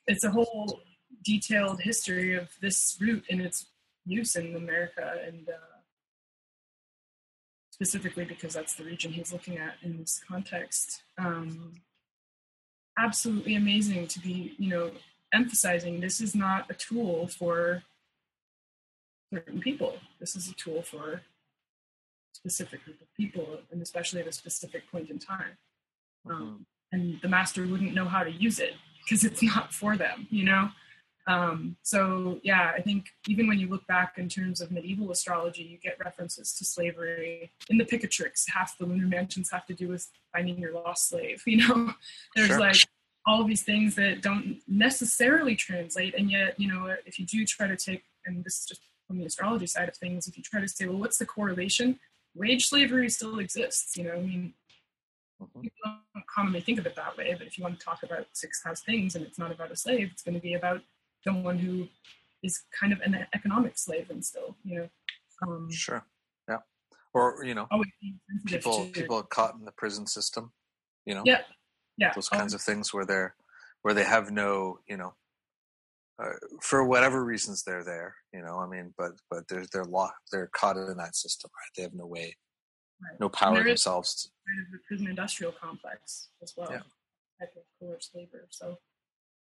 it's 0.07 0.23
a 0.23 0.31
whole 0.31 0.81
detailed 1.23 1.81
history 1.81 2.35
of 2.35 2.49
this 2.61 2.97
root 2.99 3.23
and 3.29 3.41
its 3.41 3.67
use 4.05 4.35
in 4.35 4.55
America 4.55 5.13
and 5.25 5.47
uh, 5.49 5.72
specifically 7.83 8.23
because 8.23 8.53
that's 8.53 8.75
the 8.75 8.83
region 8.83 9.11
he's 9.11 9.33
looking 9.33 9.57
at 9.57 9.73
in 9.83 9.97
this 9.97 10.21
context. 10.25 11.03
Um, 11.17 11.73
absolutely 12.97 13.55
amazing 13.55 14.07
to 14.07 14.19
be, 14.19 14.53
you 14.57 14.69
know, 14.69 14.91
emphasizing 15.33 15.99
this 15.99 16.21
is 16.21 16.33
not 16.33 16.69
a 16.69 16.73
tool 16.73 17.27
for 17.27 17.83
certain 19.33 19.59
people. 19.59 19.97
This 20.19 20.35
is 20.35 20.49
a 20.49 20.53
tool 20.53 20.81
for 20.81 21.21
specific 22.33 22.85
group 22.85 23.01
of 23.01 23.13
people, 23.15 23.59
and 23.71 23.81
especially 23.81 24.21
at 24.21 24.27
a 24.27 24.31
specific 24.31 24.89
point 24.91 25.09
in 25.09 25.19
time. 25.19 25.57
Um. 26.29 26.65
And 26.93 27.19
the 27.23 27.27
master 27.27 27.65
wouldn't 27.65 27.95
know 27.95 28.05
how 28.05 28.23
to 28.23 28.29
use 28.29 28.59
it 28.59 28.75
because 29.03 29.23
it's 29.23 29.41
not 29.41 29.73
for 29.73 29.97
them, 29.97 30.27
you 30.29 30.45
know. 30.45 30.69
Um, 31.25 31.77
so 31.83 32.39
yeah, 32.43 32.73
I 32.75 32.81
think 32.81 33.05
even 33.27 33.47
when 33.47 33.59
you 33.59 33.67
look 33.67 33.87
back 33.87 34.17
in 34.17 34.27
terms 34.27 34.59
of 34.61 34.71
medieval 34.71 35.11
astrology, 35.11 35.63
you 35.63 35.77
get 35.77 35.97
references 36.03 36.53
to 36.53 36.65
slavery. 36.65 37.51
In 37.69 37.77
the 37.77 37.85
Picatrix, 37.85 38.43
half 38.49 38.77
the 38.77 38.85
lunar 38.85 39.07
mansions 39.07 39.49
have 39.51 39.65
to 39.67 39.73
do 39.73 39.87
with 39.87 40.09
finding 40.33 40.57
your 40.57 40.73
lost 40.73 41.09
slave. 41.09 41.41
You 41.53 41.67
know, 41.67 41.93
there's 42.35 42.47
sure. 42.47 42.59
like 42.59 42.75
all 43.27 43.43
these 43.43 43.61
things 43.61 43.95
that 43.95 44.21
don't 44.21 44.59
necessarily 44.67 45.55
translate, 45.55 46.15
and 46.17 46.31
yet 46.31 46.59
you 46.59 46.67
know, 46.67 46.95
if 47.05 47.19
you 47.19 47.25
do 47.25 47.45
try 47.45 47.67
to 47.67 47.77
take, 47.77 48.03
and 48.25 48.43
this 48.43 48.61
is 48.61 48.65
just 48.65 48.81
from 49.07 49.19
the 49.19 49.25
astrology 49.25 49.67
side 49.67 49.87
of 49.87 49.95
things, 49.95 50.27
if 50.27 50.35
you 50.35 50.43
try 50.43 50.59
to 50.59 50.67
say, 50.67 50.87
well, 50.87 50.97
what's 50.97 51.19
the 51.19 51.25
correlation? 51.25 51.99
Wage 52.35 52.65
slavery 52.65 53.09
still 53.09 53.37
exists. 53.39 53.95
You 53.95 54.05
know, 54.05 54.13
I 54.13 54.21
mean, 54.21 54.53
mm-hmm. 55.41 55.61
people 55.61 55.79
don't 55.85 56.27
commonly 56.33 56.61
think 56.61 56.79
of 56.79 56.87
it 56.87 56.95
that 56.95 57.15
way, 57.15 57.35
but 57.37 57.45
if 57.45 57.57
you 57.57 57.63
want 57.63 57.79
to 57.79 57.85
talk 57.85 58.01
about 58.03 58.25
six 58.33 58.63
house 58.63 58.81
things 58.81 59.15
and 59.15 59.23
it's 59.23 59.37
not 59.37 59.51
about 59.51 59.71
a 59.71 59.75
slave, 59.75 60.09
it's 60.11 60.23
going 60.23 60.35
to 60.35 60.41
be 60.41 60.55
about 60.55 60.81
someone 61.23 61.57
who 61.57 61.87
is 62.43 62.63
kind 62.77 62.93
of 62.93 62.99
an 63.01 63.25
economic 63.33 63.77
slave 63.77 64.09
and 64.09 64.23
still, 64.23 64.55
you 64.63 64.79
know. 64.79 64.89
Um, 65.41 65.69
sure. 65.71 66.05
Yeah. 66.47 66.57
Or 67.13 67.43
you 67.43 67.55
know, 67.55 67.67
people 68.45 68.85
to, 68.85 68.91
people 68.91 69.21
caught 69.23 69.55
in 69.55 69.65
the 69.65 69.71
prison 69.71 70.05
system. 70.07 70.51
You 71.05 71.15
know. 71.15 71.23
Yeah. 71.25 71.41
Yeah. 71.97 72.11
Those 72.13 72.29
kinds 72.29 72.53
of 72.53 72.61
things 72.61 72.93
where 72.93 73.05
they're 73.05 73.35
where 73.81 73.93
they 73.93 74.03
have 74.03 74.31
no, 74.31 74.79
you 74.87 74.97
know, 74.97 75.13
uh, 76.21 76.33
for 76.61 76.85
whatever 76.85 77.23
reasons 77.23 77.63
they're 77.63 77.83
there. 77.83 78.15
You 78.33 78.41
know, 78.41 78.57
I 78.57 78.67
mean, 78.67 78.93
but 78.97 79.11
but 79.29 79.47
they're 79.47 79.65
they're 79.71 79.85
locked. 79.85 80.31
They're 80.31 80.49
caught 80.53 80.77
in 80.77 80.97
that 80.97 81.15
system, 81.15 81.51
right? 81.55 81.71
They 81.75 81.83
have 81.83 81.93
no 81.93 82.05
way, 82.05 82.35
right. 83.01 83.19
no 83.19 83.29
power 83.29 83.63
themselves. 83.63 84.23
To, 84.23 84.29
kind 84.47 84.65
of 84.65 84.71
the 84.71 84.79
prison 84.87 85.07
industrial 85.07 85.53
complex 85.53 86.29
as 86.41 86.53
well. 86.57 86.69
Yeah. 86.71 86.81
Type 87.39 87.53
of 87.55 87.63
coerced 87.79 88.11
labor. 88.15 88.47
So 88.49 88.77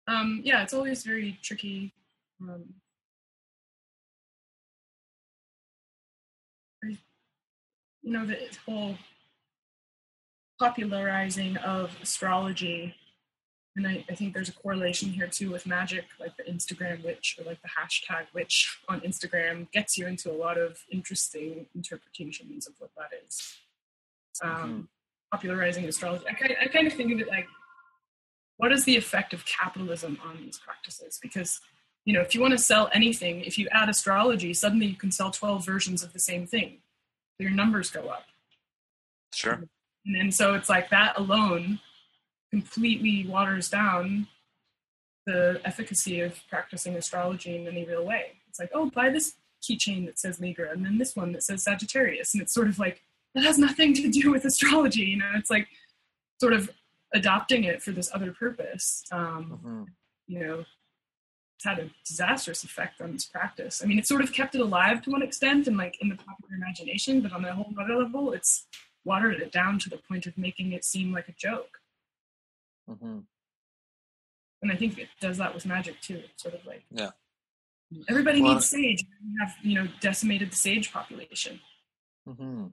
um, 0.09 0.41
yeah, 0.43 0.63
it's 0.63 0.73
always 0.73 1.05
very 1.05 1.39
tricky. 1.43 1.93
Um, 2.41 2.65
you 6.83 8.13
know, 8.13 8.25
the 8.25 8.39
whole 8.65 8.97
popularizing 10.59 11.59
of 11.59 11.95
astrology, 12.03 12.95
and 13.77 13.87
I, 13.87 14.03
I, 14.09 14.15
think 14.15 14.33
there's 14.33 14.49
a 14.49 14.55
correlation 14.55 15.11
here 15.11 15.27
too 15.27 15.51
with 15.51 15.67
magic, 15.67 16.07
like 16.19 16.37
the 16.39 16.45
Instagram 16.45 17.05
witch 17.05 17.37
or 17.39 17.45
like 17.45 17.61
the 17.61 17.69
hashtag 17.69 18.25
witch 18.35 18.79
on 18.89 19.01
Instagram 19.03 19.71
gets 19.73 19.99
you 19.99 20.07
into 20.07 20.33
a 20.33 20.33
lot 20.33 20.57
of 20.57 20.79
interesting 20.91 21.67
interpretations 21.75 22.67
of 22.67 22.73
what 22.79 22.91
that 22.97 23.11
is. 23.27 23.59
Um, 24.43 24.51
mm-hmm. 24.51 24.81
Popularizing 25.31 25.85
astrology. 25.85 26.25
I, 26.27 26.65
I 26.65 26.67
kind 26.69 26.87
of 26.87 26.95
think 26.95 27.13
of 27.13 27.21
it 27.21 27.29
like 27.29 27.47
what 28.59 28.73
is 28.73 28.85
the 28.85 28.97
effect 28.97 29.33
of 29.33 29.45
capitalism 29.47 30.19
on 30.25 30.37
these 30.37 30.59
practices? 30.59 31.19
Because 31.21 31.61
you 32.05 32.15
know, 32.15 32.21
if 32.21 32.35
you 32.35 32.41
want 32.41 32.53
to 32.53 32.59
sell 32.59 32.89
anything, 32.95 33.43
if 33.43 33.59
you 33.59 33.69
add 33.71 33.89
astrology, 33.89 34.55
suddenly 34.55 34.87
you 34.87 34.97
can 34.97 35.13
sell 35.13 35.31
12 35.31 35.65
versions 35.65 36.03
of 36.03 36.15
the 36.15 36.19
same 36.19 36.47
thing. 36.47 36.79
Your 37.39 37.51
numbers 37.51 37.91
go 37.91 38.09
up. 38.09 38.25
Sure. 39.35 39.61
And, 40.07 40.17
and 40.17 40.35
so 40.35 40.55
it's 40.55 40.71
like 40.71 40.89
that 40.89 41.19
alone 41.19 41.81
completely 42.51 43.27
waters 43.29 43.69
down 43.69 44.27
the 45.27 45.61
efficacy 45.67 46.21
of 46.21 46.41
practicing 46.49 46.97
astrology 46.97 47.57
in 47.57 47.69
any 47.69 47.85
real 47.85 48.07
way. 48.07 48.33
It's 48.49 48.59
like, 48.59 48.71
oh, 48.73 48.91
buy 48.91 49.11
this 49.11 49.35
keychain 49.63 50.07
that 50.07 50.19
says 50.19 50.41
Libra, 50.41 50.71
and 50.71 50.85
then 50.85 50.97
this 50.97 51.15
one 51.15 51.33
that 51.33 51.43
says 51.43 51.63
Sagittarius, 51.63 52.33
and 52.33 52.43
it's 52.43 52.55
sort 52.55 52.69
of 52.69 52.79
like 52.79 53.03
that 53.35 53.45
has 53.45 53.59
nothing 53.59 53.93
to 53.95 54.09
do 54.09 54.31
with 54.31 54.47
astrology. 54.47 55.03
You 55.03 55.19
know, 55.19 55.31
it's 55.35 55.51
like 55.51 55.69
sort 56.41 56.55
of 56.55 56.71
adopting 57.15 57.65
it 57.65 57.83
for 57.83 57.91
this 57.93 58.11
other 58.15 58.33
purpose. 58.33 59.03
Um, 59.13 59.59
hmm 59.63 59.83
you 60.31 60.41
know, 60.41 60.65
it's 61.57 61.65
had 61.65 61.79
a 61.79 61.91
disastrous 62.07 62.63
effect 62.65 63.01
on 63.01 63.13
this 63.13 63.25
practice. 63.25 63.83
I 63.83 63.87
mean, 63.87 63.99
it 63.99 64.07
sort 64.07 64.21
of 64.21 64.31
kept 64.31 64.55
it 64.55 64.61
alive 64.61 65.01
to 65.03 65.11
one 65.11 65.23
extent 65.23 65.67
and 65.67 65.77
like 65.79 65.97
in 66.03 66.11
the 66.11 66.17
popular 66.17 66.55
imagination, 66.55 67.23
but 67.23 67.33
on 67.33 67.45
a 67.47 67.55
whole 67.55 67.73
other 67.81 67.97
level, 67.97 68.33
it's 68.35 68.67
watered 69.05 69.41
it 69.41 69.51
down 69.51 69.79
to 69.79 69.89
the 69.89 69.97
point 69.97 70.27
of 70.27 70.37
making 70.37 70.73
it 70.73 70.85
seem 70.85 71.13
like 71.15 71.29
a 71.29 71.33
joke. 71.33 71.79
hmm 72.87 73.21
And 74.61 74.71
I 74.71 74.77
think 74.77 74.99
it 74.99 75.09
does 75.21 75.39
that 75.39 75.55
with 75.55 75.65
magic 75.65 75.99
too. 76.03 76.23
Sort 76.37 76.55
of 76.55 76.65
like 76.67 76.85
Yeah. 76.91 77.11
everybody 78.09 78.43
Well, 78.43 78.55
needs 78.55 78.69
sage. 78.69 79.03
We 79.25 79.35
have 79.41 79.57
you 79.63 79.75
know 79.77 79.89
decimated 80.01 80.53
the 80.53 80.57
sage 80.57 80.93
population. 80.93 81.61
hmm 82.27 82.67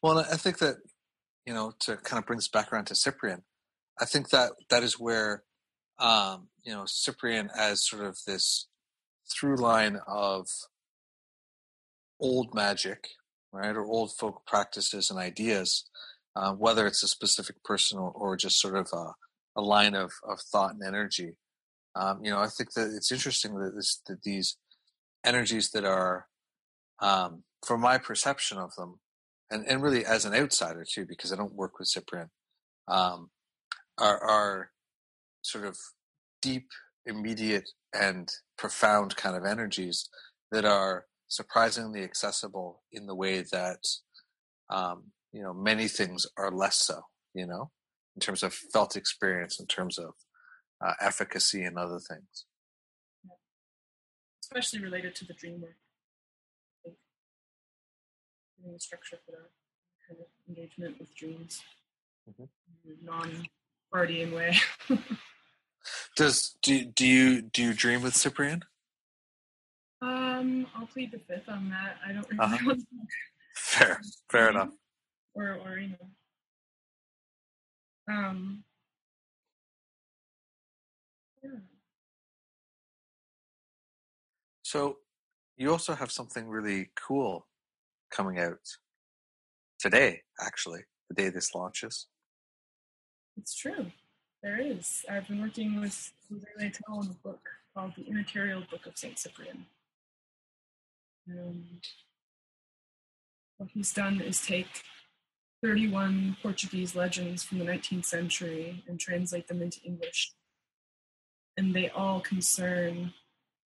Well, 0.00 0.20
I 0.20 0.36
think 0.36 0.58
that 0.58 0.76
you 1.44 1.52
know 1.54 1.72
to 1.80 1.96
kind 1.96 2.18
of 2.20 2.26
bring 2.26 2.38
this 2.38 2.48
back 2.48 2.72
around 2.72 2.84
to 2.86 2.94
Cyprian, 2.94 3.42
I 4.00 4.04
think 4.04 4.30
that 4.30 4.52
that 4.70 4.82
is 4.82 4.98
where 4.98 5.44
um, 5.98 6.48
you 6.64 6.72
know 6.72 6.84
Cyprian 6.86 7.50
as 7.56 7.86
sort 7.86 8.04
of 8.04 8.18
this 8.26 8.66
through 9.32 9.56
line 9.56 9.98
of 10.06 10.48
old 12.20 12.54
magic, 12.54 13.08
right, 13.52 13.74
or 13.76 13.84
old 13.84 14.12
folk 14.12 14.46
practices 14.46 15.10
and 15.10 15.18
ideas, 15.18 15.84
uh, 16.36 16.52
whether 16.52 16.86
it's 16.86 17.02
a 17.02 17.08
specific 17.08 17.62
person 17.64 17.98
or, 17.98 18.10
or 18.10 18.36
just 18.36 18.60
sort 18.60 18.76
of 18.76 18.88
a, 18.92 19.12
a 19.56 19.62
line 19.62 19.94
of, 19.94 20.12
of 20.28 20.40
thought 20.40 20.72
and 20.72 20.82
energy. 20.82 21.32
Um, 21.94 22.24
you 22.24 22.30
know, 22.30 22.40
I 22.40 22.48
think 22.48 22.72
that 22.72 22.92
it's 22.96 23.12
interesting 23.12 23.54
that 23.54 23.74
this 23.74 24.00
that 24.08 24.22
these 24.22 24.56
energies 25.24 25.70
that 25.70 25.84
are, 25.84 26.26
um, 27.00 27.44
from 27.64 27.80
my 27.80 27.98
perception 27.98 28.58
of 28.58 28.74
them, 28.74 28.98
and, 29.50 29.64
and 29.66 29.82
really 29.82 30.04
as 30.04 30.24
an 30.24 30.34
outsider 30.34 30.84
too, 30.90 31.06
because 31.06 31.32
I 31.32 31.36
don't 31.36 31.54
work 31.54 31.78
with 31.78 31.88
Cyprian, 31.88 32.30
um, 32.88 33.30
are, 33.98 34.18
are 34.22 34.70
sort 35.42 35.64
of 35.64 35.76
deep, 36.42 36.68
immediate, 37.06 37.68
and 37.92 38.28
profound 38.58 39.16
kind 39.16 39.36
of 39.36 39.44
energies 39.44 40.08
that 40.50 40.64
are 40.64 41.06
surprisingly 41.28 42.02
accessible 42.02 42.82
in 42.92 43.06
the 43.06 43.14
way 43.14 43.42
that 43.52 43.78
um, 44.70 45.04
you 45.32 45.42
know 45.42 45.52
many 45.54 45.88
things 45.88 46.26
are 46.36 46.50
less 46.50 46.76
so. 46.76 47.02
You 47.34 47.46
know, 47.46 47.70
in 48.16 48.20
terms 48.20 48.42
of 48.42 48.54
felt 48.54 48.96
experience, 48.96 49.58
in 49.60 49.66
terms 49.66 49.98
of 49.98 50.14
uh, 50.84 50.94
efficacy, 51.00 51.62
and 51.64 51.78
other 51.78 51.98
things. 51.98 52.46
especially 54.42 54.80
related 54.80 55.14
to 55.16 55.24
the 55.24 55.32
dream 55.34 55.60
work. 55.62 55.76
I 56.84 56.88
think. 56.90 56.96
The 58.74 58.78
structure 58.78 59.18
for 59.24 59.32
that 59.32 59.50
kind 60.06 60.20
of 60.20 60.26
engagement 60.48 60.98
with 61.00 61.14
dreams, 61.16 61.62
Mhm. 62.28 62.48
in 62.84 63.46
non-Freudian 63.94 64.32
way. 64.32 64.56
Does 66.16 66.56
do 66.62 66.84
do 66.84 67.06
you 67.06 67.42
do 67.42 67.62
you 67.62 67.74
dream 67.74 68.02
with 68.02 68.16
Cyprian? 68.16 68.62
um, 70.02 70.66
I'll 70.76 70.86
plead 70.86 71.12
the 71.12 71.18
fifth 71.18 71.48
on 71.48 71.70
that. 71.70 71.96
I 72.06 72.12
don't 72.12 72.26
really 72.30 72.38
Uh-huh. 72.40 72.74
Fair, 73.56 74.00
fair 74.30 74.50
enough. 74.50 74.70
or 75.34 75.54
or 75.64 75.78
you 75.78 75.88
know 75.90 75.96
um 78.12 78.64
yeah. 81.42 81.50
So 84.62 84.98
you 85.56 85.70
also 85.70 85.94
have 85.94 86.10
something 86.10 86.48
really 86.48 86.90
cool 86.96 87.46
coming 88.10 88.38
out 88.40 88.58
today, 89.78 90.22
actually, 90.40 90.82
the 91.08 91.14
day 91.14 91.28
this 91.28 91.54
launches. 91.54 92.08
It's 93.36 93.54
true. 93.54 93.86
There 94.42 94.60
is. 94.60 95.04
I've 95.10 95.28
been 95.28 95.40
working 95.40 95.80
with 95.80 96.12
Jose 96.30 96.72
on 96.88 97.06
a 97.06 97.26
book 97.26 97.48
called 97.74 97.92
the 97.96 98.04
immaterial 98.04 98.62
book 98.70 98.86
of 98.86 98.96
saint 98.96 99.18
cyprian. 99.18 99.66
And 101.26 101.80
what 103.56 103.70
he's 103.72 103.92
done 103.92 104.20
is 104.20 104.44
take 104.44 104.82
31 105.62 106.36
portuguese 106.42 106.94
legends 106.94 107.42
from 107.42 107.58
the 107.58 107.64
19th 107.64 108.04
century 108.04 108.84
and 108.86 109.00
translate 109.00 109.48
them 109.48 109.62
into 109.62 109.80
english. 109.82 110.32
And 111.56 111.74
they 111.74 111.88
all 111.88 112.20
concern 112.20 113.14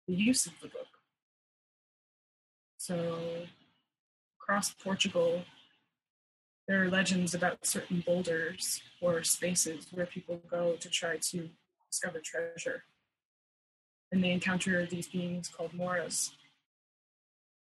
the 0.08 0.14
use 0.14 0.46
of 0.46 0.54
the 0.60 0.68
book. 0.68 0.88
So 2.78 3.46
across 4.40 4.70
portugal 4.70 5.44
there 6.68 6.82
are 6.82 6.90
legends 6.90 7.34
about 7.34 7.64
certain 7.64 8.02
boulders 8.04 8.80
or 9.00 9.22
spaces 9.22 9.86
where 9.92 10.06
people 10.06 10.40
go 10.50 10.76
to 10.80 10.88
try 10.88 11.16
to 11.16 11.48
discover 11.90 12.20
treasure. 12.20 12.84
And 14.10 14.22
they 14.22 14.30
encounter 14.30 14.84
these 14.86 15.08
beings 15.08 15.48
called 15.48 15.74
moras. 15.74 16.32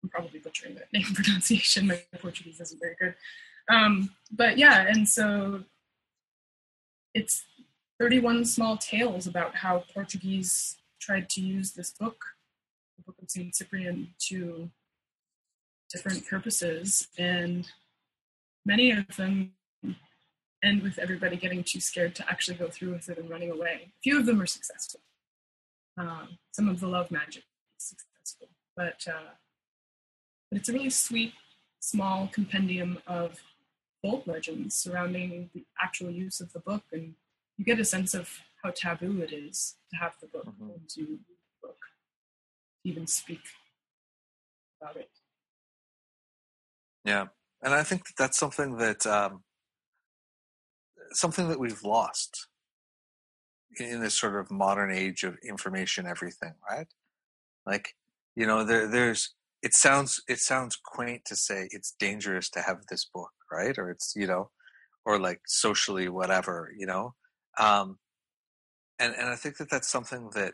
I'm 0.04 0.10
probably 0.10 0.40
butchering 0.40 0.76
that 0.76 0.88
name 0.94 1.14
pronunciation. 1.14 1.88
My 1.88 2.02
Portuguese 2.20 2.60
isn't 2.60 2.80
very 2.80 2.96
good. 3.00 3.16
Um, 3.70 4.12
but 4.32 4.58
yeah, 4.58 4.88
and 4.88 5.08
so 5.08 5.64
it's 7.14 7.46
31 8.00 8.46
small 8.46 8.78
tales 8.78 9.28
about 9.28 9.56
how 9.56 9.84
Portuguese 9.94 10.78
tried 11.00 11.30
to 11.30 11.42
use 11.42 11.74
this 11.74 11.92
book, 11.92 12.24
the 12.98 13.04
Book 13.04 13.16
of 13.22 13.30
St. 13.30 13.54
Cyprian, 13.54 14.14
to 14.28 14.70
different 15.92 16.26
purposes. 16.28 17.08
And 17.18 17.68
many 18.70 18.92
of 18.92 19.08
them 19.18 19.52
end 20.64 20.84
with 20.84 21.00
everybody 21.00 21.36
getting 21.38 21.64
too 21.64 21.80
scared 21.80 22.14
to 22.16 22.30
actually 22.30 22.58
go 22.64 22.68
through 22.70 22.92
with 22.94 23.10
it 23.10 23.18
and 23.18 23.30
running 23.30 23.50
away. 23.50 23.76
A 23.98 24.00
few 24.04 24.20
of 24.20 24.26
them 24.28 24.40
are 24.40 24.46
successful. 24.46 25.02
Um, 25.98 26.38
some 26.52 26.70
of 26.70 26.80
the 26.80 26.88
love 26.88 27.10
magic 27.10 27.44
is 27.80 27.86
successful, 27.94 28.50
but 28.78 29.02
uh, 29.16 29.32
but 30.50 30.60
it's 30.60 30.70
a 30.70 30.74
really 30.74 30.90
sweet, 31.08 31.34
small 31.80 32.28
compendium 32.38 33.00
of 33.08 33.42
folk 34.04 34.28
legends 34.28 34.76
surrounding 34.76 35.50
the 35.54 35.64
actual 35.82 36.12
use 36.12 36.40
of 36.40 36.54
the 36.54 36.60
book, 36.60 36.84
and 36.92 37.16
you 37.58 37.66
get 37.66 37.80
a 37.80 37.86
sense 37.86 38.14
of 38.14 38.26
how 38.62 38.72
taboo 38.84 39.22
it 39.22 39.34
is 39.34 39.76
to 39.90 39.96
have 39.98 40.14
the 40.22 40.28
book 40.28 40.46
Mhm. 40.46 40.74
and 40.76 40.90
to 40.96 41.20
book, 41.64 41.82
even 42.84 43.08
speak 43.08 43.46
about 44.80 44.96
it. 44.96 45.12
Yeah, 47.06 47.28
and 47.64 47.74
I 47.74 47.84
think 47.84 48.08
that 48.08 48.14
that's 48.18 48.38
something 48.38 48.78
that 48.78 49.06
um, 49.06 49.44
something 51.12 51.50
that 51.50 51.60
we've 51.60 51.84
lost 51.84 52.48
in 53.80 54.02
this 54.02 54.18
sort 54.18 54.36
of 54.36 54.50
modern 54.52 54.92
age 54.92 55.24
of 55.24 55.38
information 55.48 56.08
everything, 56.08 56.54
right? 56.70 56.88
Like, 57.66 57.96
you 58.36 58.46
know, 58.48 58.64
there 58.64 58.88
there's 58.88 59.34
it 59.62 59.74
sounds 59.74 60.22
it 60.28 60.40
sounds 60.40 60.78
quaint 60.84 61.26
to 61.26 61.36
say 61.36 61.68
it's 61.72 61.96
dangerous 62.00 62.50
to 62.52 62.62
have 62.62 62.86
this 62.90 63.06
book, 63.06 63.32
right? 63.52 63.78
Or 63.78 63.90
it's 63.92 64.14
you 64.16 64.28
know, 64.28 64.50
or 65.06 65.20
like 65.20 65.42
socially 65.48 66.10
whatever, 66.10 66.72
you 66.78 66.86
know. 66.86 67.14
Um, 67.58 68.00
and 69.00 69.14
and 69.16 69.30
I 69.30 69.36
think 69.36 69.58
that 69.58 69.70
that's 69.70 69.90
something 69.90 70.30
that 70.36 70.54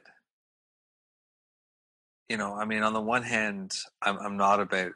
you 2.29 2.37
know, 2.37 2.55
I 2.55 2.65
mean, 2.65 2.81
on 2.81 2.93
the 2.93 3.01
one 3.01 3.23
hand, 3.23 3.73
I'm 4.01 4.17
I'm 4.19 4.37
not 4.37 4.59
about 4.59 4.93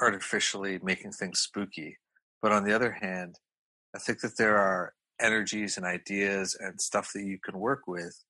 artificially 0.00 0.78
making 0.82 1.12
things 1.12 1.40
spooky. 1.40 1.98
But 2.40 2.52
on 2.52 2.64
the 2.64 2.74
other 2.74 2.92
hand, 2.92 3.36
I 3.94 3.98
think 3.98 4.20
that 4.20 4.36
there 4.36 4.56
are 4.56 4.94
energies 5.20 5.76
and 5.76 5.84
ideas 5.84 6.56
and 6.58 6.80
stuff 6.80 7.10
that 7.14 7.24
you 7.24 7.38
can 7.42 7.58
work 7.58 7.82
with 7.86 8.22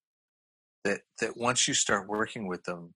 that 0.84 1.00
that 1.20 1.36
once 1.36 1.68
you 1.68 1.74
start 1.74 2.08
working 2.08 2.46
with 2.46 2.64
them, 2.64 2.94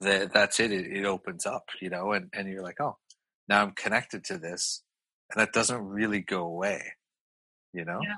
that 0.00 0.32
that's 0.32 0.58
it, 0.58 0.72
it. 0.72 0.86
It 0.90 1.04
opens 1.04 1.46
up, 1.46 1.64
you 1.80 1.90
know, 1.90 2.12
and, 2.12 2.28
and 2.32 2.48
you're 2.48 2.62
like, 2.62 2.80
oh, 2.80 2.96
now 3.48 3.62
I'm 3.62 3.72
connected 3.72 4.24
to 4.24 4.38
this. 4.38 4.82
And 5.30 5.40
that 5.40 5.52
doesn't 5.52 5.86
really 5.86 6.20
go 6.20 6.44
away, 6.44 6.82
you 7.72 7.84
know? 7.84 8.00
Yeah. 8.02 8.14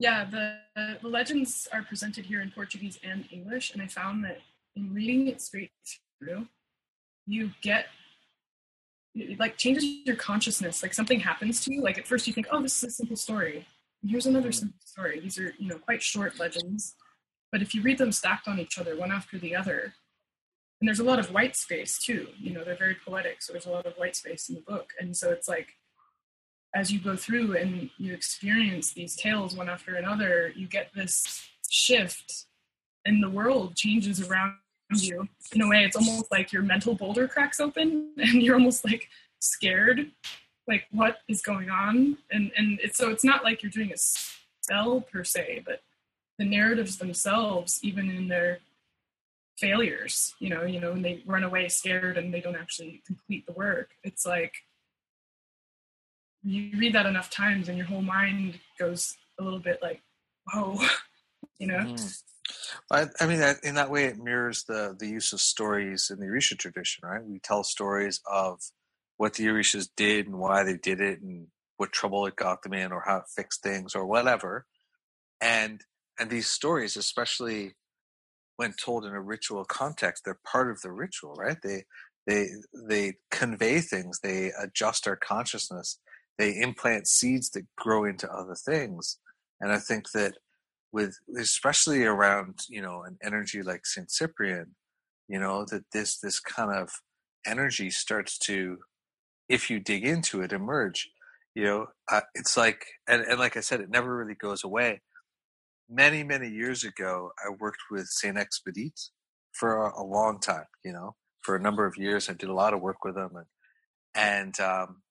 Yeah, 0.00 0.24
the, 0.24 0.98
the 1.00 1.08
legends 1.08 1.68
are 1.72 1.82
presented 1.82 2.26
here 2.26 2.40
in 2.40 2.50
Portuguese 2.50 2.98
and 3.02 3.26
English, 3.30 3.72
and 3.72 3.80
I 3.80 3.86
found 3.86 4.24
that 4.24 4.40
in 4.74 4.92
reading 4.92 5.28
it 5.28 5.40
straight 5.40 5.70
through, 6.18 6.48
you 7.26 7.50
get 7.62 7.86
it 9.14 9.38
like 9.38 9.56
changes 9.56 9.84
your 10.04 10.16
consciousness. 10.16 10.82
Like 10.82 10.92
something 10.92 11.20
happens 11.20 11.60
to 11.64 11.72
you. 11.72 11.82
Like 11.82 11.98
at 11.98 12.06
first 12.06 12.26
you 12.26 12.32
think, 12.32 12.48
oh, 12.50 12.60
this 12.60 12.76
is 12.82 12.84
a 12.84 12.90
simple 12.90 13.16
story. 13.16 13.66
Here's 14.06 14.26
another 14.26 14.48
Mhm. 14.50 14.54
simple 14.54 14.80
story. 14.84 15.20
These 15.20 15.38
are 15.38 15.54
you 15.58 15.68
know 15.68 15.78
quite 15.78 16.02
short 16.02 16.38
legends, 16.38 16.96
but 17.52 17.62
if 17.62 17.74
you 17.74 17.82
read 17.82 17.98
them 17.98 18.12
stacked 18.12 18.48
on 18.48 18.58
each 18.58 18.78
other, 18.78 18.96
one 18.96 19.12
after 19.12 19.38
the 19.38 19.54
other, 19.54 19.94
and 20.80 20.88
there's 20.88 20.98
a 21.00 21.04
lot 21.04 21.18
of 21.18 21.30
white 21.30 21.56
space 21.56 21.98
too. 21.98 22.34
You 22.38 22.52
know, 22.52 22.64
they're 22.64 22.76
very 22.76 22.96
poetic, 22.96 23.40
so 23.40 23.52
there's 23.52 23.66
a 23.66 23.70
lot 23.70 23.86
of 23.86 23.96
white 23.96 24.16
space 24.16 24.48
in 24.48 24.56
the 24.56 24.60
book, 24.60 24.92
and 24.98 25.16
so 25.16 25.30
it's 25.30 25.48
like 25.48 25.76
as 26.74 26.90
you 26.92 26.98
go 26.98 27.14
through 27.16 27.56
and 27.56 27.88
you 27.98 28.12
experience 28.12 28.92
these 28.92 29.14
tales 29.14 29.54
one 29.54 29.68
after 29.68 29.94
another, 29.94 30.52
you 30.56 30.66
get 30.66 30.92
this 30.92 31.48
shift, 31.70 32.46
and 33.04 33.22
the 33.22 33.30
world 33.30 33.76
changes 33.76 34.20
around 34.20 34.56
you. 35.02 35.28
In 35.52 35.62
a 35.62 35.68
way, 35.68 35.84
it's 35.84 35.96
almost 35.96 36.30
like 36.30 36.52
your 36.52 36.62
mental 36.62 36.94
boulder 36.94 37.28
cracks 37.28 37.60
open 37.60 38.12
and 38.16 38.42
you're 38.42 38.54
almost 38.54 38.84
like 38.84 39.08
scared, 39.40 40.10
like 40.66 40.86
what 40.90 41.18
is 41.28 41.42
going 41.42 41.70
on? 41.70 42.18
And 42.30 42.50
and 42.56 42.80
it's 42.82 42.98
so 42.98 43.10
it's 43.10 43.24
not 43.24 43.44
like 43.44 43.62
you're 43.62 43.70
doing 43.70 43.92
a 43.92 43.96
spell 43.96 45.00
per 45.00 45.24
se, 45.24 45.62
but 45.66 45.82
the 46.38 46.44
narratives 46.44 46.98
themselves, 46.98 47.80
even 47.82 48.10
in 48.10 48.28
their 48.28 48.58
failures, 49.56 50.34
you 50.40 50.50
know, 50.50 50.64
you 50.64 50.80
know, 50.80 50.92
when 50.92 51.02
they 51.02 51.22
run 51.26 51.44
away 51.44 51.68
scared 51.68 52.18
and 52.18 52.34
they 52.34 52.40
don't 52.40 52.56
actually 52.56 53.02
complete 53.06 53.46
the 53.46 53.52
work, 53.52 53.90
it's 54.02 54.26
like 54.26 54.54
you 56.42 56.76
read 56.78 56.94
that 56.94 57.06
enough 57.06 57.30
times 57.30 57.68
and 57.68 57.78
your 57.78 57.86
whole 57.86 58.02
mind 58.02 58.58
goes 58.78 59.16
a 59.38 59.42
little 59.42 59.58
bit 59.58 59.78
like, 59.82 60.02
whoa, 60.52 60.78
you 61.58 61.66
know. 61.66 61.78
Mm. 61.78 62.22
I, 62.90 63.06
I 63.20 63.26
mean, 63.26 63.42
in 63.62 63.74
that 63.76 63.90
way, 63.90 64.04
it 64.04 64.18
mirrors 64.18 64.64
the 64.64 64.96
the 64.98 65.08
use 65.08 65.32
of 65.32 65.40
stories 65.40 66.10
in 66.10 66.18
the 66.20 66.26
Orisha 66.26 66.58
tradition, 66.58 67.08
right? 67.08 67.24
We 67.24 67.38
tell 67.38 67.64
stories 67.64 68.20
of 68.30 68.60
what 69.16 69.34
the 69.34 69.46
Orishas 69.46 69.88
did 69.96 70.26
and 70.26 70.38
why 70.38 70.62
they 70.64 70.76
did 70.76 71.00
it, 71.00 71.20
and 71.20 71.48
what 71.76 71.92
trouble 71.92 72.26
it 72.26 72.36
got 72.36 72.62
them 72.62 72.74
in, 72.74 72.92
or 72.92 73.02
how 73.06 73.18
it 73.18 73.24
fixed 73.34 73.62
things, 73.62 73.94
or 73.94 74.06
whatever. 74.06 74.66
And 75.40 75.82
and 76.18 76.30
these 76.30 76.48
stories, 76.48 76.96
especially 76.96 77.74
when 78.56 78.74
told 78.74 79.04
in 79.04 79.12
a 79.12 79.20
ritual 79.20 79.64
context, 79.64 80.24
they're 80.24 80.38
part 80.46 80.70
of 80.70 80.80
the 80.82 80.92
ritual, 80.92 81.34
right? 81.34 81.58
They 81.62 81.84
they 82.26 82.48
they 82.88 83.14
convey 83.30 83.80
things, 83.80 84.20
they 84.20 84.52
adjust 84.60 85.08
our 85.08 85.16
consciousness, 85.16 85.98
they 86.38 86.60
implant 86.60 87.08
seeds 87.08 87.50
that 87.50 87.66
grow 87.76 88.04
into 88.04 88.30
other 88.30 88.54
things. 88.54 89.18
And 89.60 89.72
I 89.72 89.78
think 89.78 90.10
that 90.12 90.34
with 90.94 91.18
especially 91.36 92.04
around 92.04 92.60
you 92.68 92.80
know 92.80 93.02
an 93.02 93.18
energy 93.22 93.62
like 93.62 93.84
Saint 93.84 94.12
Cyprian, 94.12 94.76
you 95.28 95.40
know 95.40 95.66
that 95.70 95.82
this 95.92 96.18
this 96.18 96.38
kind 96.38 96.70
of 96.70 96.88
energy 97.44 97.90
starts 97.90 98.38
to, 98.38 98.78
if 99.48 99.68
you 99.68 99.80
dig 99.80 100.04
into 100.04 100.40
it, 100.40 100.52
emerge. 100.52 101.10
You 101.54 101.64
know, 101.64 101.86
uh, 102.10 102.22
it's 102.34 102.56
like 102.56 102.86
and, 103.08 103.22
and 103.22 103.40
like 103.40 103.56
I 103.56 103.60
said, 103.60 103.80
it 103.80 103.90
never 103.90 104.16
really 104.16 104.36
goes 104.36 104.62
away. 104.62 105.02
Many 105.90 106.22
many 106.22 106.48
years 106.48 106.84
ago, 106.84 107.32
I 107.44 107.50
worked 107.50 107.82
with 107.90 108.06
Saint 108.06 108.38
Expedite 108.38 109.00
for 109.52 109.86
a, 109.86 110.00
a 110.00 110.04
long 110.04 110.38
time. 110.40 110.66
You 110.84 110.92
know, 110.92 111.16
for 111.42 111.56
a 111.56 111.60
number 111.60 111.86
of 111.86 111.96
years, 111.96 112.28
I 112.30 112.34
did 112.34 112.48
a 112.48 112.54
lot 112.54 112.72
of 112.72 112.80
work 112.80 113.04
with 113.04 113.16
them, 113.16 113.32
and 113.34 113.46
and 114.14 114.60
um, 114.60 115.02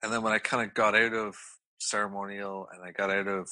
and 0.00 0.12
then 0.12 0.22
when 0.22 0.32
I 0.32 0.38
kind 0.38 0.64
of 0.64 0.74
got 0.74 0.94
out 0.94 1.12
of 1.12 1.34
ceremonial 1.80 2.68
and 2.72 2.84
I 2.84 2.92
got 2.92 3.10
out 3.10 3.28
of 3.28 3.48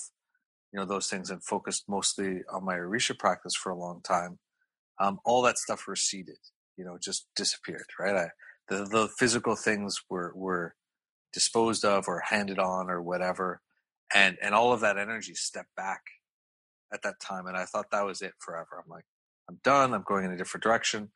you 0.72 0.78
know 0.78 0.86
those 0.86 1.08
things 1.08 1.30
and 1.30 1.42
focused 1.42 1.84
mostly 1.88 2.42
on 2.52 2.64
my 2.64 2.76
Orisha 2.76 3.18
practice 3.18 3.54
for 3.54 3.70
a 3.70 3.78
long 3.78 4.00
time, 4.02 4.38
um, 5.00 5.20
all 5.24 5.42
that 5.42 5.58
stuff 5.58 5.88
receded. 5.88 6.38
You 6.76 6.84
know, 6.84 6.98
just 7.02 7.26
disappeared. 7.34 7.86
Right. 7.98 8.16
I, 8.16 8.28
the 8.68 8.84
the 8.84 9.08
physical 9.18 9.56
things 9.56 10.00
were 10.10 10.32
were 10.34 10.74
disposed 11.32 11.84
of 11.84 12.08
or 12.08 12.20
handed 12.28 12.58
on 12.58 12.90
or 12.90 13.02
whatever, 13.02 13.60
and 14.14 14.36
and 14.42 14.54
all 14.54 14.72
of 14.72 14.80
that 14.80 14.98
energy 14.98 15.34
stepped 15.34 15.74
back 15.76 16.02
at 16.92 17.02
that 17.02 17.20
time. 17.20 17.46
And 17.46 17.56
I 17.56 17.64
thought 17.64 17.90
that 17.92 18.06
was 18.06 18.22
it 18.22 18.32
forever. 18.38 18.82
I'm 18.82 18.90
like, 18.90 19.04
I'm 19.48 19.58
done. 19.64 19.94
I'm 19.94 20.04
going 20.06 20.24
in 20.24 20.32
a 20.32 20.36
different 20.36 20.64
direction. 20.64 21.10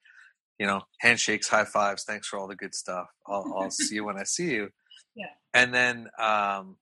You 0.58 0.66
know, 0.66 0.82
handshakes, 1.00 1.48
high 1.48 1.64
fives. 1.64 2.04
Thanks 2.04 2.28
for 2.28 2.38
all 2.38 2.46
the 2.46 2.56
good 2.56 2.74
stuff. 2.74 3.06
I'll, 3.26 3.50
I'll 3.56 3.70
see 3.70 3.94
you 3.94 4.04
when 4.04 4.18
I 4.18 4.24
see 4.24 4.50
you. 4.52 4.68
Yeah. 5.16 5.26
And 5.52 5.74
then, 5.74 6.06
um, 6.20 6.76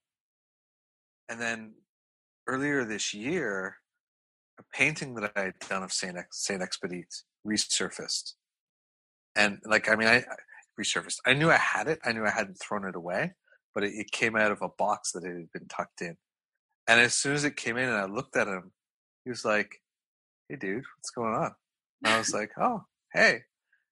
and 1.30 1.40
then 1.40 1.72
earlier 2.49 2.84
this 2.84 3.14
year, 3.14 3.76
a 4.59 4.62
painting 4.74 5.14
that 5.14 5.32
I 5.36 5.40
had 5.42 5.59
done 5.68 5.82
of 5.82 5.92
Saint 5.92 6.16
Ex- 6.16 6.44
Saint 6.44 6.62
Expedite 6.62 7.22
resurfaced, 7.46 8.32
and 9.36 9.61
like 9.64 9.88
I 9.88 9.96
mean, 9.96 10.09
I, 10.09 10.16
I, 10.16 10.24
resurfaced. 10.80 11.18
I 11.26 11.34
knew 11.34 11.51
I 11.51 11.57
had 11.57 11.88
it. 11.88 12.01
I 12.05 12.12
knew 12.12 12.24
I 12.24 12.30
hadn't 12.30 12.59
thrown 12.61 12.86
it 12.86 12.96
away, 12.96 13.34
but 13.74 13.84
it, 13.84 13.92
it 13.94 14.11
came 14.11 14.36
out 14.36 14.51
of 14.51 14.62
a 14.62 14.68
box 14.68 15.12
that 15.12 15.24
it 15.24 15.34
had 15.34 15.53
been 15.53 15.68
tucked 15.68 16.01
in. 16.01 16.16
And 16.88 17.01
as 17.01 17.14
soon 17.14 17.34
as 17.34 17.44
it 17.44 17.57
came 17.57 17.76
in, 17.76 17.88
and 17.88 17.99
I 17.99 18.07
looked 18.07 18.36
at 18.36 18.49
him, 18.49 18.72
he 19.24 19.30
was 19.30 19.44
like, 19.44 19.82
"Hey, 20.49 20.57
dude, 20.57 20.84
what's 20.96 21.11
going 21.11 21.34
on?" 21.34 21.53
And 22.03 22.14
I 22.14 22.18
was 22.18 22.32
like, 22.32 22.51
"Oh, 22.59 22.84
hey." 23.12 23.42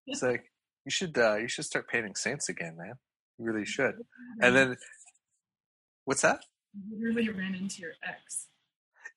It's 0.07 0.22
like 0.22 0.52
you 0.84 0.90
should 0.90 1.18
uh, 1.18 1.36
you 1.36 1.48
should 1.48 1.64
start 1.64 1.88
painting 1.88 2.14
saints 2.14 2.48
again, 2.48 2.76
man. 2.76 2.94
You 3.38 3.44
really 3.44 3.66
should. 3.66 3.94
And 4.40 4.57
then, 4.57 4.76
what's 6.04 6.22
that? 6.22 6.40
Literally 6.90 7.28
ran 7.28 7.54
into 7.54 7.80
your 7.80 7.92
ex. 8.06 8.48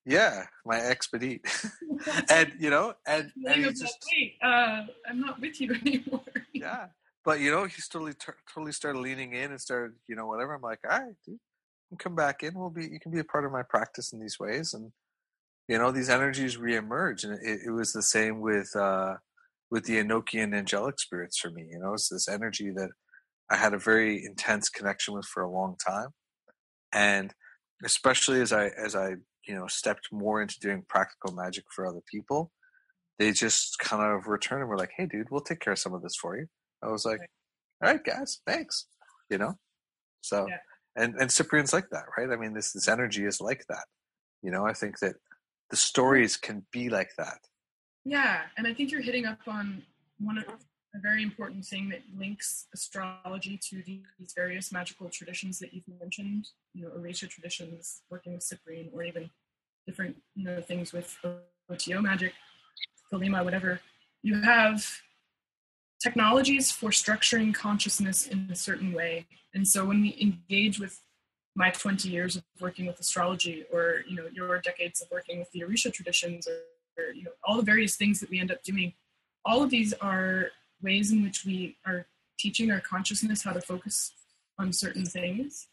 Yeah, 0.05 0.45
my 0.65 0.79
expedite, 0.79 1.41
and 2.29 2.53
you 2.59 2.69
know, 2.69 2.93
and, 3.05 3.31
and 3.45 3.63
just 3.63 3.83
like, 3.83 3.91
wait, 4.11 4.33
uh, 4.41 4.85
I'm 5.07 5.19
not 5.19 5.39
with 5.39 5.59
you 5.59 5.73
anymore. 5.85 6.21
yeah, 6.53 6.87
but 7.25 7.39
you 7.39 7.51
know, 7.51 7.65
he's 7.65 7.87
totally 7.87 8.13
totally 8.53 8.71
started 8.71 8.99
leaning 8.99 9.33
in 9.33 9.51
and 9.51 9.59
started, 9.59 9.91
you 10.07 10.15
know, 10.15 10.25
whatever. 10.25 10.53
I'm 10.53 10.61
like, 10.61 10.79
all 10.89 10.99
right, 10.99 11.15
dude, 11.25 11.37
come 11.99 12.15
back 12.15 12.43
in. 12.43 12.53
We'll 12.55 12.69
be, 12.69 12.87
you 12.87 12.99
can 12.99 13.11
be 13.11 13.19
a 13.19 13.23
part 13.23 13.45
of 13.45 13.51
my 13.51 13.63
practice 13.63 14.13
in 14.13 14.19
these 14.19 14.39
ways, 14.39 14.73
and 14.73 14.91
you 15.67 15.77
know, 15.77 15.91
these 15.91 16.09
energies 16.09 16.57
reemerge, 16.57 17.23
and 17.23 17.33
it, 17.43 17.61
it 17.67 17.71
was 17.71 17.93
the 17.93 18.01
same 18.01 18.39
with 18.39 18.75
uh 18.75 19.15
with 19.69 19.85
the 19.85 19.97
Enochian 19.97 20.55
angelic 20.55 20.99
spirits 20.99 21.37
for 21.37 21.51
me. 21.51 21.67
You 21.69 21.79
know, 21.79 21.93
it's 21.93 22.09
this 22.09 22.27
energy 22.27 22.71
that 22.71 22.89
I 23.51 23.57
had 23.57 23.73
a 23.73 23.79
very 23.79 24.25
intense 24.25 24.69
connection 24.69 25.13
with 25.13 25.25
for 25.25 25.43
a 25.43 25.51
long 25.51 25.75
time, 25.85 26.09
and 26.91 27.33
especially 27.83 28.41
as 28.41 28.51
I 28.51 28.67
as 28.67 28.95
I 28.95 29.15
you 29.47 29.55
know 29.55 29.67
stepped 29.67 30.09
more 30.11 30.41
into 30.41 30.59
doing 30.59 30.83
practical 30.87 31.33
magic 31.33 31.65
for 31.73 31.85
other 31.85 32.01
people, 32.09 32.51
they 33.17 33.31
just 33.31 33.79
kind 33.79 34.03
of 34.03 34.27
returned 34.27 34.61
and 34.61 34.69
were 34.69 34.77
like, 34.77 34.91
"Hey, 34.95 35.05
dude, 35.05 35.29
we'll 35.29 35.41
take 35.41 35.59
care 35.59 35.73
of 35.73 35.79
some 35.79 35.93
of 35.93 36.01
this 36.01 36.15
for 36.15 36.37
you." 36.37 36.47
I 36.83 36.87
was 36.87 37.05
like, 37.05 37.19
"All 37.83 37.91
right, 37.91 38.03
guys, 38.03 38.41
thanks." 38.47 38.87
You 39.29 39.37
know, 39.37 39.55
so 40.21 40.47
yeah. 40.47 40.57
and 40.95 41.15
and 41.19 41.31
Cyprian's 41.31 41.73
like 41.73 41.89
that, 41.91 42.05
right? 42.17 42.29
I 42.31 42.35
mean, 42.35 42.53
this 42.53 42.73
this 42.73 42.87
energy 42.87 43.25
is 43.25 43.41
like 43.41 43.65
that. 43.69 43.85
You 44.41 44.51
know, 44.51 44.65
I 44.65 44.73
think 44.73 44.99
that 44.99 45.15
the 45.69 45.77
stories 45.77 46.37
can 46.37 46.65
be 46.71 46.89
like 46.89 47.11
that. 47.17 47.39
Yeah, 48.05 48.41
and 48.57 48.65
I 48.65 48.73
think 48.73 48.91
you're 48.91 49.01
hitting 49.01 49.25
up 49.25 49.39
on 49.47 49.83
one 50.19 50.37
of 50.37 50.45
a 50.95 50.99
very 50.99 51.21
important 51.21 51.65
thing 51.65 51.89
that 51.89 52.01
links 52.17 52.65
astrology 52.73 53.59
to 53.69 53.83
these 53.85 54.33
various 54.35 54.71
magical 54.71 55.09
traditions 55.09 55.59
that 55.59 55.73
you've 55.73 55.83
mentioned, 55.99 56.47
you 56.73 56.83
know, 56.83 56.89
Orisha 56.89 57.29
traditions, 57.29 58.01
working 58.09 58.33
with 58.33 58.43
Cyprian, 58.43 58.89
or 58.93 59.03
even 59.03 59.29
different, 59.85 60.15
you 60.35 60.45
know, 60.45 60.61
things 60.61 60.91
with 60.91 61.17
OTO 61.69 62.01
magic, 62.01 62.33
Thelema, 63.11 63.43
whatever. 63.43 63.79
You 64.23 64.41
have 64.41 64.85
technologies 66.01 66.71
for 66.71 66.89
structuring 66.89 67.53
consciousness 67.53 68.27
in 68.27 68.47
a 68.51 68.55
certain 68.55 68.93
way. 68.93 69.27
And 69.53 69.67
so 69.67 69.85
when 69.85 70.01
we 70.01 70.17
engage 70.19 70.79
with 70.79 70.99
my 71.55 71.69
20 71.71 72.09
years 72.09 72.35
of 72.35 72.43
working 72.59 72.85
with 72.85 72.99
astrology 72.99 73.65
or, 73.71 74.03
you 74.07 74.15
know, 74.15 74.27
your 74.33 74.59
decades 74.59 75.01
of 75.01 75.09
working 75.11 75.39
with 75.39 75.51
the 75.51 75.61
Orisha 75.61 75.91
traditions 75.91 76.47
or, 76.47 76.61
or 76.97 77.11
you 77.11 77.23
know, 77.23 77.31
all 77.43 77.57
the 77.57 77.63
various 77.63 77.95
things 77.95 78.19
that 78.19 78.29
we 78.29 78.39
end 78.39 78.51
up 78.51 78.63
doing, 78.63 78.93
all 79.45 79.61
of 79.63 79.69
these 79.69 79.93
are 79.93 80.49
ways 80.81 81.11
in 81.11 81.23
which 81.23 81.45
we 81.45 81.77
are 81.85 82.05
teaching 82.37 82.71
our 82.71 82.79
consciousness 82.79 83.43
how 83.43 83.51
to 83.51 83.61
focus 83.61 84.11
on 84.57 84.73
certain 84.73 85.05
things. 85.05 85.67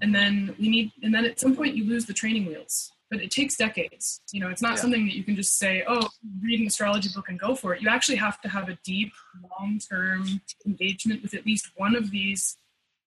And 0.00 0.14
then 0.14 0.54
we 0.58 0.68
need 0.68 0.92
and 1.02 1.14
then 1.14 1.24
at 1.24 1.40
some 1.40 1.56
point 1.56 1.74
you 1.74 1.84
lose 1.84 2.06
the 2.06 2.14
training 2.14 2.46
wheels 2.46 2.92
but 3.10 3.22
it 3.22 3.30
takes 3.30 3.56
decades. 3.56 4.20
You 4.32 4.40
know 4.40 4.48
it's 4.48 4.62
not 4.62 4.72
yeah. 4.72 4.82
something 4.82 5.06
that 5.06 5.14
you 5.14 5.24
can 5.24 5.34
just 5.34 5.58
say 5.58 5.82
oh 5.88 6.08
read 6.42 6.60
an 6.60 6.66
astrology 6.66 7.08
book 7.14 7.28
and 7.28 7.38
go 7.38 7.54
for 7.54 7.74
it. 7.74 7.82
You 7.82 7.88
actually 7.88 8.16
have 8.16 8.40
to 8.42 8.48
have 8.48 8.68
a 8.68 8.78
deep 8.84 9.12
long-term 9.58 10.40
engagement 10.66 11.22
with 11.22 11.34
at 11.34 11.46
least 11.46 11.70
one 11.76 11.96
of 11.96 12.10
these 12.10 12.56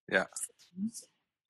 yeah. 0.09 0.25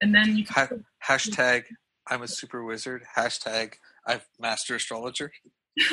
and 0.01 0.13
then 0.13 0.37
you 0.37 0.45
can 0.45 0.67
ha- 0.67 1.15
hashtag 1.15 1.63
i'm 2.07 2.21
a 2.21 2.27
super 2.27 2.63
wizard. 2.63 3.03
Hashtag 3.17 3.73
i've 4.05 4.27
master 4.39 4.75
astrologer 4.75 5.31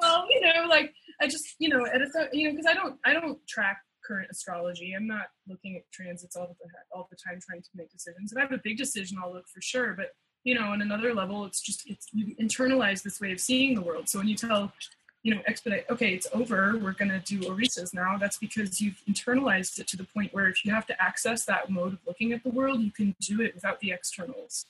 well 0.00 0.26
you 0.28 0.40
know 0.40 0.66
like 0.68 0.92
I 1.22 1.26
just, 1.26 1.54
you 1.58 1.68
know, 1.68 1.86
at 1.86 2.02
a, 2.02 2.28
you 2.32 2.48
know, 2.48 2.50
because 2.50 2.66
I 2.66 2.74
don't, 2.74 2.98
I 3.04 3.12
don't 3.12 3.38
track 3.46 3.78
current 4.02 4.28
astrology. 4.30 4.94
I'm 4.96 5.06
not 5.06 5.26
looking 5.48 5.76
at 5.76 5.82
transits 5.92 6.36
all 6.36 6.48
the 6.48 6.68
all 6.94 7.08
the 7.10 7.16
time 7.16 7.40
trying 7.40 7.62
to 7.62 7.68
make 7.74 7.90
decisions. 7.90 8.32
If 8.32 8.38
I 8.38 8.42
have 8.42 8.52
a 8.52 8.60
big 8.62 8.76
decision, 8.76 9.18
I'll 9.22 9.32
look 9.32 9.48
for 9.48 9.60
sure. 9.60 9.94
But 9.94 10.12
you 10.44 10.54
know, 10.54 10.66
on 10.66 10.82
another 10.82 11.14
level, 11.14 11.44
it's 11.44 11.60
just 11.60 11.88
it's 11.88 12.06
you 12.12 12.34
internalize 12.36 13.02
this 13.02 13.20
way 13.20 13.32
of 13.32 13.40
seeing 13.40 13.74
the 13.74 13.80
world. 13.80 14.08
So 14.08 14.18
when 14.18 14.28
you 14.28 14.36
tell, 14.36 14.72
you 15.22 15.34
know, 15.34 15.40
expedite, 15.46 15.86
okay, 15.88 16.14
it's 16.14 16.26
over. 16.34 16.76
We're 16.76 16.92
gonna 16.92 17.20
do 17.20 17.40
Orishas 17.40 17.94
now. 17.94 18.18
That's 18.18 18.38
because 18.38 18.80
you've 18.80 19.00
internalized 19.08 19.78
it 19.78 19.86
to 19.88 19.96
the 19.96 20.04
point 20.04 20.34
where 20.34 20.48
if 20.48 20.64
you 20.64 20.72
have 20.72 20.86
to 20.86 21.02
access 21.02 21.44
that 21.46 21.70
mode 21.70 21.94
of 21.94 22.00
looking 22.06 22.32
at 22.32 22.42
the 22.42 22.50
world, 22.50 22.80
you 22.80 22.90
can 22.90 23.14
do 23.20 23.40
it 23.40 23.54
without 23.54 23.80
the 23.80 23.92
externals. 23.92 24.66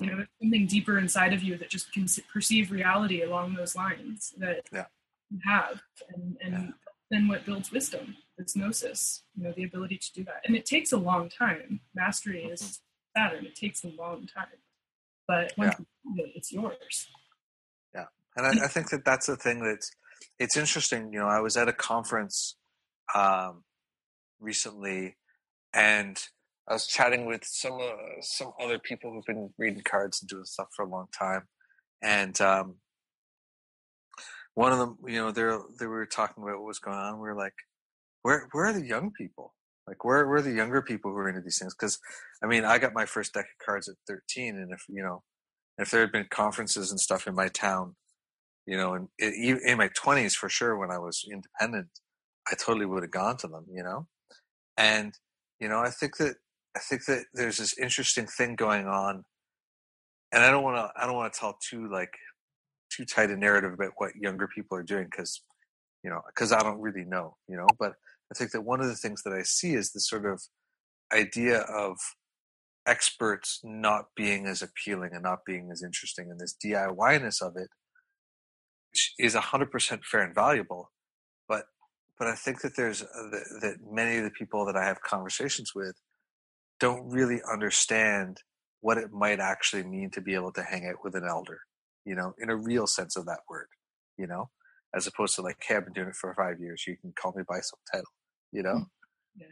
You 0.00 0.06
know, 0.06 0.24
something 0.40 0.66
deeper 0.66 0.98
inside 0.98 1.32
of 1.32 1.42
you 1.42 1.56
that 1.56 1.68
just 1.68 1.92
can 1.92 2.06
perceive 2.32 2.70
reality 2.70 3.22
along 3.22 3.54
those 3.54 3.74
lines. 3.74 4.32
That 4.38 4.62
yeah 4.72 4.84
have 5.44 5.80
and, 6.14 6.36
and 6.42 6.52
yeah. 6.52 6.70
then 7.10 7.28
what 7.28 7.44
builds 7.44 7.70
wisdom 7.70 8.16
is 8.38 8.56
gnosis 8.56 9.22
you 9.34 9.44
know 9.44 9.52
the 9.56 9.64
ability 9.64 9.98
to 9.98 10.12
do 10.14 10.24
that 10.24 10.42
and 10.44 10.56
it 10.56 10.66
takes 10.66 10.92
a 10.92 10.96
long 10.96 11.28
time 11.28 11.80
mastery 11.94 12.42
mm-hmm. 12.44 12.52
is 12.52 12.80
saturn 13.16 13.44
it 13.44 13.54
takes 13.54 13.84
a 13.84 13.88
long 13.98 14.26
time 14.26 14.46
but 15.28 15.52
once 15.56 15.74
yeah. 16.16 16.24
it, 16.24 16.32
it's 16.34 16.52
yours 16.52 17.08
yeah 17.94 18.06
and 18.36 18.46
I, 18.46 18.64
I, 18.64 18.68
think 18.68 18.90
that 18.90 19.04
that's 19.04 19.26
the 19.26 19.36
thing 19.36 19.60
that 19.60 19.84
it's 20.38 20.56
interesting. 20.56 21.12
You 21.12 21.20
know, 21.20 21.28
I 21.28 21.40
was 21.40 21.56
at 21.56 21.68
a 21.68 21.72
conference 21.72 22.56
um, 23.14 23.64
recently, 24.40 25.16
and 25.74 26.18
I 26.68 26.74
was 26.74 26.86
chatting 26.86 27.26
with 27.26 27.42
some 27.44 27.74
uh, 27.74 28.20
some 28.20 28.52
other 28.60 28.78
people 28.78 29.12
who've 29.12 29.24
been 29.24 29.50
reading 29.58 29.82
cards 29.84 30.20
and 30.20 30.28
doing 30.28 30.44
stuff 30.44 30.68
for 30.74 30.84
a 30.84 30.88
long 30.88 31.08
time, 31.16 31.42
and 32.02 32.40
um, 32.40 32.76
one 34.54 34.72
of 34.72 34.78
them, 34.78 34.98
you 35.06 35.16
know, 35.16 35.30
they 35.30 35.42
they 35.78 35.86
were 35.86 36.06
talking 36.06 36.42
about 36.42 36.58
what 36.58 36.66
was 36.66 36.78
going 36.78 36.96
on. 36.96 37.14
We 37.14 37.28
were 37.28 37.36
like, 37.36 37.54
where 38.22 38.48
where 38.52 38.66
are 38.66 38.72
the 38.72 38.86
young 38.86 39.12
people? 39.12 39.54
Like, 39.86 40.04
where 40.04 40.26
where 40.28 40.38
are 40.38 40.42
the 40.42 40.52
younger 40.52 40.82
people 40.82 41.10
who 41.10 41.18
are 41.18 41.28
into 41.28 41.40
these 41.40 41.58
things? 41.58 41.74
Because, 41.74 41.98
I 42.42 42.46
mean, 42.46 42.64
I 42.64 42.78
got 42.78 42.94
my 42.94 43.06
first 43.06 43.34
deck 43.34 43.46
of 43.46 43.64
cards 43.64 43.88
at 43.88 43.96
13, 44.08 44.56
and 44.56 44.72
if 44.72 44.84
you 44.88 45.02
know, 45.02 45.22
if 45.78 45.90
there 45.90 46.02
had 46.02 46.12
been 46.12 46.26
conferences 46.30 46.90
and 46.90 47.00
stuff 47.00 47.26
in 47.26 47.34
my 47.34 47.48
town, 47.48 47.96
you 48.66 48.76
know, 48.76 48.94
and 48.94 49.08
in 49.18 49.78
my 49.78 49.88
20s 49.88 50.34
for 50.34 50.48
sure, 50.48 50.76
when 50.76 50.90
I 50.90 50.98
was 50.98 51.24
independent, 51.30 51.88
I 52.50 52.54
totally 52.54 52.86
would 52.86 53.02
have 53.02 53.10
gone 53.10 53.36
to 53.38 53.48
them, 53.48 53.66
you 53.72 53.82
know, 53.82 54.06
and 54.76 55.14
you 55.60 55.68
know, 55.68 55.80
I 55.80 55.90
think 55.90 56.16
that 56.18 56.36
I 56.76 56.80
think 56.80 57.04
that 57.06 57.24
there's 57.34 57.58
this 57.58 57.78
interesting 57.78 58.26
thing 58.26 58.56
going 58.56 58.86
on, 58.86 59.24
and 60.32 60.44
I 60.44 60.50
don't 60.50 60.62
want 60.62 60.76
to 60.76 61.02
I 61.02 61.06
don't 61.06 61.16
want 61.16 61.32
to 61.32 61.40
tell 61.40 61.58
too 61.68 61.90
like 61.90 62.12
too 63.00 63.06
tight 63.06 63.30
a 63.30 63.36
narrative 63.36 63.72
about 63.72 63.92
what 63.96 64.16
younger 64.16 64.46
people 64.46 64.76
are 64.76 64.82
doing 64.82 65.04
because 65.10 65.42
you 66.04 66.10
know 66.10 66.20
because 66.26 66.52
I 66.52 66.60
don't 66.60 66.80
really 66.80 67.04
know, 67.04 67.36
you 67.48 67.56
know, 67.56 67.66
but 67.78 67.94
I 68.30 68.36
think 68.36 68.52
that 68.52 68.62
one 68.62 68.80
of 68.80 68.88
the 68.88 68.96
things 68.96 69.22
that 69.22 69.32
I 69.32 69.42
see 69.42 69.74
is 69.74 69.92
this 69.92 70.08
sort 70.08 70.26
of 70.26 70.42
idea 71.12 71.60
of 71.60 71.96
experts 72.86 73.60
not 73.62 74.06
being 74.16 74.46
as 74.46 74.62
appealing 74.62 75.10
and 75.12 75.22
not 75.22 75.40
being 75.44 75.70
as 75.70 75.82
interesting 75.82 76.30
and 76.30 76.40
this 76.40 76.56
DIY-ness 76.64 77.42
of 77.42 77.56
it 77.56 77.68
is 79.18 79.34
100% 79.34 80.04
fair 80.04 80.22
and 80.22 80.34
valuable 80.34 80.90
but 81.46 81.64
but 82.18 82.26
I 82.28 82.34
think 82.34 82.62
that 82.62 82.76
there's 82.76 83.02
uh, 83.02 83.30
that 83.60 83.76
many 83.90 84.18
of 84.18 84.24
the 84.24 84.30
people 84.30 84.64
that 84.66 84.76
I 84.76 84.84
have 84.84 85.02
conversations 85.02 85.72
with 85.74 85.94
don't 86.78 87.08
really 87.10 87.40
understand 87.50 88.38
what 88.80 88.98
it 88.98 89.12
might 89.12 89.40
actually 89.40 89.84
mean 89.84 90.10
to 90.12 90.20
be 90.20 90.34
able 90.34 90.52
to 90.52 90.62
hang 90.62 90.86
out 90.86 91.04
with 91.04 91.14
an 91.14 91.24
elder 91.24 91.60
you 92.10 92.16
know 92.16 92.34
in 92.42 92.50
a 92.50 92.56
real 92.56 92.86
sense 92.98 93.14
of 93.16 93.24
that 93.26 93.40
word 93.48 93.68
you 94.18 94.26
know 94.26 94.50
as 94.96 95.06
opposed 95.06 95.34
to 95.36 95.42
like 95.42 95.56
hey 95.66 95.76
I've 95.76 95.84
been 95.84 95.92
doing 95.98 96.08
it 96.08 96.16
for 96.16 96.34
five 96.34 96.58
years 96.60 96.84
you 96.86 96.96
can 96.96 97.12
call 97.20 97.32
me 97.36 97.44
by 97.48 97.60
some 97.60 97.78
title 97.92 98.12
you 98.52 98.62
know? 98.62 98.74
Mm, 98.74 98.86
yeah. 99.36 99.46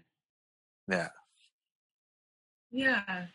Yeah. 0.88 1.08
Yeah. 2.70 3.26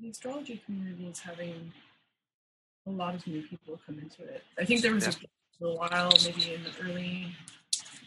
The 0.00 0.10
astrology 0.10 0.62
community 0.64 1.06
is 1.06 1.20
having 1.20 1.72
a 2.86 2.90
lot 2.90 3.14
of 3.14 3.26
new 3.26 3.42
people 3.42 3.80
come 3.86 3.98
into 3.98 4.22
it. 4.22 4.42
I 4.58 4.64
think 4.64 4.82
there 4.82 4.92
was 4.92 5.06
yeah. 5.06 5.66
a, 5.66 5.74
while 5.74 6.12
maybe 6.24 6.54
in 6.54 6.62
the 6.64 6.70
early 6.82 7.28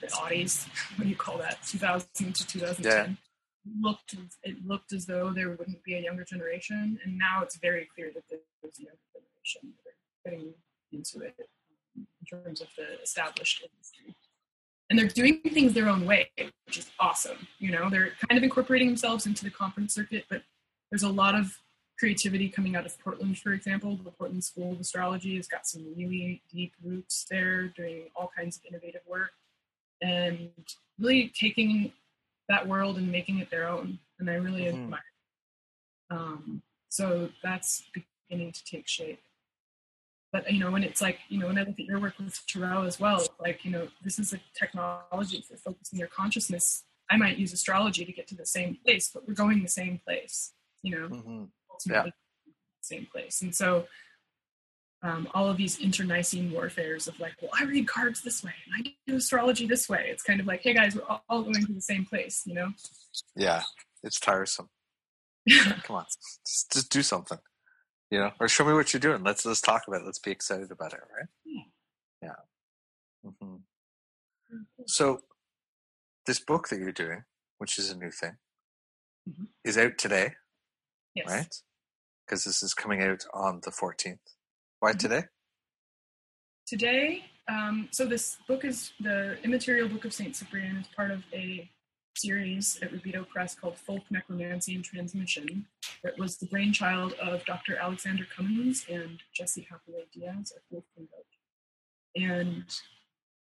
the 0.01 0.07
oddies 0.07 0.67
what 0.95 1.03
do 1.03 1.09
you 1.09 1.15
call 1.15 1.37
that 1.39 1.61
2000 1.65 2.07
to 2.15 2.47
2010 2.47 2.83
Yeah. 2.85 3.28
Looked 3.81 4.15
it 4.43 4.65
looked 4.65 4.93
as 4.93 5.05
though 5.05 5.31
there 5.31 5.49
wouldn't 5.49 5.83
be 5.83 5.95
a 5.95 6.01
younger 6.01 6.23
generation 6.23 6.99
and 7.03 7.17
now 7.17 7.41
it's 7.41 7.57
very 7.57 7.87
clear 7.93 8.11
that 8.13 8.23
there's 8.29 8.41
a 8.63 8.81
younger 8.81 8.97
generation 9.13 9.73
that 9.83 9.89
are 9.89 10.31
getting 10.31 10.53
into 10.91 11.25
it 11.25 11.35
um, 11.97 12.07
in 12.19 12.25
terms 12.25 12.61
of 12.61 12.67
the 12.77 13.01
established 13.01 13.61
industry 13.61 14.15
and 14.89 14.97
they're 14.97 15.07
doing 15.07 15.39
things 15.41 15.73
their 15.73 15.87
own 15.87 16.05
way, 16.05 16.31
which 16.65 16.77
is 16.77 16.89
awesome. 16.99 17.47
You 17.59 17.71
know, 17.71 17.89
they're 17.89 18.13
kind 18.27 18.37
of 18.37 18.43
incorporating 18.43 18.87
themselves 18.87 19.25
into 19.25 19.43
the 19.43 19.51
conference 19.51 19.93
circuit, 19.93 20.25
but 20.29 20.41
there's 20.89 21.03
a 21.03 21.09
lot 21.09 21.35
of 21.35 21.59
creativity 21.99 22.49
coming 22.49 22.75
out 22.75 22.85
of 22.85 22.97
Portland, 22.99 23.37
for 23.37 23.53
example. 23.53 23.99
The 24.03 24.11
Portland 24.11 24.43
School 24.43 24.71
of 24.71 24.79
Astrology 24.79 25.35
has 25.35 25.47
got 25.47 25.67
some 25.67 25.85
really 25.95 26.41
deep 26.51 26.73
roots 26.83 27.25
there, 27.29 27.67
doing 27.67 28.05
all 28.15 28.31
kinds 28.35 28.57
of 28.57 28.63
innovative 28.67 29.01
work 29.07 29.31
and 30.01 30.49
really 30.97 31.31
taking 31.37 31.91
that 32.49 32.67
world 32.67 32.97
and 32.97 33.09
making 33.11 33.39
it 33.39 33.49
their 33.49 33.69
own. 33.69 33.99
And 34.19 34.29
I 34.29 34.33
really 34.33 34.63
Mhm. 34.63 34.73
admire. 34.73 34.99
It. 36.11 36.13
Um, 36.13 36.61
so 36.89 37.31
that's 37.43 37.83
beginning 38.27 38.51
to 38.51 38.63
take 38.65 38.87
shape 38.87 39.21
but 40.31 40.51
you 40.51 40.59
know 40.59 40.71
when 40.71 40.83
it's 40.83 41.01
like 41.01 41.19
you 41.29 41.39
know 41.39 41.47
when 41.47 41.57
i 41.57 41.61
look 41.61 41.79
at 41.79 41.85
your 41.85 41.99
work 41.99 42.17
with 42.19 42.45
tarot 42.47 42.83
as 42.83 42.99
well 42.99 43.27
like 43.39 43.63
you 43.65 43.71
know 43.71 43.87
this 44.03 44.19
is 44.19 44.33
a 44.33 44.39
technology 44.53 45.41
for 45.47 45.55
focusing 45.57 45.99
your 45.99 46.07
consciousness 46.07 46.83
i 47.09 47.17
might 47.17 47.37
use 47.37 47.53
astrology 47.53 48.05
to 48.05 48.11
get 48.11 48.27
to 48.27 48.35
the 48.35 48.45
same 48.45 48.77
place 48.83 49.09
but 49.13 49.27
we're 49.27 49.33
going 49.33 49.61
the 49.61 49.69
same 49.69 49.99
place 50.05 50.53
you 50.81 50.95
know 50.95 51.07
hmm 51.07 51.43
ultimately 51.71 52.11
the 52.45 52.53
same 52.81 53.07
place 53.11 53.41
and 53.41 53.55
so 53.55 53.87
um, 55.01 55.27
all 55.33 55.49
of 55.49 55.55
these 55.57 55.79
internecine 55.79 56.51
warfares 56.51 57.07
of 57.07 57.17
like 57.19 57.33
well 57.41 57.51
i 57.59 57.63
read 57.63 57.87
cards 57.87 58.21
this 58.21 58.43
way 58.43 58.51
and 58.65 58.85
i 58.87 58.93
do 59.07 59.15
astrology 59.17 59.65
this 59.65 59.87
way. 59.87 60.07
It's 60.11 60.23
kind 60.23 60.39
of 60.39 60.45
like 60.45 60.61
hey 60.61 60.73
guys 60.73 60.95
we're 60.95 61.03
all- 61.29 61.43
going 61.43 61.65
to 61.65 61.73
the 61.73 61.81
same 61.81 62.05
place 62.05 62.43
you 62.45 62.53
know? 62.53 62.69
Yeah 63.35 63.63
it's 64.03 64.19
tiresome. 64.19 64.69
Come 65.83 65.95
on 65.97 66.05
just, 66.45 66.71
just 66.73 66.91
do 66.91 67.01
something 67.01 67.37
you 68.11 68.19
know 68.19 68.31
or 68.39 68.47
show 68.47 68.65
me 68.65 68.73
what 68.73 68.91
you're 68.93 68.99
doing. 68.99 69.23
Let's 69.23 69.45
let's 69.45 69.61
talk 69.61 69.83
about 69.87 70.01
it. 70.01 70.05
Let's 70.05 70.19
be 70.19 70.31
excited 70.31 70.71
about 70.71 70.93
it 70.93 70.99
right? 71.15 71.27
Yeah. 72.21 72.29
yeah. 73.23 73.31
Hmm 73.41 73.55
so 74.87 75.19
this 76.25 76.39
book 76.39 76.69
that 76.69 76.79
you're 76.79 76.91
doing 76.91 77.23
which 77.59 77.77
is 77.77 77.91
a 77.91 77.97
new 77.97 78.09
thing 78.11 78.37
Mhm. 79.29 79.47
is 79.63 79.77
out 79.77 79.97
today 79.97 80.33
yes. 81.15 81.27
right? 81.29 81.55
Because 82.25 82.43
this 82.45 82.63
is 82.63 82.73
coming 82.73 83.01
out 83.01 83.25
on 83.33 83.61
the 83.63 83.71
14th 83.71 84.17
why 84.79 84.93
Mhm. 84.93 84.99
today 84.99 85.23
today 86.65 87.25
um, 87.47 87.89
so 87.91 88.05
this 88.05 88.37
book 88.47 88.63
is 88.63 88.91
the 88.99 89.39
immaterial 89.43 89.89
book 89.89 90.05
of 90.05 90.13
saint 90.13 90.35
cyprian 90.35 90.77
It's 90.77 90.89
part 90.89 91.11
of 91.11 91.23
a 91.33 91.69
series 92.15 92.77
at 92.81 92.91
Rubedo 92.91 93.27
Press 93.27 93.55
called 93.55 93.77
Folk 93.79 94.03
Necromancy 94.11 94.75
and 94.75 94.83
Transmission. 94.83 95.67
That 96.03 96.17
was 96.17 96.37
the 96.37 96.47
brainchild 96.47 97.13
of 97.13 97.45
Dr. 97.45 97.77
Alexander 97.77 98.25
Cummins 98.35 98.85
and 98.89 99.23
Jesse 99.33 99.65
Hathaway 99.69 100.05
Diaz 100.11 100.51
at 100.55 100.63
Wolf 100.69 100.83
and 100.97 101.07
Goat. 101.09 101.25
And 102.15 102.65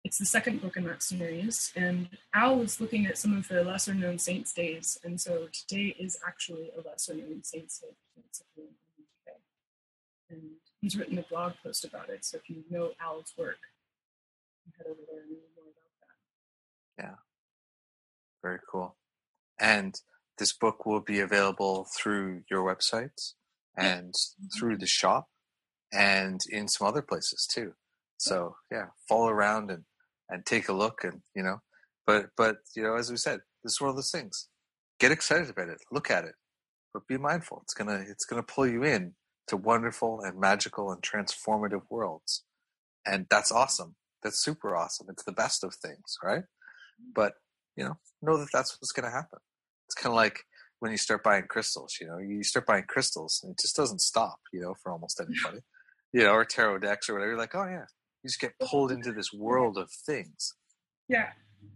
it's 0.02 0.18
the 0.18 0.26
second 0.26 0.60
book 0.62 0.76
in 0.76 0.84
that 0.84 1.02
series. 1.02 1.72
And 1.76 2.08
Al 2.34 2.58
was 2.58 2.80
looking 2.80 3.06
at 3.06 3.18
some 3.18 3.36
of 3.36 3.46
the 3.46 3.62
lesser 3.62 3.94
known 3.94 4.18
saints' 4.18 4.52
days. 4.52 4.98
And 5.04 5.20
so 5.20 5.46
today 5.52 5.94
is 5.98 6.18
actually 6.26 6.70
a 6.76 6.80
lesser 6.80 7.14
known 7.14 7.44
saints' 7.44 7.78
day 7.78 7.88
for 7.90 8.20
Saint 8.20 8.34
Cyprian 8.34 8.70
in 8.70 9.04
the 9.04 9.32
UK. 9.32 9.40
And 10.30 10.56
he's 10.86 10.96
written 10.96 11.18
a 11.18 11.22
blog 11.22 11.52
post 11.64 11.84
about 11.84 12.08
it. 12.10 12.24
So 12.24 12.36
if 12.36 12.48
you 12.48 12.62
know 12.70 12.92
Al's 13.00 13.32
work, 13.36 13.58
head 14.78 14.86
over 14.86 15.00
there 15.10 15.22
and 15.22 15.30
read 15.30 15.40
more 15.56 15.64
about 15.64 15.96
that. 16.96 17.04
Yeah. 17.04 17.16
Very 18.40 18.60
cool. 18.70 18.94
And 19.58 20.00
this 20.38 20.52
book 20.52 20.86
will 20.86 21.00
be 21.00 21.18
available 21.18 21.88
through 21.98 22.42
your 22.48 22.62
website 22.62 23.32
and 23.76 24.10
mm-hmm. 24.10 24.46
through 24.56 24.78
the 24.78 24.86
shop 24.86 25.26
and 25.92 26.40
in 26.50 26.68
some 26.68 26.86
other 26.86 27.02
places 27.02 27.48
too. 27.52 27.72
So 28.18 28.54
yeah 28.70 28.86
follow 29.08 29.28
around 29.28 29.72
and 29.72 29.82
and 30.30 30.46
take 30.46 30.68
a 30.68 30.72
look 30.72 31.02
and 31.02 31.20
you 31.34 31.42
know 31.42 31.58
but 32.06 32.26
but 32.36 32.58
you 32.74 32.82
know 32.82 32.94
as 32.94 33.10
we 33.10 33.16
said 33.16 33.40
this 33.64 33.72
is 33.72 33.80
one 33.80 33.90
of 33.90 33.96
those 33.96 34.12
things. 34.12 34.48
Get 35.00 35.10
excited 35.10 35.50
about 35.50 35.68
it. 35.68 35.78
Look 35.90 36.12
at 36.12 36.24
it. 36.24 36.34
But 36.94 37.08
be 37.08 37.18
mindful. 37.18 37.62
It's 37.64 37.74
gonna 37.74 38.04
it's 38.08 38.24
gonna 38.24 38.44
pull 38.44 38.68
you 38.68 38.84
in 38.84 39.14
to 39.48 39.56
wonderful 39.56 40.20
and 40.20 40.38
magical 40.38 40.90
and 40.90 41.02
transformative 41.02 41.82
worlds. 41.90 42.44
And 43.06 43.26
that's 43.30 43.52
awesome. 43.52 43.96
That's 44.22 44.42
super 44.42 44.76
awesome. 44.76 45.06
It's 45.10 45.24
the 45.24 45.32
best 45.32 45.62
of 45.62 45.74
things 45.74 46.16
right? 46.22 46.44
But 47.14 47.34
you 47.76 47.84
know 47.84 47.98
know 48.22 48.36
that 48.38 48.48
that's 48.52 48.76
what's 48.80 48.92
gonna 48.92 49.10
happen. 49.10 49.38
It's 49.86 49.94
kind 49.94 50.12
of 50.12 50.16
like 50.16 50.44
when 50.80 50.90
you 50.90 50.98
start 50.98 51.22
buying 51.22 51.44
crystals 51.48 51.96
you 52.00 52.06
know? 52.06 52.18
You 52.18 52.42
start 52.42 52.66
buying 52.66 52.84
crystals 52.88 53.40
and 53.42 53.52
it 53.52 53.58
just 53.60 53.76
doesn't 53.76 54.00
stop 54.00 54.38
you 54.52 54.60
know 54.60 54.74
for 54.82 54.92
almost 54.92 55.20
anybody. 55.24 55.62
You 56.12 56.24
know 56.24 56.32
or 56.32 56.44
tarot 56.44 56.78
decks 56.78 57.08
or 57.08 57.14
whatever 57.14 57.32
you're 57.32 57.38
like 57.38 57.54
oh 57.54 57.64
yeah. 57.64 57.86
You 58.22 58.28
just 58.28 58.40
get 58.40 58.58
pulled 58.58 58.90
into 58.90 59.12
this 59.12 59.32
world 59.32 59.78
of 59.78 59.90
things. 59.90 60.54
Yeah, 61.08 61.28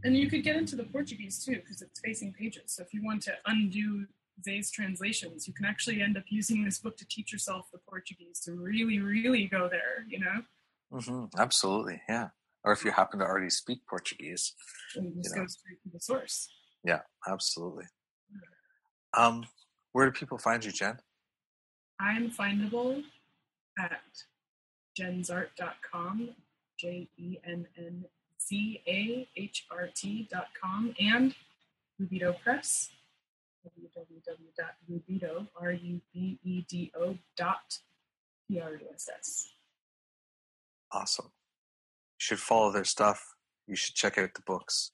and 0.03 0.17
you 0.17 0.29
could 0.29 0.43
get 0.43 0.57
into 0.57 0.77
the 0.77 0.85
Portuguese 0.85 1.45
too 1.45 1.57
because 1.57 1.83
it's 1.83 2.01
facing 2.01 2.33
pages. 2.33 2.75
So 2.75 2.83
if 2.83 2.93
you 2.93 3.05
want 3.05 3.23
to 3.23 3.35
undo 3.47 4.07
Zé's 4.47 4.71
translations, 4.71 5.47
you 5.47 5.55
can 5.55 5.65
actually 5.67 6.01
end 6.03 6.17
up 6.17 6.25
using 6.29 6.65
this 6.65 6.79
book 6.79 6.97
to 6.99 7.07
teach 7.07 7.33
yourself 7.33 7.67
the 7.73 7.79
Portuguese 7.79 8.41
to 8.41 8.53
really, 8.53 8.99
really 9.01 9.47
go 9.47 9.69
there. 9.69 10.05
You 10.09 10.21
know, 10.21 10.99
hmm 11.01 11.25
absolutely 11.39 12.01
yeah. 12.09 12.29
Or 12.65 12.73
if 12.73 12.85
you 12.85 12.91
happen 12.91 13.21
to 13.21 13.25
already 13.25 13.49
speak 13.49 13.81
portuguese 13.89 14.55
and 14.95 15.07
you 15.17 15.23
just 15.23 15.35
You 15.35 15.43
go 15.43 15.47
straight 15.47 15.83
to 15.85 15.89
the 15.93 16.01
source. 16.01 16.49
yeah 16.85 17.01
absolutely. 17.29 17.85
Um 19.17 19.45
where 19.93 20.07
do 20.07 20.13
people 20.13 20.39
find 20.39 20.65
you 20.65 20.73
Jenn? 20.73 20.99
I'm 21.99 22.31
findable 22.31 23.03
at 23.79 24.01
jennzahrt.com, 24.99 26.31
J 26.79 27.09
E 27.17 27.39
N 27.45 27.67
N 27.79 28.05
Z 28.41 28.81
A 28.87 29.29
H 29.37 29.67
R 29.71 29.89
T.com, 29.95 30.95
and 30.99 31.35
Rubedo 32.01 32.39
Press, 32.41 32.91
www.rubedo, 33.97 35.47
R 35.61 35.73
U 35.73 36.01
B 36.13 36.39
E 36.45 36.65
D 36.69 36.93
O 36.97 37.17
dot 37.37 37.79
P 38.49 38.61
R 38.61 38.75
E 38.75 38.87
S 38.95 39.09
S. 39.19 39.49
awesome 40.93 41.31
should 42.21 42.39
follow 42.39 42.71
their 42.71 42.85
stuff. 42.85 43.35
You 43.67 43.75
should 43.75 43.95
check 43.95 44.19
out 44.19 44.35
the 44.35 44.43
books. 44.47 44.93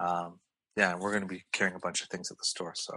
Um, 0.00 0.40
yeah, 0.76 0.96
we're 0.96 1.12
going 1.12 1.22
to 1.22 1.28
be 1.28 1.44
carrying 1.52 1.76
a 1.76 1.80
bunch 1.80 2.02
of 2.02 2.08
things 2.08 2.30
at 2.30 2.36
the 2.36 2.44
store. 2.44 2.72
So 2.74 2.94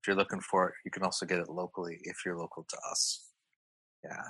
if 0.00 0.06
you're 0.06 0.16
looking 0.16 0.40
for 0.40 0.68
it, 0.68 0.74
you 0.84 0.90
can 0.90 1.02
also 1.02 1.26
get 1.26 1.40
it 1.40 1.48
locally 1.48 1.98
if 2.04 2.18
you're 2.24 2.38
local 2.38 2.64
to 2.68 2.76
us. 2.90 3.24
Yeah. 4.04 4.22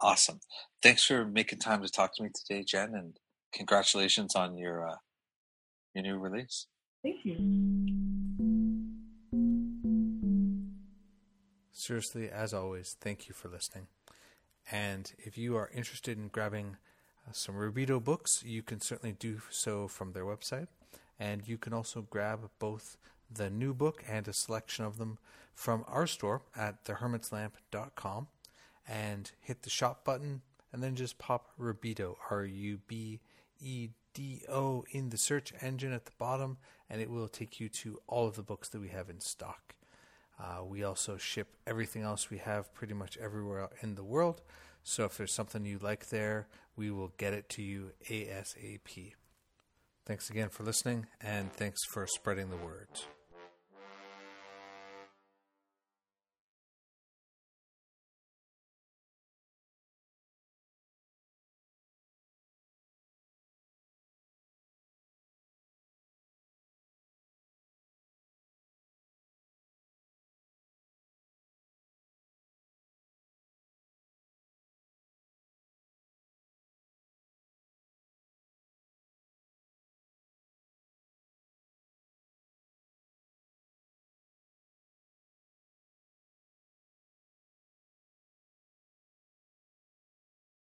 Awesome. 0.00 0.40
Thanks 0.82 1.04
for 1.04 1.24
making 1.24 1.60
time 1.60 1.82
to 1.82 1.88
talk 1.88 2.14
to 2.16 2.22
me 2.22 2.28
today, 2.34 2.62
Jenn, 2.62 2.94
and 2.94 3.16
congratulations 3.54 4.36
on 4.36 4.58
your 4.58 4.86
uh, 4.86 4.96
your 5.94 6.02
new 6.02 6.18
release. 6.18 6.66
Thank 7.02 7.24
you. 7.24 8.53
Seriously, 11.84 12.30
as 12.30 12.54
always, 12.54 12.96
thank 12.98 13.28
you 13.28 13.34
for 13.34 13.50
listening. 13.50 13.88
And 14.72 15.12
if 15.18 15.36
you 15.36 15.54
are 15.56 15.70
interested 15.74 16.16
in 16.16 16.28
grabbing 16.28 16.78
uh, 17.28 17.32
some 17.32 17.56
Rubedo 17.56 18.02
books, 18.02 18.42
you 18.42 18.62
can 18.62 18.80
certainly 18.80 19.12
do 19.12 19.42
so 19.50 19.86
from 19.86 20.12
their 20.12 20.24
website. 20.24 20.68
And 21.20 21.46
you 21.46 21.58
can 21.58 21.74
also 21.74 22.00
grab 22.00 22.48
both 22.58 22.96
the 23.30 23.50
new 23.50 23.74
book 23.74 24.02
and 24.08 24.26
a 24.26 24.32
selection 24.32 24.86
of 24.86 24.96
them 24.96 25.18
from 25.52 25.84
our 25.86 26.06
store 26.06 26.40
at 26.56 26.86
thehermitslamp.com 26.86 28.28
and 28.88 29.32
hit 29.42 29.60
the 29.60 29.68
shop 29.68 30.06
button 30.06 30.40
and 30.72 30.82
then 30.82 30.94
just 30.94 31.18
pop 31.18 31.50
Rubedo, 31.60 32.16
R 32.30 32.46
U 32.46 32.78
B 32.88 33.20
E 33.60 33.90
D 34.14 34.40
O, 34.48 34.86
in 34.90 35.10
the 35.10 35.18
search 35.18 35.52
engine 35.60 35.92
at 35.92 36.06
the 36.06 36.12
bottom, 36.18 36.56
and 36.88 37.02
it 37.02 37.10
will 37.10 37.28
take 37.28 37.60
you 37.60 37.68
to 37.68 38.00
all 38.06 38.26
of 38.26 38.36
the 38.36 38.42
books 38.42 38.70
that 38.70 38.80
we 38.80 38.88
have 38.88 39.10
in 39.10 39.20
stock. 39.20 39.74
Uh, 40.38 40.64
we 40.64 40.82
also 40.82 41.16
ship 41.16 41.56
everything 41.66 42.02
else 42.02 42.30
we 42.30 42.38
have 42.38 42.72
pretty 42.74 42.94
much 42.94 43.16
everywhere 43.18 43.68
in 43.80 43.94
the 43.94 44.04
world. 44.04 44.42
So 44.82 45.04
if 45.04 45.16
there's 45.16 45.32
something 45.32 45.64
you 45.64 45.78
like 45.78 46.08
there, 46.08 46.48
we 46.76 46.90
will 46.90 47.12
get 47.16 47.32
it 47.32 47.48
to 47.50 47.62
you 47.62 47.92
ASAP. 48.10 49.14
Thanks 50.04 50.28
again 50.28 50.50
for 50.50 50.64
listening, 50.64 51.06
and 51.20 51.50
thanks 51.52 51.84
for 51.84 52.06
spreading 52.06 52.50
the 52.50 52.56
word. 52.56 52.88